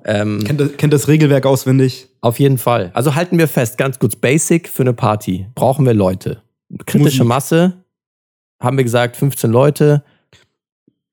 Ähm, 0.05 0.43
kennt, 0.43 0.61
das, 0.61 0.77
kennt 0.77 0.93
das 0.93 1.07
Regelwerk 1.07 1.47
auswendig? 1.47 2.09
Auf 2.21 2.37
jeden 2.37 2.59
Fall. 2.59 2.91
Also 2.93 3.15
halten 3.15 3.39
wir 3.39 3.47
fest, 3.47 3.79
ganz 3.79 3.97
kurz, 3.97 4.15
Basic 4.15 4.69
für 4.69 4.83
eine 4.83 4.93
Party. 4.93 5.47
Brauchen 5.55 5.83
wir 5.87 5.95
Leute 5.95 6.44
kritische 6.85 7.23
Musik. 7.23 7.27
Masse, 7.27 7.73
haben 8.59 8.77
wir 8.77 8.83
gesagt, 8.83 9.17
15 9.17 9.51
Leute. 9.51 10.03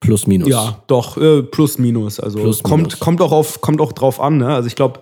Plus 0.00 0.26
minus. 0.26 0.48
Ja, 0.48 0.82
doch, 0.88 1.16
äh, 1.16 1.42
plus 1.42 1.78
minus. 1.78 2.18
Also 2.18 2.40
plus, 2.40 2.62
kommt, 2.62 2.82
minus. 2.82 2.98
kommt, 2.98 3.20
auch 3.20 3.30
auf, 3.30 3.60
kommt 3.60 3.80
auch 3.80 3.92
drauf 3.92 4.20
an, 4.20 4.38
ne? 4.38 4.52
Also 4.52 4.66
ich 4.66 4.74
glaube, 4.74 5.00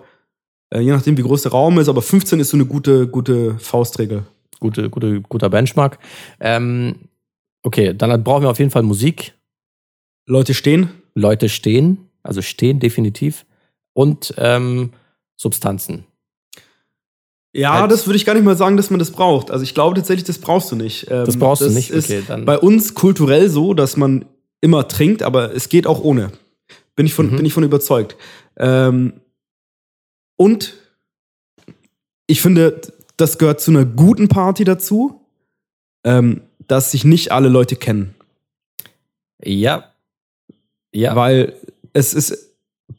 äh, 0.69 0.79
je 0.79 0.91
nachdem, 0.91 1.17
wie 1.17 1.23
groß 1.23 1.43
der 1.43 1.51
Raum 1.51 1.79
ist, 1.79 1.89
aber 1.89 2.01
15 2.01 2.39
ist 2.39 2.51
so 2.51 2.57
eine 2.57 2.65
gute, 2.65 3.07
gute 3.07 3.57
Faustregel. 3.57 4.25
Gute, 4.59 4.91
gute, 4.91 5.21
guter 5.21 5.49
Benchmark. 5.49 5.97
Ähm, 6.39 7.09
okay, 7.63 7.95
dann 7.95 8.23
brauchen 8.23 8.43
wir 8.43 8.49
auf 8.51 8.59
jeden 8.59 8.69
Fall 8.69 8.83
Musik. 8.83 9.33
Leute 10.27 10.53
stehen. 10.53 10.89
Leute 11.15 11.49
stehen, 11.49 12.09
also 12.23 12.41
stehen 12.41 12.79
definitiv. 12.79 13.45
Und 13.93 14.33
ähm, 14.37 14.91
Substanzen. 15.35 16.05
Ja, 17.53 17.81
halt. 17.81 17.91
das 17.91 18.07
würde 18.07 18.15
ich 18.15 18.25
gar 18.25 18.33
nicht 18.33 18.43
mal 18.43 18.55
sagen, 18.55 18.77
dass 18.77 18.89
man 18.89 18.99
das 18.99 19.11
braucht. 19.11 19.51
Also 19.51 19.63
ich 19.63 19.73
glaube 19.73 19.95
tatsächlich, 19.95 20.25
das 20.25 20.37
brauchst 20.37 20.71
du 20.71 20.75
nicht. 20.75 21.09
Ähm, 21.09 21.25
das 21.25 21.37
brauchst 21.37 21.61
das 21.61 21.69
du 21.69 21.75
nicht. 21.75 21.93
Okay, 21.93 22.23
dann. 22.25 22.45
bei 22.45 22.57
uns 22.57 22.93
kulturell 22.93 23.49
so, 23.49 23.73
dass 23.73 23.97
man 23.97 24.25
immer 24.61 24.87
trinkt, 24.87 25.21
aber 25.23 25.53
es 25.53 25.67
geht 25.67 25.85
auch 25.85 26.01
ohne. 26.01 26.31
Bin 26.95 27.05
ich 27.05 27.13
von, 27.13 27.31
mhm. 27.31 27.37
bin 27.37 27.45
ich 27.45 27.53
von 27.53 27.63
überzeugt. 27.63 28.15
Ähm, 28.57 29.13
und 30.37 30.75
ich 32.27 32.41
finde, 32.41 32.81
das 33.17 33.37
gehört 33.37 33.59
zu 33.59 33.71
einer 33.71 33.85
guten 33.85 34.27
Party 34.27 34.63
dazu, 34.63 35.21
ähm, 36.05 36.41
dass 36.67 36.91
sich 36.91 37.03
nicht 37.03 37.31
alle 37.31 37.49
Leute 37.49 37.75
kennen. 37.75 38.15
Ja. 39.43 39.91
Ja. 40.93 41.15
Weil 41.15 41.55
es 41.93 42.13
ist 42.13 42.50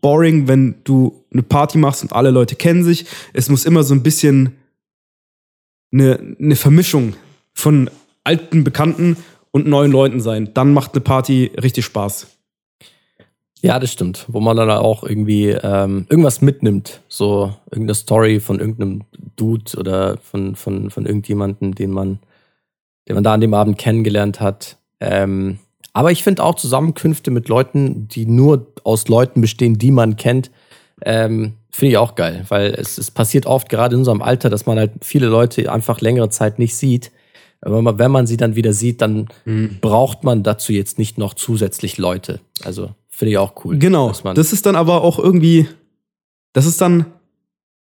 boring, 0.03 0.49
wenn 0.49 0.75
du 0.85 1.25
eine 1.33 1.43
Party 1.43 1.79
machst 1.79 2.03
und 2.03 2.13
alle 2.13 2.31
Leute 2.31 2.57
kennen 2.57 2.85
sich. 2.85 3.07
Es 3.33 3.49
muss 3.49 3.65
immer 3.65 3.83
so 3.83 3.95
ein 3.95 4.03
bisschen 4.03 4.57
eine, 5.91 6.37
eine 6.39 6.57
Vermischung 6.57 7.15
von 7.55 7.89
alten 8.25 8.65
Bekannten 8.65 9.17
und 9.51 9.67
neuen 9.67 9.93
Leuten 9.93 10.21
sein. 10.21 10.51
Dann 10.53 10.75
macht 10.75 10.93
eine 10.93 11.01
Party 11.01 11.53
richtig 11.63 11.87
Spaß. 11.87 12.27
Ja, 13.63 13.79
das 13.79 13.93
stimmt. 13.93 14.27
Wo 14.29 14.41
man 14.41 14.57
dann 14.57 14.71
auch 14.71 15.05
irgendwie 15.05 15.51
ähm, 15.51 16.07
irgendwas 16.11 16.43
mitnimmt. 16.43 17.01
So 17.09 17.55
irgendeine 17.67 17.95
Story 17.95 18.41
von 18.41 18.59
irgendeinem 18.59 19.05
Dude 19.37 19.77
oder 19.79 20.19
von, 20.19 20.57
von, 20.57 20.91
von 20.91 21.07
irgendjemandem, 21.07 21.75
den 21.75 21.93
man, 21.93 22.19
den 23.09 23.15
man 23.15 23.25
da 23.25 23.35
an 23.35 23.41
dem 23.41 23.55
Abend 23.55 23.79
kennengelernt 23.79 24.41
hat. 24.41 24.79
Ähm, 24.99 25.59
aber 25.93 26.11
ich 26.11 26.23
finde 26.23 26.43
auch 26.43 26.55
Zusammenkünfte 26.55 27.31
mit 27.31 27.49
Leuten, 27.49 28.09
die 28.09 28.27
nur 28.27 28.67
aus 28.85 29.09
Leuten 29.09 29.41
bestehen, 29.41 29.79
die 29.79 29.91
man 29.91 30.17
kennt, 30.17 30.51
ähm, 31.05 31.55
finde 31.71 31.93
ich 31.93 31.99
auch 31.99 32.15
geil. 32.15 32.45
Weil 32.49 32.75
es, 32.75 32.99
es 32.99 33.11
passiert 33.11 33.47
oft, 33.47 33.69
gerade 33.69 33.95
in 33.95 34.01
unserem 34.01 34.23
Alter, 34.23 34.51
dass 34.51 34.67
man 34.67 34.79
halt 34.79 34.93
viele 35.03 35.27
Leute 35.27 35.71
einfach 35.71 36.01
längere 36.01 36.31
Zeit 36.31 36.59
nicht 36.59 36.77
sieht. 36.77 37.11
Aber 37.61 37.99
wenn 37.99 38.11
man 38.11 38.27
sie 38.27 38.37
dann 38.37 38.57
wieder 38.57 38.73
sieht, 38.73 39.01
dann 39.01 39.29
mhm. 39.45 39.79
braucht 39.81 40.25
man 40.25 40.43
dazu 40.43 40.73
jetzt 40.73 40.99
nicht 40.99 41.19
noch 41.19 41.35
zusätzlich 41.35 41.97
Leute. 41.99 42.41
Also 42.65 42.91
finde 43.09 43.33
ich 43.33 43.39
auch 43.39 43.65
cool. 43.65 43.79
Genau. 43.79 44.13
Das 44.35 44.53
ist 44.53 44.67
dann 44.67 44.75
aber 44.75 45.03
auch 45.03 45.19
irgendwie, 45.19 45.69
das 46.55 46.67
ist 46.67 46.81
dann, 46.81 47.07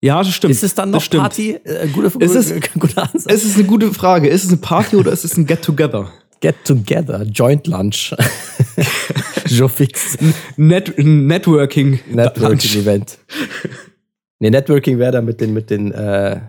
ja, 0.02 0.20
das 0.20 0.34
stimmt. 0.34 0.52
Ist 0.52 0.64
es 0.64 0.76
dann 0.76 0.91
noch 0.91 1.10
Party? 1.10 1.60
Äh, 1.64 1.88
gute, 1.88 2.24
ist 2.24 2.36
es, 2.36 2.54
gute 2.80 3.02
Ansatz. 3.02 3.26
Es 3.28 3.43
ist 3.43 3.58
eine 3.58 3.66
gute 3.66 3.91
Frage. 3.91 4.30
Ist 4.30 4.43
es 4.43 4.50
eine 4.50 4.58
Party 4.58 4.95
oder 4.95 5.12
ist 5.12 5.26
es 5.26 5.36
ein 5.36 5.48
Get-Together? 5.48 6.12
Get-Together, 6.42 7.24
Joint 7.24 7.68
Lunch. 7.68 8.16
so 9.46 9.68
fix. 9.68 10.18
Net 10.58 10.98
Networking. 10.98 12.00
Networking-Event. 12.12 13.18
Nee, 14.40 14.50
Networking 14.50 15.00
wäre 15.00 15.12
da 15.14 15.22
mit 15.22 15.42
den, 15.42 15.54
mit 15.54 15.70
den 15.70 15.92
äh, 15.92 16.40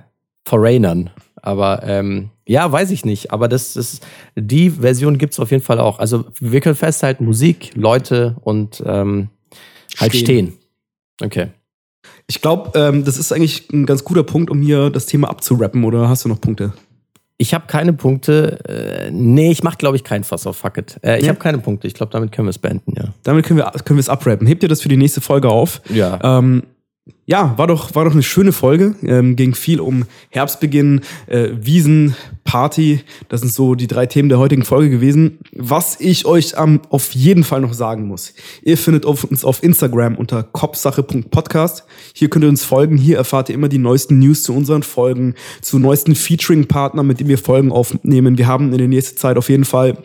Foreignern. 0.46 1.10
Aber 1.40 1.82
ähm, 1.84 2.30
ja, 2.46 2.70
weiß 2.70 2.90
ich 2.90 3.04
nicht. 3.04 3.30
Aber 3.30 3.48
das 3.48 3.76
ist 3.76 4.04
die 4.34 4.70
Version 4.70 5.18
gibt 5.18 5.32
es 5.34 5.40
auf 5.40 5.50
jeden 5.50 5.62
Fall 5.62 5.78
auch. 5.78 5.98
Also 5.98 6.26
wir 6.40 6.60
können 6.60 6.74
festhalten, 6.74 7.24
Musik, 7.24 7.72
Leute 7.74 8.36
und 8.42 8.82
ähm, 8.84 9.28
halt 9.98 10.14
stehen. 10.14 10.24
stehen. 10.24 10.52
Okay. 11.22 11.48
Ich 12.26 12.42
glaube, 12.42 12.78
ähm, 12.78 13.04
das 13.04 13.16
ist 13.16 13.32
eigentlich 13.32 13.70
ein 13.70 13.86
ganz 13.86 14.04
guter 14.04 14.22
Punkt, 14.22 14.50
um 14.50 14.60
hier 14.60 14.90
das 14.90 15.06
Thema 15.06 15.30
abzurappen. 15.30 15.84
Oder 15.84 16.08
hast 16.08 16.24
du 16.24 16.28
noch 16.28 16.40
Punkte? 16.40 16.72
Ich 17.40 17.54
habe 17.54 17.66
keine 17.68 17.92
Punkte. 17.92 18.58
Äh, 18.68 19.10
nee, 19.12 19.52
ich 19.52 19.62
mache, 19.62 19.76
glaube 19.76 19.96
ich, 19.96 20.02
keinen 20.02 20.24
Fass 20.24 20.46
auf 20.46 20.56
Fuck 20.56 20.78
it. 20.78 20.98
Äh, 21.02 21.18
ich 21.18 21.22
nee. 21.22 21.28
habe 21.28 21.38
keine 21.38 21.58
Punkte. 21.58 21.86
Ich 21.86 21.94
glaube, 21.94 22.10
damit 22.10 22.32
können 22.32 22.46
wir 22.46 22.50
es 22.50 22.58
beenden, 22.58 22.94
ja. 22.96 23.04
Damit 23.22 23.46
können 23.46 23.58
wir 23.58 23.70
können 23.84 23.96
wir 23.96 24.00
es 24.00 24.08
abrappen. 24.08 24.46
Hebt 24.46 24.64
ihr 24.64 24.68
das 24.68 24.82
für 24.82 24.88
die 24.88 24.96
nächste 24.96 25.20
Folge 25.20 25.48
auf? 25.48 25.80
Ja. 25.88 26.18
Ähm, 26.22 26.64
ja, 27.28 27.58
war 27.58 27.66
doch, 27.66 27.94
war 27.94 28.06
doch 28.06 28.12
eine 28.12 28.22
schöne 28.22 28.52
Folge. 28.52 28.94
Ähm, 29.02 29.36
ging 29.36 29.54
viel 29.54 29.80
um 29.80 30.06
Herbstbeginn, 30.30 31.02
äh, 31.26 31.50
Wiesen, 31.60 32.16
Party. 32.44 33.02
Das 33.28 33.42
sind 33.42 33.52
so 33.52 33.74
die 33.74 33.86
drei 33.86 34.06
Themen 34.06 34.30
der 34.30 34.38
heutigen 34.38 34.64
Folge 34.64 34.88
gewesen. 34.88 35.38
Was 35.52 36.00
ich 36.00 36.24
euch 36.24 36.54
ähm, 36.56 36.80
auf 36.88 37.12
jeden 37.12 37.44
Fall 37.44 37.60
noch 37.60 37.74
sagen 37.74 38.06
muss. 38.06 38.32
Ihr 38.62 38.78
findet 38.78 39.04
uns 39.04 39.44
auf 39.44 39.62
Instagram 39.62 40.16
unter 40.16 40.42
kopfsache.podcast. 40.42 41.84
Hier 42.14 42.30
könnt 42.30 42.46
ihr 42.46 42.48
uns 42.48 42.64
folgen. 42.64 42.96
Hier 42.96 43.18
erfahrt 43.18 43.50
ihr 43.50 43.54
immer 43.54 43.68
die 43.68 43.76
neuesten 43.76 44.18
News 44.18 44.42
zu 44.42 44.54
unseren 44.54 44.82
Folgen, 44.82 45.34
zu 45.60 45.78
neuesten 45.78 46.14
Featuring-Partnern, 46.14 47.06
mit 47.06 47.20
denen 47.20 47.28
wir 47.28 47.36
Folgen 47.36 47.72
aufnehmen. 47.72 48.38
Wir 48.38 48.46
haben 48.46 48.72
in 48.72 48.78
der 48.78 48.88
nächsten 48.88 49.18
Zeit 49.18 49.36
auf 49.36 49.50
jeden 49.50 49.66
Fall 49.66 49.98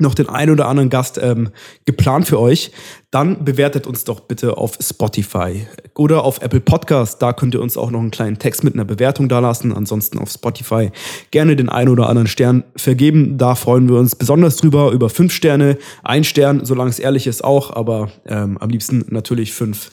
noch 0.00 0.14
den 0.14 0.28
ein 0.28 0.50
oder 0.50 0.68
anderen 0.68 0.90
Gast 0.90 1.18
ähm, 1.22 1.50
geplant 1.84 2.26
für 2.26 2.40
euch, 2.40 2.72
dann 3.10 3.44
bewertet 3.44 3.86
uns 3.86 4.04
doch 4.04 4.20
bitte 4.20 4.56
auf 4.56 4.78
Spotify 4.80 5.66
oder 5.96 6.24
auf 6.24 6.42
Apple 6.42 6.60
Podcast. 6.60 7.20
Da 7.20 7.32
könnt 7.32 7.54
ihr 7.54 7.60
uns 7.60 7.76
auch 7.76 7.90
noch 7.90 8.00
einen 8.00 8.10
kleinen 8.10 8.38
Text 8.38 8.62
mit 8.62 8.74
einer 8.74 8.84
Bewertung 8.84 9.28
dalassen. 9.28 9.72
Ansonsten 9.72 10.18
auf 10.18 10.30
Spotify 10.30 10.90
gerne 11.30 11.56
den 11.56 11.68
ein 11.68 11.88
oder 11.88 12.08
anderen 12.08 12.28
Stern 12.28 12.64
vergeben. 12.76 13.36
Da 13.36 13.54
freuen 13.54 13.88
wir 13.88 13.98
uns 13.98 14.14
besonders 14.14 14.56
drüber. 14.56 14.92
Über 14.92 15.10
fünf 15.10 15.32
Sterne, 15.32 15.76
ein 16.02 16.24
Stern, 16.24 16.64
solange 16.64 16.90
es 16.90 16.98
ehrlich 16.98 17.26
ist 17.26 17.42
auch, 17.42 17.74
aber 17.74 18.10
ähm, 18.26 18.58
am 18.58 18.70
liebsten 18.70 19.04
natürlich 19.08 19.52
fünf. 19.52 19.90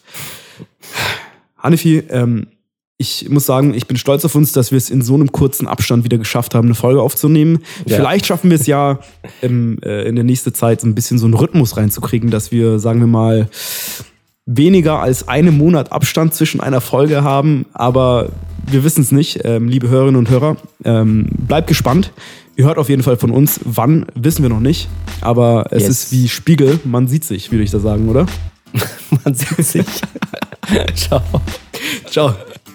Hannefi, 1.58 2.03
ähm, 2.10 2.47
ich 3.00 3.30
muss 3.30 3.45
sagen, 3.45 3.76
ich 3.76 3.86
bin 3.86 3.95
stolz 3.98 4.26
auf 4.26 4.34
uns, 4.34 4.52
dass 4.54 4.72
wir 4.72 4.78
es 4.78 4.89
in 4.89 5.04
so 5.04 5.14
einem 5.14 5.32
kurzen 5.32 5.68
Abstand 5.68 6.04
wieder 6.04 6.18
geschafft 6.18 6.56
haben, 6.56 6.68
eine 6.68 6.76
Folge 6.76 7.02
aufzunehmen. 7.02 7.60
Ja. 7.86 7.98
Vielleicht 7.98 8.26
schaffen 8.26 8.50
wir 8.50 8.60
es 8.60 8.66
ja 8.66 9.00
im, 9.41 9.78
äh, 9.84 10.08
in 10.08 10.16
der 10.16 10.24
nächsten 10.24 10.54
Zeit 10.54 10.82
so 10.82 10.88
ein 10.88 10.95
bisschen 10.95 11.20
so 11.20 11.26
einen 11.26 11.36
Rhythmus 11.36 11.78
reinzukriegen, 11.78 12.32
dass 12.32 12.52
wir, 12.52 12.80
sagen 12.80 13.00
wir 13.00 13.08
mal, 13.08 13.50
weniger 14.48 15.00
als 15.00 15.28
einen 15.28 15.56
Monat 15.58 15.91
Abstand 15.91 16.34
zwischen 16.34 16.60
einer 16.60 16.82
Folge 16.82 17.24
haben. 17.24 17.68
Aber 17.74 18.30
wir 18.66 18.84
wissen 18.84 19.02
es 19.02 19.12
nicht, 19.12 19.41
ähm, 19.43 19.68
liebe 19.68 19.89
Hörerinnen 19.89 20.16
und 20.16 20.30
Hörer. 20.32 20.58
Ähm, 20.84 21.30
bleibt 21.38 21.68
gespannt. 21.68 22.12
Ihr 22.56 22.66
hört 22.66 22.80
auf 22.80 22.89
jeden 22.89 23.04
Fall 23.04 23.18
von 23.18 23.30
uns. 23.30 23.60
Wann, 23.64 24.08
wissen 24.16 24.41
wir 24.41 24.50
noch 24.50 24.60
nicht. 24.60 24.89
Aber 25.22 25.68
es 25.70 25.84
yes. 25.84 25.89
ist 25.89 26.12
wie 26.14 26.28
Spiegel. 26.28 26.80
Man 26.84 27.08
sieht 27.08 27.26
sich, 27.26 27.52
würde 27.52 27.64
ich 27.64 27.70
da 27.70 27.78
sagen, 27.78 28.10
oder? 28.10 28.26
Man 29.24 29.36
sieht 29.36 29.64
sich. 29.64 29.86
Ciao. 30.95 31.22
Ciao. 32.10 32.34